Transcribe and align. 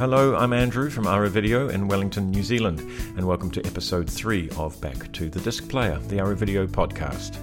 Hello, 0.00 0.34
I'm 0.34 0.54
Andrew 0.54 0.88
from 0.88 1.04
Aro 1.04 1.28
Video 1.28 1.68
in 1.68 1.86
Wellington, 1.86 2.30
New 2.30 2.42
Zealand, 2.42 2.80
and 3.18 3.26
welcome 3.26 3.50
to 3.50 3.66
episode 3.66 4.08
3 4.08 4.48
of 4.56 4.80
Back 4.80 5.12
to 5.12 5.28
the 5.28 5.40
Disc 5.40 5.68
Player, 5.68 5.98
the 6.08 6.16
Aro 6.16 6.34
Video 6.34 6.66
podcast. 6.66 7.36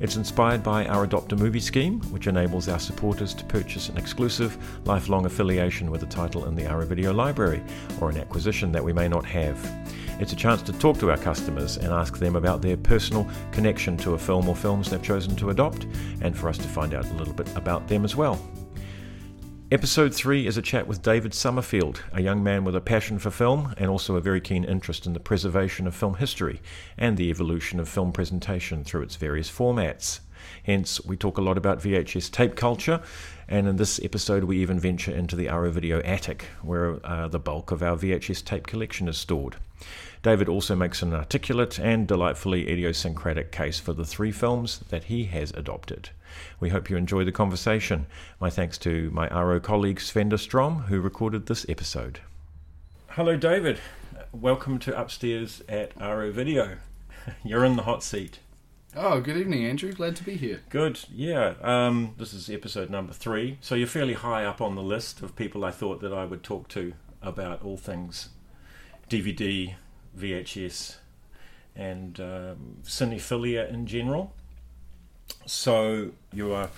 It's 0.00 0.16
inspired 0.16 0.62
by 0.62 0.86
our 0.86 1.04
Adopt 1.04 1.32
a 1.32 1.36
Movie 1.36 1.60
scheme, 1.60 2.00
which 2.10 2.26
enables 2.26 2.66
our 2.66 2.78
supporters 2.78 3.34
to 3.34 3.44
purchase 3.44 3.90
an 3.90 3.98
exclusive, 3.98 4.56
lifelong 4.86 5.26
affiliation 5.26 5.90
with 5.90 6.02
a 6.02 6.06
title 6.06 6.46
in 6.46 6.54
the 6.54 6.62
Aro 6.62 6.86
Video 6.86 7.12
library, 7.12 7.62
or 8.00 8.08
an 8.08 8.16
acquisition 8.16 8.72
that 8.72 8.82
we 8.82 8.94
may 8.94 9.06
not 9.06 9.26
have. 9.26 9.62
It's 10.18 10.32
a 10.32 10.36
chance 10.36 10.62
to 10.62 10.72
talk 10.72 10.98
to 11.00 11.10
our 11.10 11.18
customers 11.18 11.76
and 11.76 11.88
ask 11.88 12.16
them 12.16 12.36
about 12.36 12.62
their 12.62 12.78
personal 12.78 13.28
connection 13.52 13.98
to 13.98 14.14
a 14.14 14.18
film 14.18 14.48
or 14.48 14.56
films 14.56 14.88
they've 14.88 15.02
chosen 15.02 15.36
to 15.36 15.50
adopt, 15.50 15.86
and 16.22 16.34
for 16.34 16.48
us 16.48 16.56
to 16.56 16.68
find 16.68 16.94
out 16.94 17.10
a 17.10 17.14
little 17.16 17.34
bit 17.34 17.54
about 17.54 17.86
them 17.86 18.06
as 18.06 18.16
well. 18.16 18.40
Episode 19.70 20.14
3 20.14 20.46
is 20.46 20.56
a 20.56 20.62
chat 20.62 20.86
with 20.86 21.02
David 21.02 21.34
Summerfield, 21.34 22.02
a 22.14 22.22
young 22.22 22.42
man 22.42 22.64
with 22.64 22.74
a 22.74 22.80
passion 22.80 23.18
for 23.18 23.30
film 23.30 23.74
and 23.76 23.90
also 23.90 24.16
a 24.16 24.20
very 24.20 24.40
keen 24.40 24.64
interest 24.64 25.04
in 25.04 25.12
the 25.12 25.20
preservation 25.20 25.86
of 25.86 25.94
film 25.94 26.14
history 26.14 26.62
and 26.96 27.18
the 27.18 27.28
evolution 27.28 27.78
of 27.78 27.86
film 27.86 28.10
presentation 28.10 28.82
through 28.82 29.02
its 29.02 29.16
various 29.16 29.50
formats. 29.50 30.20
Hence, 30.64 31.04
we 31.04 31.18
talk 31.18 31.36
a 31.36 31.42
lot 31.42 31.58
about 31.58 31.80
VHS 31.80 32.30
tape 32.30 32.56
culture, 32.56 33.02
and 33.46 33.68
in 33.68 33.76
this 33.76 34.00
episode, 34.02 34.44
we 34.44 34.56
even 34.56 34.80
venture 34.80 35.12
into 35.12 35.36
the 35.36 35.48
Aro 35.48 35.70
Video 35.70 36.00
attic, 36.00 36.46
where 36.62 37.04
uh, 37.06 37.28
the 37.28 37.38
bulk 37.38 37.70
of 37.70 37.82
our 37.82 37.98
VHS 37.98 38.42
tape 38.42 38.66
collection 38.66 39.06
is 39.06 39.18
stored. 39.18 39.56
David 40.22 40.48
also 40.48 40.76
makes 40.76 41.02
an 41.02 41.12
articulate 41.12 41.78
and 41.78 42.08
delightfully 42.08 42.70
idiosyncratic 42.70 43.52
case 43.52 43.78
for 43.78 43.92
the 43.92 44.06
three 44.06 44.32
films 44.32 44.78
that 44.88 45.04
he 45.04 45.24
has 45.24 45.50
adopted. 45.50 46.08
We 46.60 46.70
hope 46.70 46.90
you 46.90 46.96
enjoy 46.96 47.24
the 47.24 47.32
conversation. 47.32 48.06
My 48.40 48.50
thanks 48.50 48.78
to 48.78 49.10
my 49.10 49.28
Aro 49.28 49.62
colleague 49.62 49.98
Svenda 49.98 50.38
Strom, 50.38 50.82
who 50.82 51.00
recorded 51.00 51.46
this 51.46 51.66
episode. 51.68 52.20
Hello, 53.08 53.36
David. 53.36 53.78
Welcome 54.32 54.78
to 54.80 55.00
Upstairs 55.00 55.62
at 55.68 55.94
Aro 55.98 56.30
Video. 56.32 56.78
You're 57.44 57.64
in 57.64 57.76
the 57.76 57.82
hot 57.82 58.02
seat. 58.02 58.40
Oh, 58.96 59.20
good 59.20 59.36
evening, 59.36 59.64
Andrew. 59.64 59.92
Glad 59.92 60.16
to 60.16 60.24
be 60.24 60.36
here. 60.36 60.62
Good, 60.70 61.00
yeah. 61.12 61.54
Um, 61.60 62.14
this 62.16 62.32
is 62.32 62.48
episode 62.48 62.90
number 62.90 63.12
three. 63.12 63.58
So 63.60 63.74
you're 63.74 63.86
fairly 63.86 64.14
high 64.14 64.44
up 64.44 64.60
on 64.60 64.74
the 64.74 64.82
list 64.82 65.20
of 65.20 65.36
people 65.36 65.64
I 65.64 65.70
thought 65.70 66.00
that 66.00 66.12
I 66.12 66.24
would 66.24 66.42
talk 66.42 66.68
to 66.68 66.94
about 67.22 67.62
all 67.62 67.76
things 67.76 68.30
DVD, 69.10 69.74
VHS, 70.18 70.96
and 71.76 72.18
um, 72.18 72.76
cinephilia 72.82 73.70
in 73.72 73.86
general. 73.86 74.34
So 75.46 76.10
you 76.32 76.52
are 76.52 76.70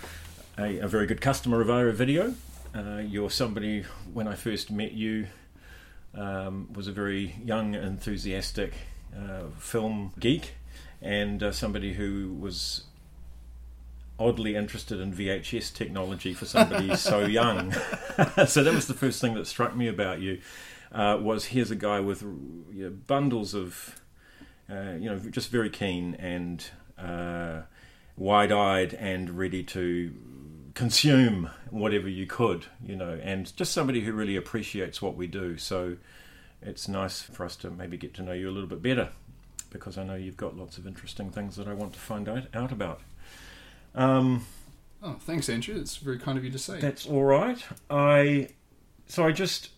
a, 0.59 0.79
a 0.79 0.89
very 0.89 1.07
good 1.07 1.21
customer 1.21 1.61
of 1.61 1.69
Aro 1.69 1.93
Video. 1.93 2.35
Uh, 2.75 2.99
you're 2.99 3.31
somebody, 3.31 3.85
when 4.13 4.29
I 4.29 4.35
first 4.35 4.71
met 4.71 4.93
you, 4.93 5.27
um, 6.15 6.73
was 6.73 6.87
a 6.87 6.93
very 6.93 7.37
young, 7.45 7.75
enthusiastic 7.75 8.75
uh, 9.17 9.45
film 9.59 10.13
geek 10.19 10.55
and 11.03 11.43
uh, 11.43 11.53
somebody 11.53 11.95
who 11.95 12.35
was 12.39 12.85
oddly 14.19 14.55
interested 14.55 15.01
in 15.01 15.13
VHS 15.13 15.73
technology 15.75 16.35
for 16.35 16.45
somebody 16.45 16.95
so 16.97 17.25
young. 17.25 17.73
so 18.47 18.63
that 18.63 18.75
was 18.75 18.87
the 18.87 18.95
first 18.95 19.21
thing 19.21 19.35
that 19.35 19.47
struck 19.47 19.75
me 19.75 19.89
about 19.89 20.21
you. 20.21 20.41
Uh, 20.93 21.17
was 21.21 21.47
here's 21.47 21.71
a 21.71 21.77
guy 21.77 22.01
with 22.01 22.23
you 22.23 22.65
know, 22.73 22.91
bundles 22.91 23.55
of, 23.55 24.01
uh, 24.69 24.93
you 24.99 25.09
know, 25.09 25.19
just 25.31 25.51
very 25.51 25.71
keen 25.71 26.15
and 26.17 26.71
uh, 28.19 28.23
wide-eyed 28.23 28.95
and 28.95 29.31
ready 29.39 29.63
to 29.63 30.13
consume 30.75 31.51
whatever 31.71 32.09
you 32.09 32.27
could, 32.27 32.67
you 32.85 32.97
know, 32.97 33.19
and 33.23 33.55
just 33.57 33.73
somebody 33.73 34.01
who 34.01 34.13
really 34.13 34.37
appreciates 34.37 35.03
what 35.03 35.17
we 35.17 35.27
do. 35.27 35.57
So 35.57 35.97
it's 36.63 36.89
nice 36.89 37.23
for 37.23 37.45
us 37.45 37.57
to 37.57 37.71
maybe 37.71 37.97
get 37.97 38.15
to 38.15 38.23
know 38.23 38.33
you 38.33 38.49
a 38.49 38.53
little 38.53 38.69
bit 38.69 38.83
better 38.83 39.11
because 39.71 39.97
I 39.97 40.05
know 40.05 40.15
you've 40.15 40.37
got 40.37 40.57
lots 40.57 40.79
of 40.79 40.87
interesting 40.87 41.31
things 41.31 41.57
that 41.57 41.69
I 41.69 41.75
want 41.75 41.93
to 41.95 41.99
find 41.99 42.29
out, 42.29 42.45
out 42.55 42.73
about. 42.73 43.01
Um, 43.95 44.47
oh, 45.03 45.17
thanks, 45.21 45.49
Andrew. 45.49 45.77
It's 45.77 45.97
very 45.97 46.19
kind 46.19 46.37
of 46.37 46.45
you 46.45 46.51
to 46.51 46.59
say. 46.59 46.81
That's 46.81 47.07
all 47.07 47.25
right. 47.25 47.63
I 47.89 48.49
so 49.07 49.27
I 49.27 49.33
just 49.33 49.71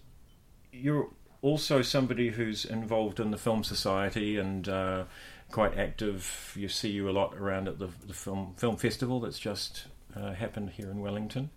you're 0.73 1.09
also 1.43 1.83
somebody 1.83 2.31
who's 2.31 2.65
involved 2.65 3.21
in 3.21 3.31
the 3.31 3.37
film 3.37 3.65
society 3.65 4.39
and 4.39 4.69
uh, 4.69 5.05
quite 5.53 5.79
active. 5.79 6.55
You 6.57 6.69
see 6.69 6.91
you 6.91 7.09
a 7.09 7.13
lot 7.13 7.37
around 7.37 7.69
at 7.69 7.79
the, 7.79 7.89
the 8.07 8.15
film 8.15 8.55
film 8.57 8.77
festival 8.77 9.21
that's 9.21 9.39
just 9.39 9.87
uh, 10.17 10.33
happened 10.33 10.71
here 10.71 10.91
in 10.91 11.01
Wellington. 11.01 11.51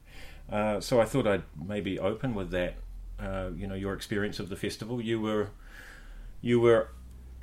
Uh, 0.52 0.80
so 0.80 1.02
I 1.02 1.06
thought 1.06 1.26
I'd 1.26 1.44
maybe 1.60 1.98
open 1.98 2.36
with 2.36 2.52
that. 2.52 2.76
Uh, 3.20 3.50
you 3.56 3.66
know, 3.66 3.76
your 3.76 3.94
experience 3.94 4.40
of 4.40 4.50
the 4.50 4.56
festival. 4.56 5.02
You 5.02 5.20
were 5.22 5.50
you 6.42 6.60
were 6.60 6.90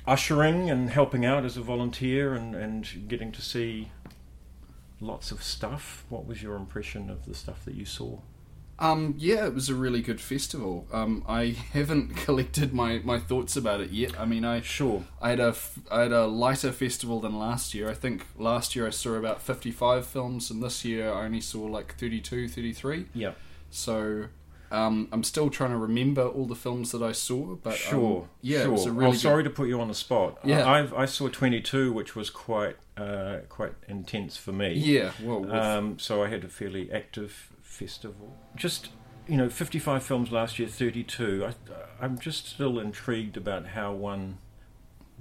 ushering 0.05 0.69
and 0.69 0.89
helping 0.89 1.25
out 1.25 1.45
as 1.45 1.57
a 1.57 1.61
volunteer 1.61 2.33
and, 2.33 2.55
and 2.55 3.07
getting 3.07 3.31
to 3.31 3.41
see 3.41 3.91
lots 5.01 5.31
of 5.31 5.43
stuff. 5.43 6.05
What 6.09 6.25
was 6.25 6.41
your 6.41 6.55
impression 6.55 7.09
of 7.09 7.25
the 7.25 7.33
stuff 7.33 7.65
that 7.65 7.75
you 7.75 7.85
saw? 7.85 8.19
Um, 8.83 9.15
yeah, 9.17 9.45
it 9.45 9.53
was 9.53 9.69
a 9.69 9.75
really 9.75 10.01
good 10.01 10.19
festival. 10.19 10.87
Um, 10.91 11.23
I 11.25 11.55
haven't 11.71 12.15
collected 12.25 12.73
my, 12.73 12.99
my 13.03 13.17
thoughts 13.17 13.55
about 13.55 13.79
it 13.79 13.91
yet. 13.91 14.19
I 14.19 14.25
mean, 14.25 14.43
I 14.43 14.59
sure 14.61 15.05
I 15.21 15.29
had 15.29 15.39
a 15.39 15.55
I 15.89 16.01
had 16.01 16.11
a 16.11 16.27
lighter 16.27 16.73
festival 16.73 17.21
than 17.21 17.39
last 17.39 17.73
year. 17.73 17.89
I 17.89 17.93
think 17.93 18.27
last 18.37 18.75
year 18.75 18.85
I 18.85 18.89
saw 18.89 19.13
about 19.13 19.41
fifty 19.41 19.71
five 19.71 20.05
films, 20.05 20.51
and 20.51 20.61
this 20.61 20.83
year 20.83 21.13
I 21.13 21.23
only 21.23 21.39
saw 21.39 21.63
like 21.63 21.95
32, 21.97 22.49
33. 22.49 23.05
Yeah. 23.13 23.31
So 23.69 24.25
um, 24.69 25.07
I'm 25.11 25.23
still 25.23 25.49
trying 25.49 25.69
to 25.69 25.77
remember 25.77 26.27
all 26.27 26.45
the 26.45 26.55
films 26.55 26.91
that 26.91 27.01
I 27.01 27.13
saw, 27.13 27.55
but 27.55 27.75
sure, 27.75 28.23
um, 28.23 28.29
yeah, 28.41 28.63
sure. 28.63 28.67
it 28.67 28.71
was 28.71 28.85
a 28.85 28.91
really. 28.91 29.11
Well, 29.11 29.17
sorry 29.17 29.43
to 29.45 29.49
put 29.49 29.69
you 29.69 29.79
on 29.79 29.87
the 29.87 29.93
spot. 29.93 30.39
Yeah, 30.43 30.65
I, 30.65 31.03
I 31.03 31.05
saw 31.05 31.29
22, 31.29 31.93
which 31.93 32.15
was 32.15 32.29
quite 32.29 32.75
uh, 32.97 33.37
quite 33.47 33.73
intense 33.87 34.35
for 34.35 34.51
me. 34.51 34.73
Yeah, 34.73 35.11
well, 35.21 35.49
um, 35.53 35.99
so 35.99 36.23
I 36.23 36.27
had 36.27 36.43
a 36.43 36.49
fairly 36.49 36.91
active 36.91 37.52
festival. 37.73 38.35
Just 38.55 38.89
you 39.27 39.37
know, 39.37 39.49
55 39.49 40.03
films 40.03 40.31
last 40.31 40.59
year, 40.59 40.67
32. 40.67 41.45
I, 41.45 41.53
I'm 42.03 42.19
just 42.19 42.47
still 42.47 42.79
intrigued 42.79 43.37
about 43.37 43.67
how 43.67 43.93
one 43.93 44.37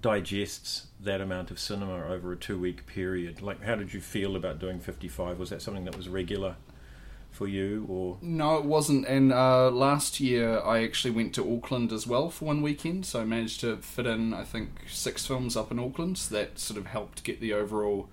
digests 0.00 0.88
that 0.98 1.20
amount 1.20 1.52
of 1.52 1.60
cinema 1.60 2.06
over 2.06 2.32
a 2.32 2.36
two 2.36 2.58
week 2.58 2.86
period. 2.86 3.40
Like, 3.42 3.62
how 3.62 3.76
did 3.76 3.94
you 3.94 4.00
feel 4.00 4.34
about 4.34 4.58
doing 4.58 4.80
55? 4.80 5.38
Was 5.38 5.50
that 5.50 5.62
something 5.62 5.84
that 5.84 5.96
was 5.96 6.08
regular? 6.08 6.56
for 7.32 7.48
you 7.48 7.86
or 7.88 8.18
no 8.20 8.58
it 8.58 8.64
wasn't 8.64 9.06
and 9.06 9.32
uh, 9.32 9.70
last 9.70 10.20
year 10.20 10.60
i 10.60 10.84
actually 10.84 11.10
went 11.10 11.34
to 11.34 11.56
auckland 11.56 11.90
as 11.90 12.06
well 12.06 12.28
for 12.28 12.44
one 12.44 12.60
weekend 12.60 13.06
so 13.06 13.22
i 13.22 13.24
managed 13.24 13.58
to 13.58 13.74
fit 13.78 14.06
in 14.06 14.34
i 14.34 14.44
think 14.44 14.82
six 14.86 15.26
films 15.26 15.56
up 15.56 15.72
in 15.72 15.78
auckland 15.78 16.19
so 16.19 16.34
that 16.34 16.58
sort 16.58 16.78
of 16.78 16.84
helped 16.84 17.24
get 17.24 17.40
the 17.40 17.52
overall 17.52 18.08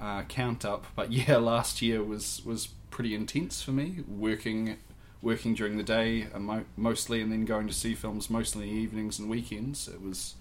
uh, 0.00 0.22
count 0.22 0.64
up 0.64 0.86
but 0.94 1.10
yeah 1.28 1.36
last 1.36 1.82
year 1.82 2.02
was 2.02 2.42
was 2.44 2.68
pretty 2.90 3.14
intense 3.14 3.62
for 3.62 3.72
me 3.72 3.98
working 4.08 4.76
working 5.22 5.54
during 5.54 5.76
the 5.76 5.82
day 5.82 6.26
uh, 6.34 6.60
mostly 6.76 7.20
and 7.20 7.30
then 7.30 7.44
going 7.44 7.66
to 7.66 7.74
see 7.74 7.94
films 7.94 8.30
mostly 8.30 8.68
in 8.68 8.74
the 8.74 8.80
evenings 8.80 9.18
and 9.18 9.28
weekends 9.28 9.86
it 9.88 10.00
was 10.00 10.34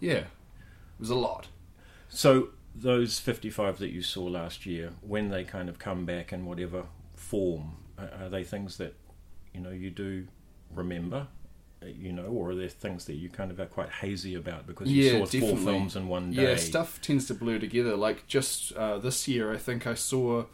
yeah 0.00 0.12
it 0.18 0.26
was 1.00 1.10
a 1.10 1.14
lot 1.14 1.48
so 2.08 2.48
those 2.74 3.18
55 3.18 3.78
that 3.78 3.90
you 3.90 4.02
saw 4.02 4.24
last 4.24 4.66
year 4.66 4.92
when 5.00 5.28
they 5.28 5.44
kind 5.44 5.68
of 5.68 5.78
come 5.78 6.04
back 6.04 6.32
in 6.32 6.46
whatever 6.46 6.84
form? 7.14 7.76
Are 7.98 8.28
they 8.28 8.44
things 8.44 8.78
that 8.78 8.94
you 9.54 9.60
know 9.60 9.70
you 9.70 9.90
do 9.90 10.26
remember? 10.74 11.28
Uh, 11.82 11.86
you 11.86 12.12
know, 12.12 12.24
or 12.24 12.50
are 12.50 12.54
there 12.54 12.68
things 12.68 13.06
that 13.06 13.14
you 13.14 13.28
kind 13.28 13.50
of 13.50 13.58
are 13.58 13.66
quite 13.66 13.88
hazy 13.88 14.34
about 14.34 14.66
because 14.66 14.88
you 14.88 15.04
yeah, 15.04 15.10
saw 15.12 15.24
definitely. 15.24 15.48
four 15.48 15.56
films 15.58 15.96
in 15.96 16.08
one 16.08 16.30
day? 16.30 16.50
Yeah, 16.50 16.56
stuff 16.56 17.00
tends 17.00 17.26
to 17.26 17.34
blur 17.34 17.58
together. 17.58 17.96
Like 17.96 18.26
just 18.26 18.72
uh, 18.72 18.98
this 18.98 19.28
year, 19.28 19.52
I 19.52 19.56
think 19.56 19.86
I 19.86 19.94
saw 19.94 20.44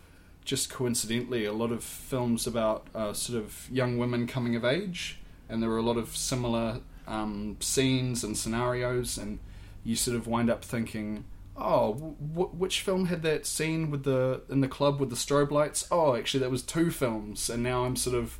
just 0.49 0.71
coincidentally 0.71 1.45
a 1.45 1.53
lot 1.53 1.71
of 1.71 1.85
films 1.85 2.47
about 2.47 2.87
uh, 2.95 3.13
sort 3.13 3.39
of 3.39 3.69
young 3.71 3.99
women 3.99 4.27
coming 4.27 4.57
of 4.57 4.65
age, 4.65 5.19
and 5.47 5.63
there 5.63 5.69
were 5.69 5.77
a 5.77 5.83
lot 5.83 5.99
of 5.99 6.17
similar 6.17 6.81
um, 7.07 7.59
scenes 7.61 8.25
and 8.25 8.35
scenarios, 8.35 9.19
and 9.19 9.41
you 9.85 9.95
sort 9.95 10.17
of 10.17 10.27
wind 10.27 10.49
up 10.49 10.65
thinking, 10.65 11.25
oh, 11.55 12.17
w- 12.35 12.49
which 12.49 12.81
film 12.81 13.07
had 13.07 13.23
that 13.23 13.45
scene 13.45 13.91
with 13.91 14.05
the 14.05 14.41
in 14.49 14.63
the 14.63 14.69
club 14.69 14.99
with 14.99 15.11
the 15.11 15.17
strobe 15.17 15.51
lights? 15.51 15.87
Oh, 15.91 16.17
actually, 16.17 16.41
that 16.41 16.51
was 16.51 16.63
two 16.63 16.91
films, 16.91 17.51
and 17.51 17.63
now 17.63 17.85
I'm 17.85 17.95
sort 17.95 18.17
of 18.17 18.39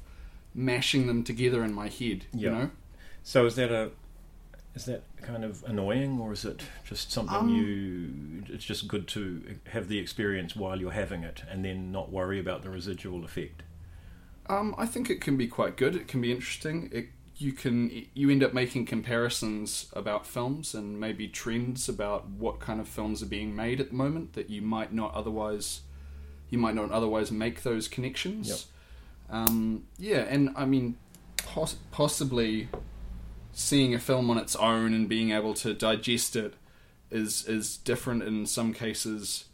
mashing 0.55 1.09
them 1.09 1.23
together 1.23 1.63
in 1.63 1.75
my 1.75 1.89
head. 1.89 2.25
You 2.33 2.51
know. 2.51 2.71
So 3.23 3.45
is 3.45 3.55
that 3.57 3.71
a 3.71 3.91
is 4.75 4.85
that 4.85 5.03
kind 5.23 5.45
of 5.45 5.65
annoying, 5.65 6.21
or 6.21 6.33
is 6.33 6.45
it 6.45 6.63
just 6.85 7.11
something 7.11 7.37
um, 7.37 7.49
you? 7.49 8.55
It's 8.55 8.65
just 8.65 8.89
good 8.89 9.09
to 9.09 9.57
have 9.71 9.89
the 9.89 9.99
experience 9.99 10.55
while 10.55 10.79
you're 10.79 10.93
having 10.93 11.23
it, 11.23 11.43
and 11.51 11.65
then 11.65 11.91
not 11.91 12.13
worry 12.13 12.39
about 12.39 12.63
the 12.63 12.71
residual 12.71 13.25
effect. 13.25 13.63
Um, 14.49 14.75
I 14.79 14.87
think 14.87 15.11
it 15.11 15.21
can 15.21 15.37
be 15.37 15.47
quite 15.47 15.77
good. 15.77 15.95
It 15.95 16.09
can 16.09 16.21
be 16.21 16.31
interesting. 16.33 16.89
It 16.93 17.09
you 17.39 17.53
can 17.53 18.07
you 18.15 18.31
end 18.31 18.43
up 18.43 18.53
making 18.53 18.85
comparisons 18.85 19.89
about 19.93 20.27
films 20.27 20.75
and 20.75 20.99
maybe 20.99 21.29
trends 21.29 21.89
about 21.89 22.29
what 22.29 22.59
kind 22.59 22.81
of 22.81 22.89
films 22.89 23.23
are 23.23 23.27
being 23.27 23.55
made 23.55 23.81
at 23.81 23.91
the 23.91 23.95
moment 23.95 24.33
that 24.33 24.51
you 24.51 24.61
might 24.61 24.93
not 24.93 25.15
otherwise 25.15 25.83
you 26.51 26.59
might 26.59 26.75
not 26.75 26.91
otherwise 26.91 27.31
make 27.31 27.63
those 27.63 27.89
connections. 27.89 28.49
Yep. 28.49 28.59
Um, 29.31 29.85
yeah, 29.99 30.21
and 30.21 30.51
I 30.57 30.65
mean, 30.65 30.97
poss- 31.37 31.77
possibly 31.91 32.69
seeing 33.59 33.95
a 33.95 33.99
film 33.99 34.31
on 34.31 34.39
its 34.39 34.55
own 34.57 34.95
and 34.95 35.09
being 35.09 35.33
able 35.33 35.53
to 35.55 35.75
digest 35.75 36.37
it 36.37 36.55
is 37.11 37.47
is 37.47 37.77
different 37.79 38.23
in 38.23 38.47
some 38.47 38.73
cases, 38.73 39.47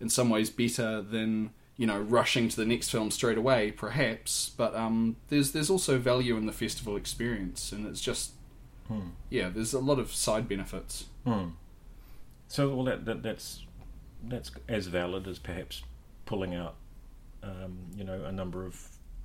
in 0.00 0.08
some 0.08 0.30
ways 0.30 0.50
better 0.50 1.02
than 1.02 1.50
you 1.76 1.86
know 1.86 1.98
rushing 1.98 2.48
to 2.48 2.56
the 2.56 2.66
next 2.66 2.90
film 2.90 3.10
straight 3.10 3.38
away, 3.38 3.70
perhaps. 3.70 4.50
But 4.56 4.74
um, 4.74 5.16
there's 5.28 5.52
there's 5.52 5.70
also 5.70 5.98
value 5.98 6.36
in 6.36 6.46
the 6.46 6.52
festival 6.52 6.96
experience, 6.96 7.72
and 7.72 7.86
it's 7.86 8.00
just 8.00 8.32
Hmm. 8.88 9.10
yeah, 9.28 9.50
there's 9.50 9.72
a 9.72 9.78
lot 9.78 10.00
of 10.00 10.12
side 10.12 10.48
benefits. 10.48 11.04
Hmm. 11.24 11.50
So 12.48 12.74
well, 12.74 12.84
that, 12.86 13.04
that 13.04 13.22
that's 13.22 13.64
that's 14.24 14.50
as 14.68 14.88
valid 14.88 15.28
as 15.28 15.38
perhaps 15.38 15.82
pulling 16.26 16.56
out, 16.56 16.74
um, 17.44 17.78
you 17.94 18.02
know, 18.02 18.24
a 18.24 18.32
number 18.32 18.66
of 18.66 18.76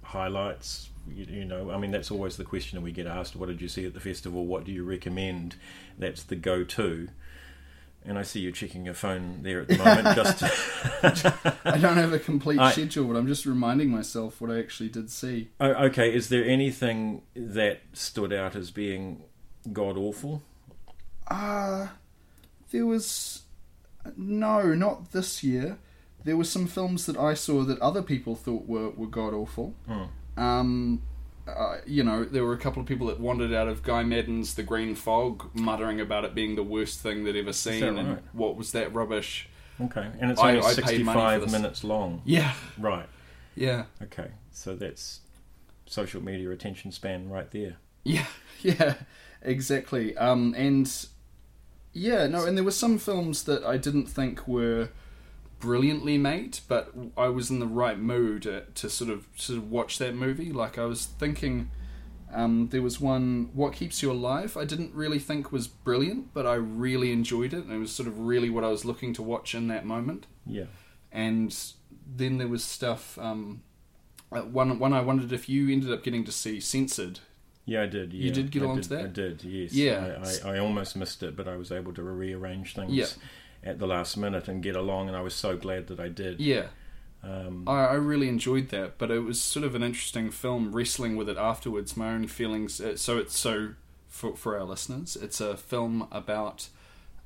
highlights. 0.03 0.89
You, 1.09 1.25
you 1.25 1.45
know, 1.45 1.71
I 1.71 1.77
mean, 1.77 1.91
that's 1.91 2.11
always 2.11 2.37
the 2.37 2.43
question 2.43 2.81
we 2.81 2.91
get 2.91 3.07
asked: 3.07 3.35
What 3.35 3.47
did 3.47 3.61
you 3.61 3.67
see 3.67 3.85
at 3.85 3.93
the 3.93 3.99
festival? 3.99 4.45
What 4.45 4.63
do 4.63 4.71
you 4.71 4.83
recommend? 4.83 5.55
That's 5.97 6.23
the 6.23 6.35
go-to. 6.35 7.09
And 8.07 8.19
I 8.19 8.21
see 8.23 8.39
you 8.39 8.51
checking 8.51 8.85
your 8.85 8.93
phone 8.93 9.41
there 9.41 9.61
at 9.61 9.67
the 9.67 9.77
moment. 9.79 10.15
just 10.15 10.43
I 11.65 11.77
don't 11.79 11.97
have 11.97 12.13
a 12.13 12.19
complete 12.19 12.59
I- 12.59 12.71
schedule, 12.71 13.07
but 13.07 13.15
I'm 13.17 13.25
just 13.27 13.45
reminding 13.47 13.89
myself 13.89 14.39
what 14.39 14.51
I 14.51 14.59
actually 14.59 14.89
did 14.89 15.09
see. 15.09 15.49
oh, 15.59 15.71
okay. 15.85 16.13
Is 16.13 16.29
there 16.29 16.45
anything 16.45 17.23
that 17.35 17.81
stood 17.93 18.31
out 18.31 18.55
as 18.55 18.69
being 18.69 19.23
god 19.73 19.97
awful? 19.97 20.43
Uh, 21.27 21.87
there 22.69 22.85
was 22.85 23.41
no, 24.15 24.75
not 24.75 25.11
this 25.11 25.43
year. 25.43 25.79
There 26.23 26.37
were 26.37 26.43
some 26.43 26.67
films 26.67 27.07
that 27.07 27.17
I 27.17 27.33
saw 27.33 27.63
that 27.63 27.79
other 27.79 28.03
people 28.03 28.35
thought 28.35 28.67
were, 28.67 28.91
were 28.91 29.07
god 29.07 29.33
awful. 29.33 29.73
Hmm. 29.87 30.03
Um, 30.37 31.01
uh, 31.47 31.77
you 31.85 32.03
know, 32.03 32.25
there 32.25 32.43
were 32.43 32.53
a 32.53 32.57
couple 32.57 32.81
of 32.81 32.87
people 32.87 33.07
that 33.07 33.19
wandered 33.19 33.53
out 33.53 33.67
of 33.67 33.83
Guy 33.83 34.03
Maddin's 34.03 34.55
The 34.55 34.63
Green 34.63 34.95
Fog, 34.95 35.49
muttering 35.53 36.01
about 36.01 36.25
it 36.25 36.33
being 36.33 36.55
the 36.55 36.63
worst 36.63 36.99
thing 37.01 37.23
they'd 37.23 37.35
ever 37.35 37.53
seen, 37.53 37.83
and 37.83 38.19
what 38.33 38.55
was 38.55 38.71
that 38.71 38.93
rubbish? 38.93 39.47
Okay, 39.79 40.07
and 40.19 40.31
it's 40.31 40.39
only 40.41 40.59
I 40.59 40.61
for 40.61 40.69
sixty-five 40.73 41.51
minutes 41.51 41.83
long. 41.83 42.21
Yeah, 42.25 42.53
Right. 42.77 43.07
yeah, 43.55 43.85
Okay. 44.01 44.31
So 44.51 44.73
that's 44.75 45.19
social 45.85 46.23
media 46.23 46.49
attention 46.49 46.91
span 46.91 47.29
right 47.29 47.51
there. 47.51 47.75
yeah, 48.03 48.25
yeah, 48.61 48.95
exactly. 49.41 50.15
Um, 50.17 50.55
and 50.57 50.89
yeah, 51.93 52.25
no, 52.27 52.45
and 52.45 52.57
there 52.57 52.63
were 52.63 52.71
some 52.71 52.97
films 52.97 53.43
that 53.43 53.63
I 53.63 53.77
didn't 53.77 54.07
think 54.07 54.47
were 54.47 54.89
brilliantly 55.65 56.17
made, 56.19 56.59
but 56.67 56.93
I 57.17 57.27
was 57.29 57.49
in 57.49 57.59
the 57.59 57.65
right 57.65 57.97
mood 57.97 58.43
to 58.75 58.89
sort 58.89 59.09
of 59.09 59.25
sort 59.35 59.57
of 59.57 59.71
watch 59.71 59.97
that 59.97 60.13
movie. 60.13 60.51
Like 60.51 60.77
I 60.77 60.85
was 60.85 61.05
thinking, 61.05 61.71
um, 62.31 62.69
there 62.69 62.83
was 62.83 63.01
one, 63.01 63.49
"What 63.53 63.73
Keeps 63.73 64.03
You 64.03 64.11
Alive." 64.11 64.55
I 64.55 64.65
didn't 64.65 64.93
really 64.93 65.17
think 65.19 65.51
was 65.51 65.67
brilliant, 65.67 66.33
but 66.33 66.45
I 66.45 66.53
really 66.53 67.11
enjoyed 67.11 67.53
it, 67.53 67.63
and 67.63 67.73
it 67.73 67.79
was 67.79 67.91
sort 67.91 68.07
of 68.07 68.19
really 68.19 68.49
what 68.49 68.63
I 68.63 68.69
was 68.69 68.85
looking 68.85 69.11
to 69.13 69.23
watch 69.23 69.55
in 69.55 69.67
that 69.69 69.85
moment. 69.85 70.27
Yeah. 70.45 70.65
And 71.11 71.57
then 72.05 72.37
there 72.37 72.47
was 72.47 72.63
stuff. 72.63 73.17
Um, 73.17 73.63
uh, 74.31 74.41
one 74.41 74.77
one 74.77 74.93
I 74.93 75.01
wondered 75.01 75.31
if 75.31 75.49
you 75.49 75.71
ended 75.71 75.91
up 75.91 76.03
getting 76.03 76.23
to 76.25 76.31
see 76.31 76.59
censored. 76.59 77.19
Yeah, 77.65 77.81
I 77.81 77.87
did. 77.87 78.13
Yeah. 78.13 78.25
You 78.25 78.31
did 78.31 78.51
get 78.51 78.61
I 78.61 78.65
along 78.65 78.81
did, 78.81 78.89
that? 78.89 79.05
I 79.05 79.07
did. 79.07 79.43
Yes. 79.43 79.73
Yeah. 79.73 80.19
I, 80.23 80.49
I, 80.49 80.55
I 80.55 80.59
almost 80.59 80.95
missed 80.95 81.23
it, 81.23 81.35
but 81.35 81.47
I 81.47 81.55
was 81.55 81.71
able 81.71 81.93
to 81.93 82.03
rearrange 82.03 82.75
things 82.75 82.91
Yeah. 82.93 83.07
At 83.65 83.79
the 83.79 83.87
last 83.87 84.15
minute 84.17 84.47
and 84.47 84.61
get 84.61 84.75
along, 84.75 85.07
and 85.07 85.17
I 85.17 85.21
was 85.21 85.33
so 85.33 85.57
glad 85.57 85.87
that 85.87 85.99
I 85.99 86.07
did. 86.07 86.39
Yeah, 86.39 86.67
Um, 87.23 87.63
I, 87.67 87.85
I 87.85 87.93
really 87.95 88.29
enjoyed 88.29 88.69
that, 88.69 88.97
but 88.99 89.09
it 89.09 89.19
was 89.19 89.41
sort 89.41 89.65
of 89.65 89.73
an 89.75 89.81
interesting 89.83 90.29
film. 90.31 90.71
Wrestling 90.75 91.15
with 91.15 91.27
it 91.29 91.37
afterwards, 91.37 91.97
my 91.97 92.13
own 92.13 92.27
feelings. 92.27 92.79
Uh, 92.79 92.95
so 92.95 93.17
it's 93.17 93.37
so 93.37 93.69
for 94.07 94.35
for 94.35 94.57
our 94.57 94.63
listeners, 94.65 95.15
it's 95.15 95.41
a 95.41 95.57
film 95.57 96.07
about, 96.11 96.69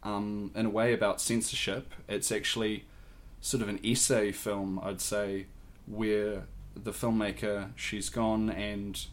um, 0.04 0.52
in 0.56 0.66
a 0.68 0.70
way, 0.70 0.94
about 0.94 1.20
censorship. 1.20 1.94
It's 2.08 2.32
actually 2.32 2.86
sort 3.42 3.62
of 3.62 3.70
an 3.70 3.80
essay 3.84 4.32
film, 4.32 4.80
I'd 4.82 5.02
say, 5.02 5.46
where 5.86 6.46
the 6.76 6.92
filmmaker 6.92 7.72
she's 7.76 8.10
gone 8.10 8.50
and 8.50 9.06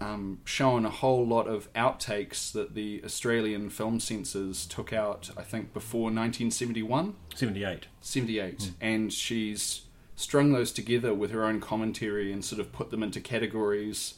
um, 0.00 0.40
shown 0.44 0.84
a 0.84 0.90
whole 0.90 1.24
lot 1.26 1.46
of 1.46 1.72
outtakes 1.74 2.50
that 2.52 2.74
the 2.74 3.00
Australian 3.04 3.70
film 3.70 4.00
censors 4.00 4.66
took 4.66 4.92
out. 4.92 5.30
I 5.36 5.42
think 5.42 5.72
before 5.72 6.04
1971. 6.10 7.14
78. 7.34 7.86
78 8.00 8.72
and 8.80 9.12
she's 9.12 9.82
strung 10.16 10.52
those 10.52 10.70
together 10.72 11.12
with 11.14 11.30
her 11.32 11.44
own 11.44 11.60
commentary 11.60 12.32
and 12.32 12.44
sort 12.44 12.60
of 12.60 12.70
put 12.72 12.90
them 12.90 13.02
into 13.02 13.20
categories 13.20 14.14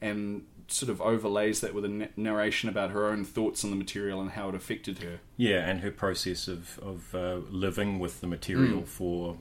and 0.00 0.42
sort 0.68 0.90
of 0.90 1.00
overlays 1.00 1.60
that 1.60 1.72
with 1.72 1.84
a 1.84 2.08
narration 2.16 2.68
about 2.68 2.90
her 2.90 3.06
own 3.06 3.24
thoughts 3.24 3.62
on 3.62 3.70
the 3.70 3.76
material 3.76 4.20
and 4.20 4.32
how 4.32 4.48
it 4.48 4.54
affected 4.56 4.98
her 4.98 5.20
Yeah, 5.36 5.68
and 5.68 5.80
her 5.80 5.92
process 5.92 6.48
of, 6.48 6.80
of 6.80 7.14
uh, 7.14 7.36
living 7.50 7.98
with 8.00 8.20
the 8.20 8.26
material 8.26 8.82
Mm. 8.82 8.86
for 8.88 9.36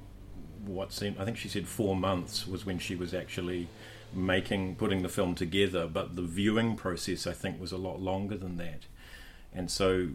what 0.65 0.93
seemed, 0.93 1.17
I 1.19 1.25
think 1.25 1.37
she 1.37 1.47
said 1.49 1.67
four 1.67 1.95
months 1.95 2.45
was 2.47 2.65
when 2.65 2.77
she 2.79 2.95
was 2.95 3.13
actually 3.13 3.67
making, 4.15 4.75
putting 4.75 5.03
the 5.03 5.09
film 5.09 5.35
together, 5.35 5.87
but 5.87 6.15
the 6.15 6.21
viewing 6.21 6.75
process 6.75 7.27
I 7.27 7.33
think 7.33 7.59
was 7.59 7.71
a 7.71 7.77
lot 7.77 8.01
longer 8.01 8.37
than 8.37 8.57
that. 8.57 8.83
And 9.53 9.69
so 9.69 10.09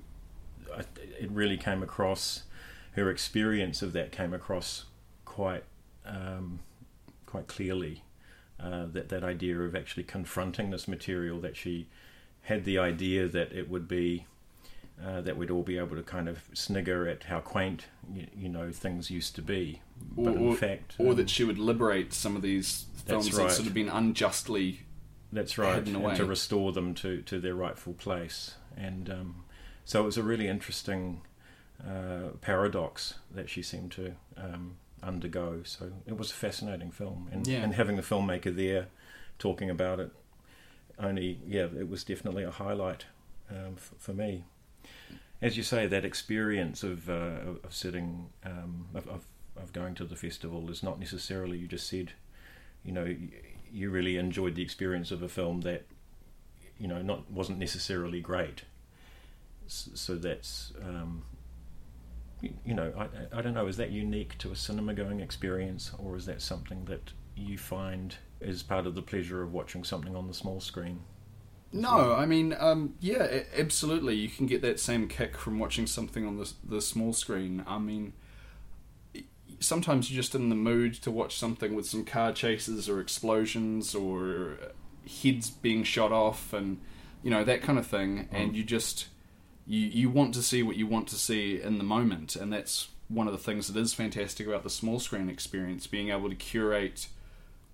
I, 0.75 0.81
it 1.19 1.31
really 1.31 1.56
came 1.56 1.82
across, 1.82 2.44
her 2.93 3.11
experience 3.11 3.82
of 3.82 3.93
that 3.93 4.12
came 4.12 4.35
across 4.35 4.85
quite, 5.25 5.64
um, 6.05 6.61
quite 7.26 7.47
clearly. 7.47 8.02
Uh, 8.62 8.85
that 8.93 9.08
that 9.08 9.25
idea 9.25 9.58
of 9.58 9.75
actually 9.75 10.03
confronting 10.03 10.70
this 10.70 10.87
material 10.87 11.41
that 11.41 11.56
she 11.56 11.87
had 12.43 12.67
the 12.67 12.76
idea 12.76 13.26
that 13.26 13.50
it 13.53 13.70
would 13.70 13.88
be 13.88 14.26
uh, 15.05 15.21
that 15.23 15.37
we'd 15.37 15.51
all 15.51 15.63
be 15.63 15.79
able 15.79 15.97
to 15.97 16.03
kind 16.03 16.29
of 16.29 16.39
snigger 16.53 17.09
at 17.09 17.25
how 17.25 17.41
quaint 17.41 17.87
you, 18.13 18.27
you 18.37 18.49
know 18.49 18.71
things 18.71 19.11
used 19.11 19.35
to 19.37 19.43
be, 19.43 19.81
but 20.17 20.31
Or- 20.33 20.37
in 20.37 20.49
or- 20.49 20.57
fact, 20.57 20.95
or 20.99 21.11
um, 21.13 21.17
that 21.17 21.31
she 21.31 21.45
would 21.45 21.59
liberate 21.59 22.13
some 22.13 22.37
of 22.37 22.43
these 22.43 22.87
films 23.07 23.31
that 23.31 23.43
right. 23.43 23.51
sort 23.51 23.67
of 23.67 23.75
been 23.75 23.89
unjustly 23.89 24.81
that's 25.33 25.57
right, 25.59 25.77
hidden 25.77 25.97
and 25.97 26.05
away. 26.05 26.17
to 26.17 26.25
restore 26.25 26.73
them 26.73 26.95
to, 26.97 27.23
to 27.23 27.39
their 27.41 27.55
rightful 27.55 27.93
place. 27.95 28.57
And 28.77 29.09
um, 29.09 29.45
so 29.85 30.03
it 30.03 30.05
was 30.05 30.17
a 30.19 30.23
really 30.23 30.49
interesting 30.49 31.23
uh, 31.87 32.31
paradox 32.41 33.15
that 33.31 33.49
she 33.49 33.63
seemed 33.63 33.93
to 33.93 34.15
um, 34.37 34.77
undergo. 35.03 35.63
So 35.65 35.93
it 36.06 36.17
was 36.19 36.31
a 36.31 36.35
fascinating 36.35 36.91
film, 36.91 37.29
and 37.32 37.47
Yeah. 37.47 37.63
and 37.63 37.75
having 37.75 37.97
the 37.97 38.03
filmmaker 38.03 38.55
there 38.55 38.89
talking 39.39 39.70
about 39.70 39.99
it, 40.01 40.11
only 40.99 41.41
yeah, 41.47 41.67
it 41.79 41.89
was 41.89 42.05
definitely 42.05 42.43
a 42.44 42.51
highlight 42.51 43.06
um, 43.51 43.75
f- 43.77 43.94
for 43.99 44.13
me. 44.13 44.44
As 45.43 45.56
you 45.56 45.63
say, 45.63 45.87
that 45.87 46.05
experience 46.05 46.82
of 46.82 47.08
uh, 47.08 47.56
of 47.65 47.75
sitting 47.75 48.31
um, 48.44 48.89
of, 48.94 49.08
of 49.08 49.25
of 49.56 49.72
going 49.72 49.94
to 49.94 50.05
the 50.05 50.17
festival 50.17 50.70
is 50.70 50.82
not 50.82 50.99
necessarily 50.99 51.58
you 51.58 51.67
just 51.67 51.89
said, 51.89 52.13
you 52.84 52.93
know, 52.93 53.05
you, 53.05 53.29
you 53.72 53.91
really 53.91 54.17
enjoyed 54.17 54.55
the 54.55 54.63
experience 54.63 55.10
of 55.10 55.22
a 55.22 55.29
film 55.29 55.63
that, 55.63 55.87
you 56.79 56.89
know, 56.89 57.03
not 57.03 57.31
wasn't 57.31 57.58
necessarily 57.58 58.20
great. 58.20 58.65
So 59.67 60.17
that's, 60.17 60.72
um, 60.82 61.22
you, 62.41 62.53
you 62.65 62.75
know, 62.75 62.93
I, 62.99 63.39
I 63.39 63.43
don't 63.43 63.55
know, 63.55 63.69
is 63.69 63.77
that 63.77 63.91
unique 63.91 64.37
to 64.39 64.51
a 64.51 64.56
cinema 64.56 64.94
going 64.94 65.20
experience, 65.20 65.93
or 65.99 66.17
is 66.17 66.27
that 66.27 66.43
something 66.43 66.87
that 66.87 67.13
you 67.37 67.56
find 67.56 68.17
is 68.41 68.63
part 68.63 68.87
of 68.87 68.94
the 68.94 69.03
pleasure 69.03 69.43
of 69.43 69.53
watching 69.53 69.84
something 69.84 70.17
on 70.17 70.27
the 70.27 70.34
small 70.34 70.60
screen? 70.60 71.01
No, 71.72 72.15
I 72.15 72.27
mean, 72.27 72.55
um, 72.58 72.94
yeah, 73.00 73.43
absolutely. 73.56 74.17
You 74.17 74.29
can 74.29 74.46
get 74.46 74.60
that 74.62 74.81
same 74.81 75.06
kick 75.06 75.36
from 75.36 75.58
watching 75.58 75.86
something 75.86 76.27
on 76.27 76.36
the 76.36 76.53
the 76.65 76.81
small 76.81 77.12
screen. 77.12 77.62
I 77.67 77.79
mean, 77.79 78.12
sometimes 79.60 80.10
you're 80.10 80.20
just 80.20 80.34
in 80.34 80.48
the 80.48 80.56
mood 80.56 80.94
to 80.94 81.10
watch 81.10 81.36
something 81.36 81.74
with 81.74 81.86
some 81.86 82.05
car 82.05 82.32
chases 82.32 82.89
or 82.89 83.00
explosions 83.00 83.94
or 83.94 84.58
heads 85.22 85.50
being 85.50 85.82
shot 85.82 86.12
off 86.12 86.53
and 86.53 86.79
you 87.22 87.31
know 87.31 87.44
that 87.44 87.62
kind 87.62 87.79
of 87.79 87.86
thing, 87.86 88.29
and 88.32 88.56
you 88.56 88.65
just 88.65 89.06
you 89.67 89.81
you 89.81 90.10
want 90.10 90.34
to 90.34 90.43
see 90.43 90.62
what 90.62 90.77
you 90.77 90.86
want 90.86 91.06
to 91.08 91.17
see 91.17 91.60
in 91.62 91.79
the 91.79 91.84
moment, 91.84 92.34
and 92.34 92.53
that's 92.53 92.89
one 93.08 93.27
of 93.27 93.32
the 93.32 93.39
things 93.39 93.69
that 93.69 93.79
is 93.79 93.93
fantastic 93.93 94.46
about 94.46 94.62
the 94.62 94.70
small 94.70 94.98
screen 94.98 95.29
experience, 95.29 95.86
being 95.86 96.10
able 96.10 96.29
to 96.29 96.36
curate 96.36 97.08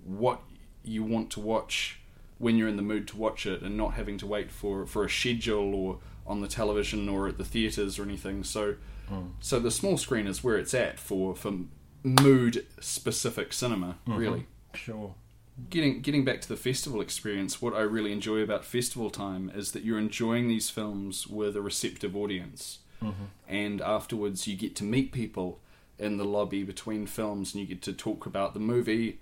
what 0.05 0.41
you 0.83 1.03
want 1.03 1.31
to 1.31 1.41
watch 1.41 2.01
when 2.39 2.57
you're 2.57 2.69
in 2.69 2.77
the 2.77 2.83
mood 2.83 3.09
to 3.09 3.17
watch 3.17 3.47
it 3.47 3.63
and 3.63 3.77
not 3.77 3.95
having 3.95 4.19
to 4.19 4.27
wait 4.27 4.51
for, 4.51 4.87
for 4.87 5.05
a 5.05 5.11
schedule 5.11 5.75
or 5.75 5.99
on 6.27 6.41
the 6.41 6.49
television 6.49 7.09
or 7.09 7.29
at 7.29 7.39
the 7.39 7.45
theatres 7.45 7.99
or 7.99 8.03
anything. 8.03 8.45
So 8.45 8.77
hmm. 9.09 9.29
so 9.41 9.59
the 9.59 9.71
small 9.71 9.97
screen 9.97 10.27
is 10.27 10.43
where 10.45 10.57
it's 10.57 10.75
at 10.75 10.99
for, 10.99 11.35
for 11.35 11.53
mood 12.03 12.67
specific 12.81 13.53
cinema, 13.53 13.99
hmm. 14.07 14.17
really. 14.17 14.47
Sure. 14.75 15.15
Getting 15.71 16.03
getting 16.03 16.25
back 16.25 16.43
to 16.43 16.49
the 16.49 16.57
festival 16.57 17.01
experience, 17.01 17.63
what 17.63 17.73
I 17.73 17.81
really 17.81 18.13
enjoy 18.13 18.41
about 18.41 18.65
festival 18.65 19.09
time 19.09 19.51
is 19.55 19.73
that 19.73 19.85
you're 19.85 19.99
enjoying 19.99 20.49
these 20.49 20.69
films 20.69 21.27
with 21.27 21.57
a 21.57 21.63
receptive 21.63 22.15
audience. 22.15 22.81
Mm-hmm. 23.03 23.25
And 23.49 23.81
afterwards 23.81 24.47
you 24.47 24.57
get 24.57 24.77
to 24.77 24.85
meet 24.85 25.13
people 25.13 25.61
in 25.99 26.19
the 26.19 26.25
lobby 26.25 26.63
between 26.63 27.07
films 27.07 27.55
and 27.55 27.63
you 27.63 27.67
get 27.67 27.83
to 27.83 27.93
talk 27.93 28.27
about 28.27 28.53
the 28.53 28.61
movie 28.61 29.19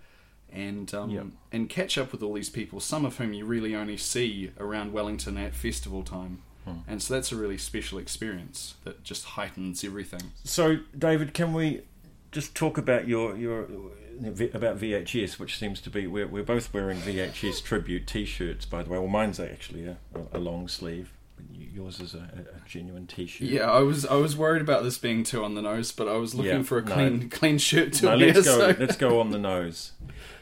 and 0.54 0.92
um, 0.94 1.10
Yep. 1.10 1.26
and 1.52 1.68
catch 1.68 1.98
up 1.98 2.12
with 2.12 2.22
all 2.22 2.32
these 2.34 2.50
people, 2.50 2.80
some 2.80 3.04
of 3.04 3.16
whom 3.18 3.32
you 3.32 3.44
really 3.44 3.74
only 3.74 3.96
see 3.96 4.50
around 4.58 4.92
Wellington 4.92 5.36
at 5.36 5.54
festival 5.54 6.02
time. 6.02 6.42
Hmm. 6.64 6.78
And 6.88 7.02
so 7.02 7.12
that's 7.14 7.30
a 7.32 7.36
really 7.36 7.58
special 7.58 7.98
experience 7.98 8.74
that 8.84 9.04
just 9.04 9.24
heightens 9.24 9.84
everything. 9.84 10.32
So, 10.44 10.78
David, 10.96 11.34
can 11.34 11.52
we 11.52 11.82
just 12.32 12.54
talk 12.54 12.78
about 12.78 13.06
your 13.06 13.36
your 13.36 13.66
about 14.54 14.78
VHS, 14.78 15.38
which 15.38 15.58
seems 15.58 15.80
to 15.82 15.90
be 15.90 16.06
we're 16.06 16.26
we're 16.26 16.42
both 16.44 16.72
wearing 16.72 16.98
VHS 16.98 17.62
tribute 17.62 18.06
T-shirts, 18.06 18.64
by 18.64 18.82
the 18.82 18.90
way. 18.90 18.98
Well, 18.98 19.08
mine's 19.08 19.40
actually 19.40 19.86
a, 19.86 19.96
a 20.32 20.38
long 20.38 20.68
sleeve. 20.68 21.12
Yours 21.74 21.98
is 21.98 22.14
a, 22.14 22.18
a 22.18 22.68
genuine 22.68 23.06
T-shirt. 23.06 23.48
Yeah, 23.48 23.68
I 23.70 23.80
was 23.80 24.06
I 24.06 24.14
was 24.14 24.36
worried 24.36 24.62
about 24.62 24.84
this 24.84 24.96
being 24.96 25.24
too 25.24 25.42
on 25.42 25.54
the 25.56 25.62
nose, 25.62 25.90
but 25.90 26.06
I 26.06 26.16
was 26.16 26.32
looking 26.34 26.58
Yeah, 26.58 26.62
for 26.62 26.78
a 26.78 26.84
no. 26.84 26.94
clean 26.94 27.28
clean 27.30 27.58
shirt 27.58 27.92
to 27.94 28.04
No, 28.06 28.16
wear. 28.16 28.32
let's 28.32 28.44
go. 28.46 28.58
so- 28.72 28.76
Let's 28.78 28.96
go 28.96 29.18
on 29.20 29.30
the 29.30 29.38
nose. 29.40 29.92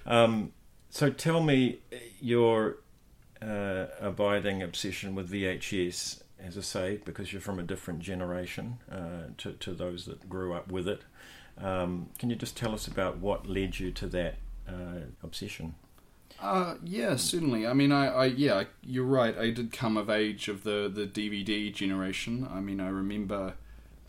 Um, 0.05 0.53
so, 0.91 1.09
tell 1.09 1.43
me 1.43 1.79
your 2.21 2.77
uh, 3.41 3.87
abiding 3.99 4.63
obsession 4.63 5.15
with 5.15 5.31
VHS. 5.33 6.19
As 6.39 6.59
I 6.59 6.61
say, 6.61 7.01
because 7.05 7.33
you're 7.33 7.41
from 7.41 7.61
a 7.61 7.63
different 7.63 8.01
generation 8.01 8.79
uh, 8.91 9.29
to 9.39 9.53
to 9.53 9.73
those 9.73 10.05
that 10.07 10.29
grew 10.29 10.53
up 10.53 10.71
with 10.71 10.87
it. 10.89 11.01
Um, 11.57 12.11
can 12.19 12.31
you 12.31 12.37
just 12.37 12.57
tell 12.57 12.75
us 12.75 12.87
about 12.89 13.19
what 13.19 13.47
led 13.49 13.79
you 13.79 13.91
to 13.93 14.07
that 14.09 14.35
uh, 14.69 15.07
obsession? 15.23 15.77
Uh, 16.43 16.75
yeah, 16.83 17.15
certainly. 17.15 17.67
I 17.69 17.73
mean, 17.73 17.93
I, 17.93 18.09
I, 18.09 18.25
yeah, 18.25 18.65
you're 18.83 19.05
right. 19.05 19.39
I 19.39 19.51
did 19.51 19.73
come 19.73 19.97
of 19.97 20.11
age 20.11 20.49
of 20.49 20.65
the 20.65 20.91
the 20.93 21.07
DVD 21.07 21.73
generation. 21.73 22.49
I 22.53 22.59
mean, 22.59 22.81
I 22.81 22.89
remember 22.89 23.55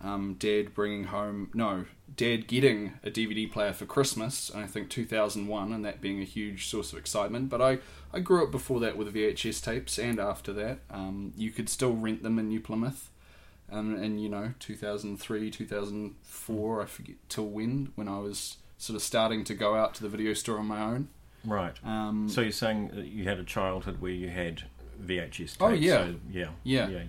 um, 0.04 0.36
Dad 0.40 0.74
bringing 0.74 1.06
home, 1.06 1.52
no, 1.54 1.86
Dad 2.16 2.48
getting 2.48 2.94
a 3.04 3.12
DVD 3.12 3.50
player 3.50 3.72
for 3.72 3.86
Christmas. 3.86 4.52
I 4.54 4.66
think 4.66 4.90
2001, 4.90 5.72
and 5.72 5.86
that 5.86 6.02
being 6.02 6.22
a 6.22 6.26
huge 6.26 6.68
source 6.68 6.92
of 6.92 6.98
excitement. 6.98 7.50
But 7.50 7.62
I, 7.62 7.78
I 8.12 8.20
grew 8.20 8.44
up 8.44 8.52
before 8.52 8.80
that 8.80 8.98
with 8.98 9.14
VHS 9.14 9.64
tapes, 9.64 10.00
and 10.00 10.20
after 10.20 10.52
that, 10.54 10.80
um, 10.90 11.34
you 11.38 11.52
could 11.52 11.70
still 11.70 11.94
rent 11.94 12.24
them 12.24 12.40
in 12.40 12.48
New 12.48 12.60
Plymouth. 12.60 13.12
Um, 13.72 13.96
and 13.96 14.22
you 14.22 14.28
know, 14.28 14.54
2003, 14.60 15.52
2004, 15.52 16.82
I 16.82 16.86
forget 16.86 17.16
till 17.30 17.48
when, 17.48 17.92
when 17.94 18.08
I 18.08 18.18
was 18.18 18.58
sort 18.80 18.96
of 18.96 19.04
starting 19.04 19.44
to 19.44 19.54
go 19.54 19.76
out 19.76 19.94
to 19.96 20.04
the 20.04 20.10
video 20.10 20.34
store 20.34 20.58
on 20.58 20.66
my 20.66 20.82
own. 20.82 21.10
Right. 21.46 21.74
Um, 21.84 22.30
So 22.30 22.42
you're 22.42 22.52
saying 22.52 22.90
that 22.94 23.08
you 23.08 23.26
had 23.26 23.40
a 23.40 23.44
childhood 23.44 24.00
where 24.02 24.12
you 24.12 24.30
had 24.30 24.64
VHS 25.02 25.38
tapes? 25.38 25.58
Oh, 25.60 25.70
yeah. 25.70 26.06
So, 26.06 26.16
yeah. 26.32 26.48
Yeah. 26.64 26.88
Yeah. 26.90 27.02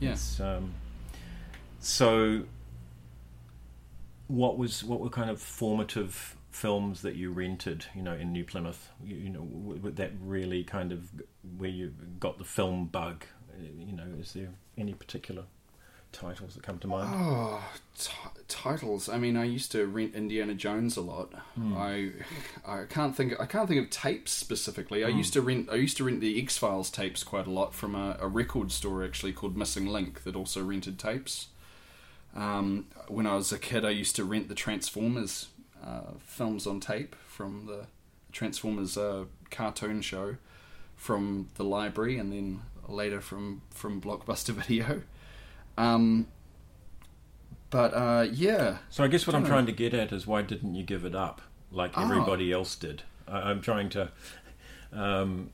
Yeah. 0.00 0.16
Yeah. 0.40 0.44
Um, 0.56 0.74
so, 1.78 2.42
what 4.28 4.58
was 4.58 4.84
what 4.84 5.00
were 5.00 5.08
kind 5.10 5.30
of 5.30 5.40
formative 5.40 6.36
films 6.50 7.02
that 7.02 7.16
you 7.16 7.30
rented? 7.32 7.86
You 7.94 8.02
know, 8.02 8.14
in 8.14 8.32
New 8.32 8.44
Plymouth. 8.44 8.90
You, 9.04 9.16
you 9.16 9.28
know, 9.30 9.46
that 9.90 10.12
really 10.20 10.64
kind 10.64 10.92
of 10.92 11.10
where 11.58 11.70
you 11.70 11.94
got 12.18 12.38
the 12.38 12.44
film 12.44 12.86
bug. 12.86 13.24
Uh, 13.52 13.62
You 13.78 13.92
know, 13.92 14.06
is 14.18 14.32
there 14.32 14.48
any 14.78 14.94
particular 14.94 15.44
titles 16.12 16.54
that 16.54 16.62
come 16.62 16.78
to 16.78 16.86
mind? 16.86 17.10
Oh, 17.14 17.62
t- 17.98 18.10
titles. 18.48 19.08
I 19.08 19.18
mean, 19.18 19.36
I 19.36 19.44
used 19.44 19.72
to 19.72 19.86
rent 19.86 20.14
Indiana 20.14 20.54
Jones 20.54 20.96
a 20.96 21.00
lot. 21.00 21.32
I, 21.76 22.10
I 22.66 22.84
can't 22.88 23.16
think. 23.16 23.34
I 23.40 23.46
can't 23.46 23.68
think 23.68 23.82
of 23.82 23.90
tapes 23.90 24.32
specifically. 24.32 25.04
I 25.04 25.08
used 25.08 25.32
to 25.34 25.42
rent. 25.42 25.68
I 25.70 25.76
used 25.76 25.96
to 25.98 26.04
rent 26.04 26.20
the 26.20 26.40
X 26.40 26.58
Files 26.58 26.90
tapes 26.90 27.22
quite 27.22 27.46
a 27.46 27.50
lot 27.50 27.74
from 27.74 27.94
a, 27.94 28.16
a 28.20 28.28
record 28.28 28.72
store 28.72 29.04
actually 29.04 29.32
called 29.32 29.56
Missing 29.56 29.86
Link 29.86 30.24
that 30.24 30.36
also 30.36 30.62
rented 30.62 30.98
tapes. 30.98 31.48
Um, 32.34 32.86
when 33.08 33.26
I 33.26 33.34
was 33.34 33.52
a 33.52 33.58
kid, 33.58 33.84
I 33.84 33.90
used 33.90 34.16
to 34.16 34.24
rent 34.24 34.48
the 34.48 34.54
Transformers 34.54 35.48
uh, 35.84 36.12
films 36.20 36.66
on 36.66 36.80
tape 36.80 37.16
from 37.26 37.66
the 37.66 37.86
Transformers 38.32 38.96
uh, 38.96 39.24
cartoon 39.50 40.00
show 40.02 40.36
from 40.96 41.48
the 41.56 41.64
library, 41.64 42.18
and 42.18 42.32
then 42.32 42.62
later 42.88 43.20
from 43.20 43.62
from 43.70 44.00
Blockbuster 44.00 44.54
Video. 44.54 45.02
Um, 45.80 46.26
but 47.70 47.94
uh, 47.94 48.26
yeah, 48.32 48.78
So 48.90 49.04
I 49.04 49.08
guess 49.08 49.26
what 49.26 49.34
I'm 49.36 49.42
Dunno. 49.42 49.54
trying 49.54 49.66
to 49.66 49.72
get 49.72 49.94
at 49.94 50.12
is 50.12 50.26
why 50.26 50.42
didn't 50.42 50.74
you 50.74 50.82
give 50.82 51.04
it 51.04 51.14
up 51.14 51.40
like 51.70 51.92
Ah. 51.96 52.02
everybody 52.04 52.50
else 52.52 52.74
did? 52.74 53.02
I, 53.28 53.50
I'm 53.50 53.60
trying 53.60 53.88
to. 53.90 54.10
Um, 54.92 55.50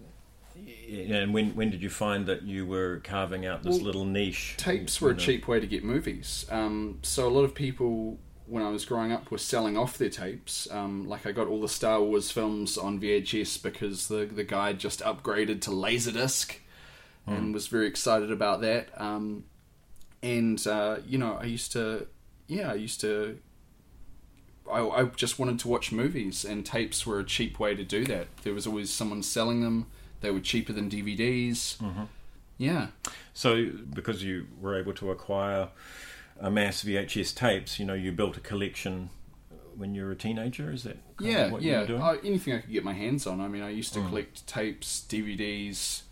and 0.90 1.34
when 1.34 1.54
when 1.54 1.70
did 1.70 1.82
you 1.82 1.90
find 1.90 2.24
that 2.26 2.42
you 2.42 2.64
were 2.66 3.00
carving 3.04 3.44
out 3.44 3.62
this 3.62 3.74
Well, 3.76 3.84
little 3.84 4.04
niche? 4.06 4.54
tapes 4.56 5.00
were 5.00 5.10
a 5.10 5.16
cheap 5.16 5.46
way 5.46 5.60
to 5.60 5.66
get 5.66 5.84
movies. 5.84 6.46
Um, 6.50 6.98
so 7.02 7.28
a 7.28 7.30
lot 7.30 7.42
of 7.42 7.54
people, 7.54 8.18
when 8.46 8.62
I 8.62 8.70
was 8.70 8.86
growing 8.86 9.12
up, 9.12 9.30
were 9.30 9.36
selling 9.36 9.76
off 9.76 9.98
their 9.98 10.08
tapes. 10.08 10.66
Um, 10.70 11.06
like 11.06 11.26
I 11.26 11.32
got 11.32 11.48
all 11.48 11.60
the 11.60 11.68
Star 11.68 12.00
Wars 12.02 12.30
films 12.30 12.78
on 12.78 12.98
VHS 12.98 13.62
because 13.62 14.08
the 14.08 14.24
the 14.24 14.44
guy 14.44 14.72
just 14.72 15.00
upgraded 15.00 15.60
to 15.62 15.70
Laserdisc, 15.70 16.56
and 17.26 17.52
was 17.52 17.66
very 17.66 17.86
excited 17.86 18.30
about 18.32 18.62
that. 18.62 18.88
Um, 18.96 19.44
and 20.22 20.64
uh, 20.66 20.98
you 21.06 21.18
know, 21.18 21.38
I 21.40 21.44
used 21.44 21.72
to, 21.72 22.06
yeah, 22.48 22.70
I 22.70 22.74
used 22.74 23.00
to. 23.02 23.38
I, 24.70 24.80
I 24.80 25.04
just 25.04 25.38
wanted 25.38 25.58
to 25.60 25.68
watch 25.68 25.92
movies, 25.92 26.44
and 26.44 26.66
tapes 26.66 27.06
were 27.06 27.20
a 27.20 27.24
cheap 27.24 27.58
way 27.60 27.74
to 27.76 27.84
do 27.84 28.04
that. 28.06 28.26
There 28.42 28.52
was 28.52 28.66
always 28.66 28.90
someone 28.90 29.22
selling 29.22 29.62
them. 29.62 29.86
They 30.22 30.30
were 30.30 30.40
cheaper 30.40 30.72
than 30.72 30.90
DVDs. 30.90 31.76
Yeah. 32.58 32.88
So 33.34 33.66
because 33.94 34.24
you 34.24 34.46
were 34.60 34.76
able 34.78 34.94
to 34.94 35.10
acquire 35.10 35.68
a 36.40 36.50
mass 36.50 36.82
VHS 36.82 37.34
tapes, 37.34 37.78
you 37.78 37.84
know, 37.84 37.94
you 37.94 38.10
built 38.12 38.36
a 38.36 38.40
collection 38.40 39.10
when 39.76 39.94
you 39.94 40.04
were 40.04 40.12
a 40.12 40.16
teenager. 40.16 40.72
Is 40.72 40.82
that 40.84 40.96
yeah, 41.20 41.44
of 41.46 41.52
what 41.52 41.62
you 41.62 41.70
yeah. 41.70 41.80
were 41.82 41.86
doing? 41.86 42.02
Uh, 42.02 42.16
anything 42.24 42.54
I 42.54 42.58
could 42.58 42.72
get 42.72 42.82
my 42.82 42.94
hands 42.94 43.26
on. 43.26 43.40
I 43.40 43.46
mean, 43.48 43.62
I 43.62 43.68
used 43.70 43.92
to 43.94 44.00
Mm. 44.00 44.08
collect 44.08 44.46
tapes, 44.46 45.04
DVDs. 45.08 46.02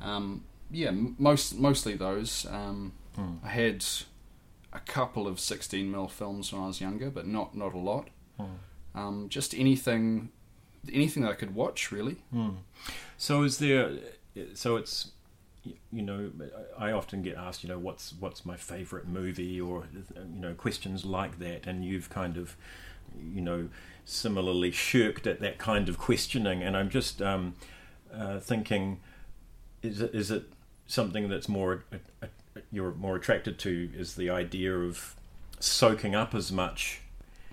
Um, 0.00 0.44
yeah, 0.70 0.90
most 0.92 1.58
mostly 1.58 1.94
those. 1.94 2.46
Um, 2.50 2.92
Mm. 3.16 3.38
I 3.44 3.48
had 3.48 3.84
a 4.72 4.80
couple 4.80 5.26
of 5.26 5.40
16 5.40 5.90
mil 5.90 6.08
films 6.08 6.52
when 6.52 6.62
I 6.62 6.66
was 6.66 6.80
younger, 6.80 7.10
but 7.10 7.26
not 7.26 7.56
not 7.56 7.74
a 7.74 7.78
lot. 7.78 8.08
Mm. 8.38 8.46
Um, 8.94 9.28
just 9.28 9.54
anything, 9.54 10.30
anything 10.92 11.22
that 11.22 11.30
I 11.30 11.34
could 11.34 11.54
watch, 11.54 11.92
really. 11.92 12.16
Hmm. 12.32 12.50
So 13.16 13.42
is 13.42 13.58
there? 13.58 13.92
So 14.54 14.76
it's 14.76 15.12
you 15.92 16.02
know 16.02 16.30
I 16.78 16.92
often 16.92 17.22
get 17.22 17.36
asked 17.36 17.62
you 17.62 17.68
know 17.68 17.78
what's 17.78 18.14
what's 18.18 18.46
my 18.46 18.56
favorite 18.56 19.06
movie 19.06 19.60
or 19.60 19.84
you 19.92 20.40
know 20.40 20.54
questions 20.54 21.04
like 21.04 21.38
that, 21.38 21.66
and 21.66 21.84
you've 21.84 22.10
kind 22.10 22.36
of 22.36 22.56
you 23.16 23.40
know 23.40 23.68
similarly 24.04 24.70
shirked 24.70 25.26
at 25.26 25.40
that 25.40 25.58
kind 25.58 25.88
of 25.88 25.98
questioning, 25.98 26.62
and 26.62 26.76
I'm 26.76 26.88
just 26.88 27.20
um, 27.22 27.54
uh, 28.12 28.38
thinking 28.38 29.00
is 29.82 30.00
it 30.00 30.14
is 30.14 30.30
it 30.30 30.44
something 30.86 31.28
that's 31.28 31.48
more 31.48 31.84
you're 32.70 32.92
more 32.92 33.16
attracted 33.16 33.58
to 33.60 33.90
is 33.94 34.14
the 34.14 34.30
idea 34.30 34.76
of 34.76 35.14
soaking 35.60 36.14
up 36.14 36.34
as 36.34 36.52
much 36.52 37.00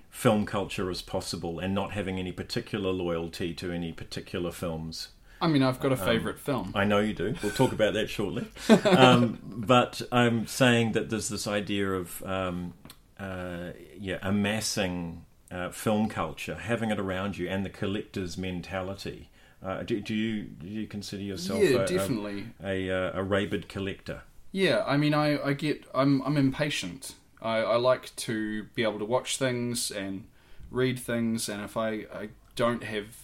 film 0.10 0.46
culture 0.46 0.90
as 0.90 1.02
possible 1.02 1.60
and 1.60 1.74
not 1.76 1.92
having 1.92 2.18
any 2.18 2.32
particular 2.32 2.92
loyalty 2.92 3.54
to 3.54 3.72
any 3.72 3.92
particular 3.92 4.52
films. 4.52 5.10
I 5.42 5.48
mean, 5.48 5.62
I've 5.62 5.80
got 5.82 5.92
a 5.92 6.00
Um, 6.02 6.08
favorite 6.08 6.40
film. 6.40 6.72
I 6.74 6.86
know 6.86 7.00
you 7.00 7.14
do. 7.14 7.36
We'll 7.44 7.52
talk 7.52 7.74
about 7.74 7.94
that 7.94 8.10
shortly. 8.10 8.46
Um, 8.86 9.40
but 9.44 10.02
I'm 10.12 10.48
saying 10.48 10.94
that 10.94 11.10
there's 11.10 11.28
this 11.30 11.48
idea 11.48 11.92
of 11.92 12.24
um, 12.24 12.74
uh, 13.20 13.72
yeah 14.00 14.20
amassing 14.22 15.26
uh, 15.52 15.70
film 15.70 16.08
culture, 16.10 16.56
having 16.56 16.92
it 16.92 17.00
around 17.00 17.38
you, 17.38 17.50
and 17.50 17.66
the 17.66 17.70
collector's 17.70 18.38
mentality. 18.38 19.30
Uh, 19.64 19.84
do, 19.84 20.00
do 20.00 20.14
you 20.14 20.44
do 20.44 20.68
you 20.68 20.88
consider 20.88 21.24
yourself 21.24 21.62
yeah, 21.62 21.78
a, 21.80 21.84
a, 21.84 21.88
definitely. 21.88 22.46
a, 22.64 22.90
uh, 22.90 23.20
a 23.20 23.24
rabid 23.24 23.68
collector? 23.68 24.22
Yeah, 24.56 24.86
I 24.88 24.96
mean, 24.96 25.14
I, 25.14 25.38
I 25.44 25.52
get, 25.52 25.84
I'm, 25.94 26.22
I'm 26.22 26.38
impatient. 26.38 27.16
I, 27.42 27.58
I 27.58 27.76
like 27.76 28.16
to 28.16 28.64
be 28.74 28.84
able 28.84 29.00
to 29.00 29.04
watch 29.04 29.36
things 29.36 29.92
and 29.92 30.24
read 30.72 30.98
things, 30.98 31.50
and 31.50 31.62
if 31.62 31.76
I, 31.76 32.06
I 32.14 32.30
don't 32.56 32.82
have 32.86 33.18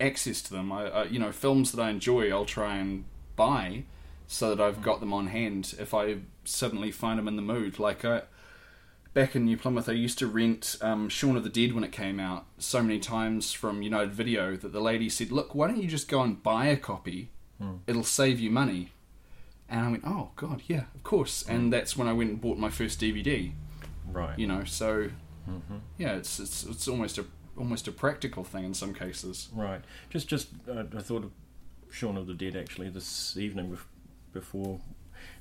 access 0.00 0.40
to 0.40 0.50
them, 0.50 0.72
I, 0.72 0.88
I, 0.88 1.04
you 1.04 1.18
know, 1.18 1.30
films 1.30 1.72
that 1.72 1.82
I 1.82 1.90
enjoy, 1.90 2.30
I'll 2.30 2.46
try 2.46 2.76
and 2.76 3.04
buy 3.36 3.82
so 4.26 4.54
that 4.54 4.64
I've 4.64 4.80
got 4.80 5.00
them 5.00 5.12
on 5.12 5.26
hand 5.26 5.74
if 5.78 5.92
I 5.92 6.20
suddenly 6.46 6.90
find 6.90 7.18
them 7.18 7.28
in 7.28 7.36
the 7.36 7.42
mood. 7.42 7.78
Like, 7.78 8.02
I, 8.06 8.22
back 9.12 9.36
in 9.36 9.44
New 9.44 9.58
Plymouth, 9.58 9.90
I 9.90 9.92
used 9.92 10.18
to 10.20 10.26
rent 10.26 10.76
um, 10.80 11.10
Shaun 11.10 11.36
of 11.36 11.44
the 11.44 11.50
Dead 11.50 11.74
when 11.74 11.84
it 11.84 11.92
came 11.92 12.18
out 12.18 12.46
so 12.56 12.82
many 12.82 12.98
times 12.98 13.52
from 13.52 13.82
United 13.82 14.14
Video 14.14 14.56
that 14.56 14.72
the 14.72 14.80
lady 14.80 15.10
said, 15.10 15.32
Look, 15.32 15.54
why 15.54 15.66
don't 15.66 15.82
you 15.82 15.88
just 15.88 16.08
go 16.08 16.22
and 16.22 16.42
buy 16.42 16.68
a 16.68 16.78
copy? 16.78 17.28
It'll 17.86 18.04
save 18.04 18.40
you 18.40 18.50
money. 18.50 18.92
And 19.68 19.80
I 19.80 19.90
went, 19.90 20.02
oh 20.06 20.30
god, 20.36 20.62
yeah, 20.66 20.84
of 20.94 21.02
course. 21.02 21.44
And 21.46 21.72
that's 21.72 21.96
when 21.96 22.08
I 22.08 22.12
went 22.12 22.30
and 22.30 22.40
bought 22.40 22.58
my 22.58 22.70
first 22.70 23.00
DVD. 23.00 23.52
Right. 24.10 24.38
You 24.38 24.46
know, 24.46 24.64
so 24.64 25.10
hmm 25.44 25.76
yeah, 25.98 26.12
it's 26.12 26.40
it's 26.40 26.64
it's 26.64 26.88
almost 26.88 27.18
a 27.18 27.24
almost 27.56 27.88
a 27.88 27.92
practical 27.92 28.44
thing 28.44 28.64
in 28.64 28.74
some 28.74 28.94
cases. 28.94 29.48
Right. 29.54 29.80
Just, 30.10 30.28
just 30.28 30.48
uh, 30.68 30.84
I 30.96 31.00
thought 31.00 31.24
of 31.24 31.32
Shaun 31.90 32.16
of 32.16 32.26
the 32.26 32.34
Dead 32.34 32.56
actually 32.56 32.88
this 32.88 33.36
evening 33.36 33.76
before 34.32 34.80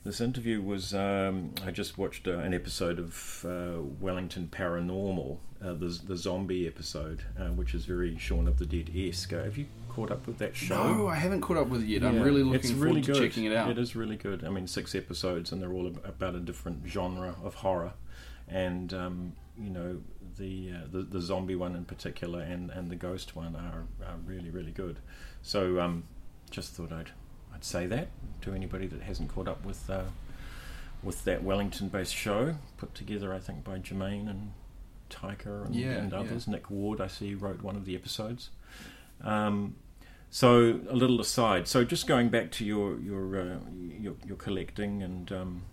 This 0.07 0.21
interview 0.21 0.61
was 0.61 0.93
um, 0.93 1.53
I 1.65 1.71
just 1.71 1.97
watched 1.97 2.29
uh, 2.29 2.37
an 2.37 2.53
episode 2.53 2.97
of 2.97 3.45
uh, 3.45 3.81
Wellington 3.99 4.47
Paranormal, 4.49 5.35
uh, 5.61 5.73
the 5.73 5.99
the 6.01 6.15
zombie 6.15 6.65
episode, 6.65 7.23
uh, 7.37 7.47
which 7.47 7.75
is 7.75 7.83
very 7.83 8.17
Shaun 8.17 8.47
of 8.47 8.57
the 8.57 8.65
Dead 8.65 8.89
esque. 8.95 9.33
Uh, 9.33 9.43
have 9.43 9.57
you 9.57 9.65
caught 9.89 10.09
up 10.09 10.25
with 10.25 10.37
that 10.37 10.55
show? 10.55 10.93
No, 10.93 11.07
I 11.07 11.15
haven't 11.15 11.41
caught 11.41 11.57
up 11.57 11.67
with 11.67 11.81
it 11.81 11.87
yet. 11.87 12.03
I'm 12.05 12.21
really 12.21 12.41
looking 12.41 12.61
it's 12.61 12.71
forward 12.71 12.85
really 12.85 13.01
to 13.01 13.11
good. 13.11 13.21
checking 13.21 13.43
it 13.43 13.53
out. 13.53 13.69
It 13.69 13.77
is 13.77 13.97
really 13.97 14.15
good. 14.15 14.45
I 14.45 14.49
mean, 14.49 14.65
six 14.65 14.95
episodes, 14.95 15.51
and 15.51 15.61
they're 15.61 15.73
all 15.73 15.87
about 15.87 16.35
a 16.35 16.39
different 16.39 16.87
genre 16.87 17.35
of 17.43 17.55
horror, 17.55 17.91
and 18.47 18.93
um, 18.93 19.33
you 19.57 19.69
know 19.69 19.99
the, 20.37 20.71
uh, 20.73 20.87
the 20.89 21.01
the 21.01 21.19
zombie 21.19 21.57
one 21.57 21.75
in 21.75 21.83
particular, 21.83 22.39
and, 22.39 22.71
and 22.71 22.89
the 22.89 22.95
ghost 22.95 23.35
one 23.35 23.57
are, 23.57 23.83
are 24.07 24.17
really 24.25 24.51
really 24.51 24.71
good. 24.71 24.99
So 25.41 25.81
um, 25.81 26.05
just 26.49 26.71
thought 26.71 26.93
I'd 26.93 27.11
I'd 27.57 27.65
say 27.65 27.87
that 27.87 28.09
to 28.41 28.53
anybody 28.53 28.85
that 28.85 29.01
hasn't 29.01 29.33
caught 29.33 29.47
up 29.47 29.65
with 29.65 29.89
uh, 29.89 30.03
with 31.01 31.23
that 31.23 31.43
Wellington-based 31.43 32.13
show 32.13 32.55
put 32.77 32.93
together, 32.93 33.33
I 33.33 33.39
think 33.39 33.63
by 33.63 33.79
Jemaine 33.79 34.29
and 34.29 34.51
Taika 35.09 35.65
and, 35.65 35.75
Yeah, 35.75 35.93
and 35.93 36.11
yeah. 36.11 36.19
others. 36.19 36.47
Nick 36.47 36.69
Ward, 36.69 37.01
I 37.01 37.07
see, 37.07 37.33
wrote 37.33 37.63
one 37.63 37.75
of 37.75 37.85
the 37.85 37.95
episodes. 37.95 38.51
Um, 39.23 39.75
so 40.29 40.81
a 40.87 40.95
little 40.95 41.19
aside. 41.19 41.67
So 41.67 41.83
just 41.83 42.05
going 42.05 42.29
back 42.29 42.51
to 42.51 42.65
your 42.65 42.99
your 42.99 43.41
uh, 43.41 43.57
your, 43.99 44.13
your 44.27 44.37
collecting 44.37 45.01
and 45.01 45.31
um, 45.31 45.63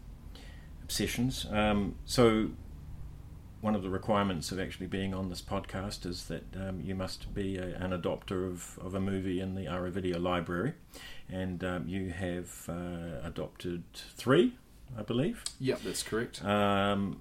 obsessions. 0.85 1.47
Um, 1.51 1.97
so 2.07 2.49
one 3.61 3.75
of 3.75 3.83
the 3.83 3.91
requirements 3.91 4.53
of 4.53 4.61
actually 4.61 4.87
being 4.87 5.15
on 5.15 5.29
this 5.29 5.41
podcast 5.43 6.05
is 6.07 6.25
that 6.29 6.45
um, 6.55 6.81
you 6.83 6.95
must 6.95 7.35
be 7.35 7.57
a, 7.57 7.75
an 7.77 7.93
adopter 7.93 8.47
of, 8.47 8.79
of 8.83 8.95
a 8.95 9.01
movie 9.01 9.41
in 9.41 9.55
the 9.55 9.63
Aro 9.65 9.91
Video 9.91 10.19
library, 10.19 10.75
and 11.31 11.63
um, 11.65 11.89
you 11.89 12.11
have 12.11 12.69
uh, 12.69 13.27
adopted 13.27 13.85
three, 13.93 14.55
I 14.97 15.03
believe. 15.03 15.43
Yep, 15.61 15.83
that's 15.83 16.03
correct. 16.03 16.45
Um, 16.45 17.21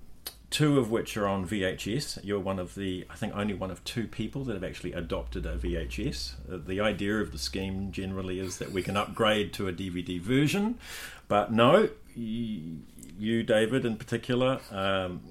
two 0.50 0.78
of 0.78 0.92
which 0.92 1.18
are 1.18 1.28
on 1.28 1.48
VHS. 1.48 2.20
You're 2.24 2.40
one 2.40 2.60
of 2.60 2.76
the, 2.76 3.06
I 3.10 3.16
think, 3.16 3.36
only 3.36 3.56
one 3.56 3.72
of 3.72 3.84
two 3.84 4.08
people 4.08 4.44
that 4.46 4.54
have 4.54 4.64
actually 4.64 4.94
adopted 4.94 5.46
a 5.46 5.58
VHS. 5.58 6.34
Uh, 6.52 6.60
the 6.66 6.80
idea 6.80 7.20
of 7.20 7.32
the 7.32 7.40
scheme 7.40 7.92
generally 7.92 8.40
is 8.40 8.58
that 8.58 8.72
we 8.72 8.84
can 8.84 8.96
upgrade 8.96 9.52
to 9.54 9.68
a 9.68 9.74
DVD 9.74 10.22
version, 10.22 10.78
but 11.28 11.52
no, 11.52 11.90
you, 12.16 12.82
you 13.18 13.44
David, 13.44 13.86
in 13.86 13.98
particular. 13.98 14.60
Um, 14.72 15.22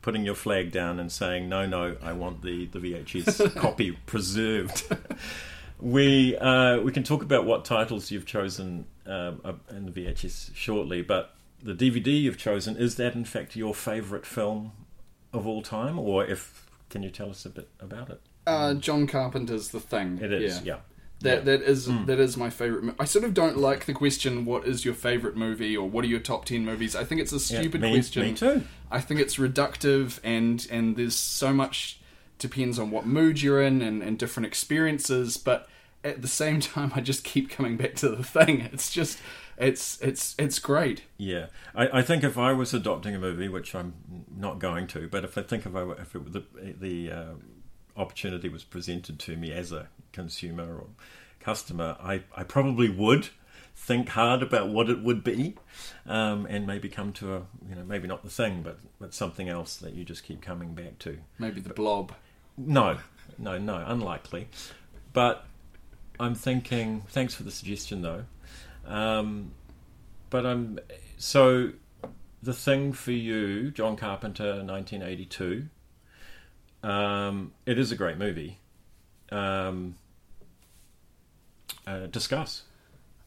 Putting 0.00 0.24
your 0.24 0.36
flag 0.36 0.70
down 0.70 1.00
and 1.00 1.10
saying 1.10 1.48
no, 1.48 1.66
no, 1.66 1.96
I 2.00 2.12
want 2.12 2.40
the, 2.42 2.66
the 2.66 2.78
VHS 2.78 3.54
copy 3.56 3.90
preserved. 4.06 4.84
we 5.80 6.36
uh, 6.36 6.78
we 6.80 6.92
can 6.92 7.02
talk 7.04 7.22
about 7.22 7.44
what 7.46 7.64
titles 7.64 8.10
you've 8.10 8.26
chosen 8.26 8.86
um, 9.06 9.40
in 9.70 9.86
the 9.86 9.92
VHS 9.92 10.54
shortly, 10.54 11.02
but 11.02 11.34
the 11.62 11.74
DVD 11.74 12.20
you've 12.20 12.38
chosen 12.38 12.76
is 12.76 12.96
that 12.96 13.14
in 13.14 13.24
fact 13.24 13.56
your 13.56 13.74
favourite 13.74 14.26
film 14.26 14.72
of 15.32 15.46
all 15.46 15.62
time, 15.62 15.98
or 15.98 16.24
if 16.24 16.66
can 16.90 17.02
you 17.02 17.10
tell 17.10 17.30
us 17.30 17.44
a 17.44 17.50
bit 17.50 17.68
about 17.80 18.10
it? 18.10 18.20
Uh, 18.46 18.74
John 18.74 19.06
Carpenter's 19.06 19.68
The 19.68 19.80
Thing. 19.80 20.18
It 20.22 20.32
is, 20.32 20.62
yeah. 20.62 20.78
That 21.20 21.44
that 21.46 21.62
is 21.62 21.86
Hmm. 21.86 22.04
that 22.06 22.20
is 22.20 22.36
my 22.36 22.48
favorite. 22.48 22.84
Mo- 22.84 22.94
I 23.00 23.04
sort 23.04 23.24
of 23.24 23.34
don't 23.34 23.58
like 23.58 23.86
the 23.86 23.92
question, 23.92 24.44
"What 24.44 24.66
is 24.68 24.84
your 24.84 24.94
favorite 24.94 25.36
movie?" 25.36 25.76
or 25.76 25.88
"What 25.90 26.04
are 26.04 26.08
your 26.08 26.20
top 26.20 26.44
ten 26.44 26.64
movies?" 26.64 26.94
I 26.94 27.02
think 27.02 27.20
it's 27.20 27.32
a 27.32 27.36
Yeah, 27.52 27.60
stupid 27.60 27.80
me, 27.80 27.90
question. 27.92 28.22
Me 28.22 28.34
too. 28.34 28.62
I 28.90 29.00
think 29.00 29.18
it's 29.18 29.34
reductive, 29.36 30.20
and 30.22 30.64
and 30.70 30.96
there's 30.96 31.16
so 31.16 31.52
much 31.52 31.98
depends 32.38 32.78
on 32.78 32.90
what 32.90 33.06
mood 33.06 33.42
you're 33.42 33.62
in 33.62 33.82
and, 33.82 34.02
and 34.02 34.18
different 34.18 34.46
experiences. 34.46 35.36
But 35.36 35.68
at 36.04 36.22
the 36.22 36.28
same 36.28 36.60
time, 36.60 36.92
I 36.94 37.00
just 37.00 37.24
keep 37.24 37.50
coming 37.50 37.76
back 37.76 37.94
to 37.96 38.08
the 38.08 38.24
thing. 38.24 38.68
It's 38.72 38.90
just 38.90 39.18
it's 39.56 40.00
it's 40.00 40.34
it's 40.38 40.58
great. 40.58 41.02
Yeah, 41.16 41.46
I, 41.74 41.98
I 41.98 42.02
think 42.02 42.22
if 42.22 42.38
I 42.38 42.52
was 42.52 42.72
adopting 42.72 43.14
a 43.14 43.18
movie, 43.18 43.48
which 43.48 43.74
I'm 43.74 43.94
not 44.36 44.58
going 44.58 44.86
to, 44.88 45.08
but 45.08 45.24
if 45.24 45.36
I 45.36 45.42
think 45.42 45.66
if 45.66 45.74
I 45.74 45.82
if 45.92 46.14
it, 46.14 46.24
were 46.24 46.30
the 46.30 46.44
the 46.80 47.12
uh, 47.12 47.24
opportunity 47.96 48.48
was 48.48 48.64
presented 48.64 49.18
to 49.18 49.36
me 49.36 49.52
as 49.52 49.72
a 49.72 49.88
consumer 50.12 50.76
or 50.76 50.86
customer, 51.40 51.96
I, 52.00 52.22
I 52.36 52.44
probably 52.44 52.88
would 52.88 53.28
think 53.74 54.10
hard 54.10 54.42
about 54.42 54.68
what 54.68 54.90
it 54.90 55.02
would 55.02 55.22
be, 55.22 55.56
um, 56.06 56.46
and 56.46 56.66
maybe 56.66 56.88
come 56.88 57.12
to 57.14 57.34
a 57.34 57.42
you 57.68 57.74
know 57.74 57.84
maybe 57.84 58.06
not 58.06 58.22
the 58.22 58.30
thing, 58.30 58.62
but 58.62 58.78
but 59.00 59.12
something 59.12 59.48
else 59.48 59.76
that 59.76 59.94
you 59.94 60.04
just 60.04 60.24
keep 60.24 60.40
coming 60.40 60.74
back 60.74 60.98
to. 61.00 61.18
Maybe 61.38 61.60
the 61.60 61.74
Blob. 61.74 62.14
No, 62.58 62.98
no, 63.38 63.56
no, 63.56 63.84
unlikely. 63.86 64.48
But 65.12 65.46
I'm 66.18 66.34
thinking. 66.34 67.02
Thanks 67.08 67.34
for 67.34 67.44
the 67.44 67.50
suggestion, 67.50 68.02
though. 68.02 68.24
Um, 68.86 69.52
but 70.30 70.44
I'm 70.44 70.80
so 71.16 71.72
the 72.42 72.52
thing 72.52 72.92
for 72.92 73.12
you, 73.12 73.70
John 73.70 73.96
Carpenter, 73.96 74.62
1982. 74.64 75.68
Um, 76.82 77.52
it 77.66 77.78
is 77.78 77.92
a 77.92 77.96
great 77.96 78.18
movie. 78.18 78.58
Um, 79.30 79.96
uh, 81.86 82.06
discuss. 82.06 82.62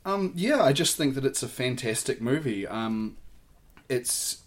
Um, 0.06 0.34
yeah, 0.36 0.64
I 0.64 0.74
just 0.74 0.98
think 0.98 1.16
that 1.16 1.26
it's 1.26 1.44
a 1.44 1.48
fantastic 1.48 2.22
movie. 2.22 2.68
Um, 2.68 3.18
it's 3.88 4.42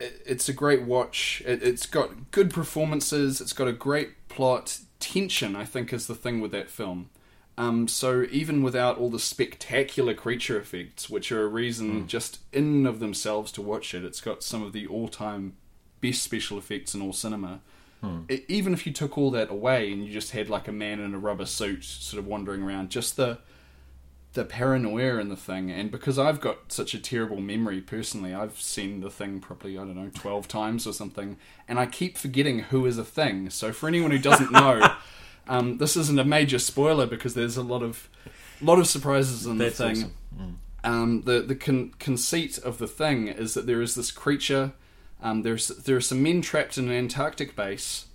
it, 0.00 0.22
it's 0.26 0.48
a 0.48 0.52
great 0.52 0.82
watch. 0.82 1.42
It, 1.46 1.62
it's 1.62 1.86
got 1.86 2.30
good 2.30 2.50
performances. 2.50 3.40
It's 3.40 3.52
got 3.52 3.68
a 3.68 3.72
great 3.72 4.28
plot. 4.28 4.78
Tension, 4.98 5.54
I 5.56 5.64
think, 5.64 5.92
is 5.92 6.06
the 6.06 6.14
thing 6.14 6.40
with 6.40 6.50
that 6.52 6.68
film. 6.68 7.10
Um, 7.56 7.88
so 7.88 8.26
even 8.30 8.62
without 8.62 8.98
all 8.98 9.10
the 9.10 9.18
spectacular 9.18 10.14
creature 10.14 10.58
effects, 10.58 11.10
which 11.10 11.30
are 11.30 11.44
a 11.44 11.48
reason 11.48 12.06
just 12.06 12.40
in 12.52 12.86
of 12.86 13.00
themselves 13.00 13.52
to 13.52 13.62
watch 13.62 13.92
it, 13.94 14.04
it's 14.04 14.20
got 14.20 14.42
some 14.42 14.62
of 14.62 14.72
the 14.72 14.86
all-time 14.86 15.56
best 16.00 16.22
special 16.22 16.56
effects 16.56 16.94
in 16.94 17.02
all 17.02 17.12
cinema. 17.12 17.60
E- 18.30 18.44
even 18.48 18.72
if 18.72 18.86
you 18.86 18.92
took 18.94 19.18
all 19.18 19.30
that 19.32 19.50
away 19.50 19.92
and 19.92 20.06
you 20.06 20.10
just 20.10 20.30
had 20.30 20.48
like 20.48 20.68
a 20.68 20.72
man 20.72 21.00
in 21.00 21.12
a 21.12 21.18
rubber 21.18 21.44
suit 21.44 21.84
sort 21.84 22.18
of 22.18 22.26
wandering 22.26 22.62
around, 22.62 22.88
just 22.88 23.16
the 23.16 23.38
the 24.32 24.44
paranoia 24.44 25.18
in 25.18 25.28
the 25.28 25.36
thing, 25.36 25.70
and 25.70 25.90
because 25.90 26.18
I've 26.18 26.40
got 26.40 26.70
such 26.72 26.94
a 26.94 26.98
terrible 27.00 27.40
memory 27.40 27.80
personally, 27.80 28.32
I've 28.32 28.60
seen 28.60 29.00
the 29.00 29.10
thing 29.10 29.40
probably 29.40 29.76
I 29.76 29.80
don't 29.82 29.96
know 29.96 30.10
twelve 30.14 30.46
times 30.46 30.86
or 30.86 30.92
something, 30.92 31.36
and 31.68 31.78
I 31.78 31.86
keep 31.86 32.16
forgetting 32.16 32.60
who 32.60 32.86
is 32.86 32.98
a 32.98 33.04
thing. 33.04 33.50
So 33.50 33.72
for 33.72 33.88
anyone 33.88 34.12
who 34.12 34.18
doesn't 34.18 34.52
know, 34.52 34.94
um, 35.48 35.78
this 35.78 35.96
isn't 35.96 36.18
a 36.18 36.24
major 36.24 36.58
spoiler 36.58 37.06
because 37.06 37.34
there's 37.34 37.56
a 37.56 37.62
lot 37.62 37.82
of 37.82 38.08
lot 38.60 38.78
of 38.78 38.86
surprises 38.86 39.46
in 39.46 39.58
That's 39.58 39.78
the 39.78 39.84
thing. 39.94 40.12
awesome. 40.34 40.58
Um, 40.82 41.22
the 41.22 41.40
the 41.40 41.56
con- 41.56 41.92
conceit 41.98 42.56
of 42.58 42.78
the 42.78 42.86
thing 42.86 43.28
is 43.28 43.54
that 43.54 43.66
there 43.66 43.82
is 43.82 43.94
this 43.94 44.10
creature. 44.10 44.72
Um, 45.22 45.42
there's 45.42 45.68
there 45.68 45.96
are 45.96 46.00
some 46.00 46.22
men 46.22 46.40
trapped 46.40 46.78
in 46.78 46.88
an 46.88 46.96
Antarctic 46.96 47.54
base, 47.54 48.06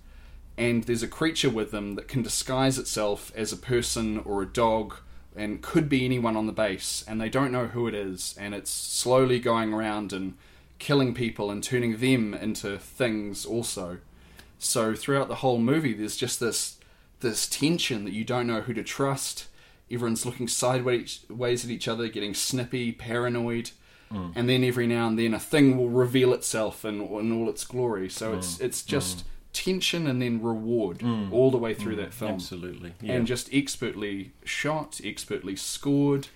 and 0.56 0.84
there's 0.84 1.02
a 1.02 1.08
creature 1.08 1.50
with 1.50 1.70
them 1.70 1.94
that 1.94 2.08
can 2.08 2.22
disguise 2.22 2.78
itself 2.78 3.30
as 3.36 3.52
a 3.52 3.56
person 3.56 4.18
or 4.18 4.42
a 4.42 4.46
dog, 4.46 4.96
and 5.36 5.62
could 5.62 5.88
be 5.88 6.04
anyone 6.04 6.36
on 6.36 6.46
the 6.46 6.52
base, 6.52 7.04
and 7.06 7.20
they 7.20 7.28
don't 7.28 7.52
know 7.52 7.66
who 7.66 7.86
it 7.86 7.94
is, 7.94 8.34
and 8.38 8.54
it's 8.54 8.70
slowly 8.70 9.38
going 9.38 9.72
around 9.72 10.12
and 10.12 10.34
killing 10.78 11.14
people 11.14 11.50
and 11.50 11.62
turning 11.62 11.98
them 11.98 12.34
into 12.34 12.78
things 12.78 13.46
also. 13.46 13.98
So 14.58 14.94
throughout 14.94 15.28
the 15.28 15.36
whole 15.36 15.58
movie, 15.58 15.92
there's 15.92 16.16
just 16.16 16.40
this 16.40 16.78
this 17.20 17.46
tension 17.48 18.04
that 18.04 18.12
you 18.12 18.24
don't 18.24 18.46
know 18.46 18.60
who 18.60 18.74
to 18.74 18.82
trust. 18.82 19.46
Everyone's 19.90 20.26
looking 20.26 20.48
sideways 20.48 21.24
ways 21.30 21.64
at 21.64 21.70
each 21.70 21.88
other, 21.88 22.08
getting 22.08 22.34
snippy, 22.34 22.92
paranoid, 22.92 23.70
mm. 24.12 24.32
and 24.34 24.48
then 24.48 24.64
every 24.64 24.86
now 24.86 25.06
and 25.06 25.18
then 25.18 25.32
a 25.32 25.38
thing 25.38 25.76
will 25.76 25.88
reveal 25.88 26.32
itself 26.32 26.84
in, 26.84 27.00
in 27.00 27.32
all 27.32 27.48
its 27.48 27.64
glory. 27.64 28.08
So 28.08 28.34
it's 28.34 28.56
mm. 28.56 28.64
it's 28.64 28.82
just 28.82 29.18
mm. 29.18 29.22
Tension 29.56 30.06
and 30.06 30.20
then 30.20 30.42
reward 30.42 31.02
all 31.32 31.50
the 31.50 31.56
way 31.56 31.72
through 31.74 31.96
that 31.96 32.12
film, 32.12 32.32
Absolutely. 32.34 32.92
Yeah. 33.00 33.14
and 33.14 33.26
just 33.26 33.48
expertly 33.52 34.32
shot, 34.44 35.00
expertly 35.02 35.56
scored. 35.56 36.28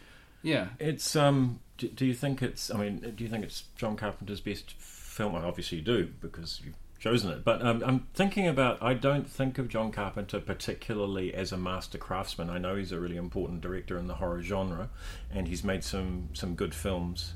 Yeah, 0.43 0.69
It's 0.79 1.15
um. 1.15 1.61
Do, 1.77 1.89
do 1.89 2.05
you 2.07 2.15
think 2.15 2.43
it's? 2.43 2.71
I 2.71 2.77
mean, 2.79 3.13
do 3.17 3.23
you 3.25 3.29
think 3.31 3.45
it's 3.45 3.65
John 3.77 3.97
Carpenter's 3.97 4.41
best 4.41 4.73
film? 4.73 5.33
Well, 5.35 5.45
obviously, 5.47 5.79
you 5.79 5.85
do 5.85 6.09
because 6.21 6.61
you've 6.65 6.75
chosen 6.99 7.31
it. 7.31 7.45
But 7.45 7.61
um, 7.63 7.83
I'm 7.87 8.07
thinking 8.15 8.47
about. 8.49 8.83
I 8.83 8.95
don't 8.95 9.29
think 9.29 9.59
of 9.59 9.69
John 9.69 9.91
Carpenter 9.93 10.41
particularly 10.41 11.35
as 11.35 11.53
a 11.53 11.57
master 11.59 11.99
craftsman. 11.99 12.49
I 12.51 12.59
know 12.59 12.77
he's 12.77 12.93
a 12.93 13.01
really 13.01 13.17
important 13.17 13.61
director 13.61 13.99
in 13.99 14.07
the 14.07 14.15
horror 14.15 14.43
genre, 14.43 14.89
and 15.31 15.47
he's 15.49 15.63
made 15.65 15.85
some 15.85 16.31
some 16.33 16.55
good 16.55 16.75
films. 16.75 17.35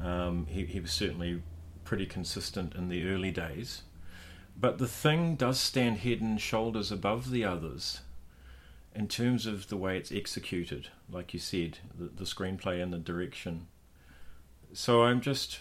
Um, 0.00 0.46
he 0.48 0.64
he 0.64 0.78
was 0.80 0.92
certainly 0.92 1.42
pretty 1.84 2.06
consistent 2.06 2.74
in 2.74 2.88
the 2.88 3.08
early 3.08 3.30
days. 3.30 3.82
But 4.56 4.78
the 4.78 4.88
thing 4.88 5.34
does 5.34 5.58
stand 5.58 5.98
head 5.98 6.20
and 6.20 6.40
shoulders 6.40 6.92
above 6.92 7.30
the 7.30 7.44
others 7.44 8.00
in 8.94 9.08
terms 9.08 9.46
of 9.46 9.68
the 9.68 9.76
way 9.76 9.96
it's 9.96 10.12
executed, 10.12 10.88
like 11.10 11.34
you 11.34 11.40
said, 11.40 11.78
the, 11.98 12.04
the 12.04 12.24
screenplay 12.24 12.82
and 12.82 12.92
the 12.92 12.98
direction. 12.98 13.66
So 14.72 15.02
I'm 15.02 15.20
just 15.20 15.60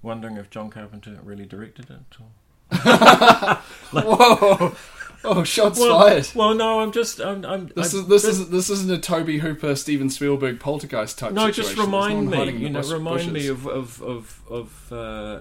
wondering 0.00 0.36
if 0.36 0.50
John 0.50 0.70
Carpenter 0.70 1.18
really 1.22 1.46
directed 1.46 1.90
it. 1.90 2.16
Or... 2.20 2.26
Whoa! 3.92 4.76
Oh, 5.24 5.44
shots 5.44 5.78
well, 5.78 6.00
fired! 6.00 6.28
Well, 6.34 6.54
no, 6.54 6.80
I'm 6.80 6.90
just. 6.90 7.20
I'm. 7.20 7.44
I'm 7.44 7.68
This 7.76 7.94
is 7.94 8.08
this 8.08 8.24
is 8.24 8.48
this 8.50 8.70
isn't 8.70 8.90
a 8.90 8.98
Tobe 8.98 9.28
Hooper, 9.28 9.76
Steven 9.76 10.10
Spielberg 10.10 10.58
poltergeist 10.58 11.18
type. 11.18 11.32
no, 11.32 11.46
situation. 11.46 11.62
just 11.62 11.76
There's 11.76 11.88
no 11.88 11.94
remind 11.94 12.30
me. 12.30 12.50
You 12.56 12.70
know, 12.70 12.80
remind 12.80 13.32
me 13.32 13.46
of 13.46 13.66
of 13.66 14.02
of 14.02 14.42
of 14.50 14.92
uh, 14.92 15.40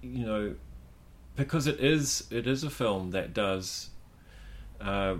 you 0.00 0.24
know, 0.24 0.54
because 1.44 1.66
it 1.66 1.80
is 1.80 2.26
it 2.30 2.46
is 2.46 2.64
a 2.64 2.70
film 2.70 3.10
that 3.10 3.34
does. 3.34 3.90
Uh, 4.80 5.16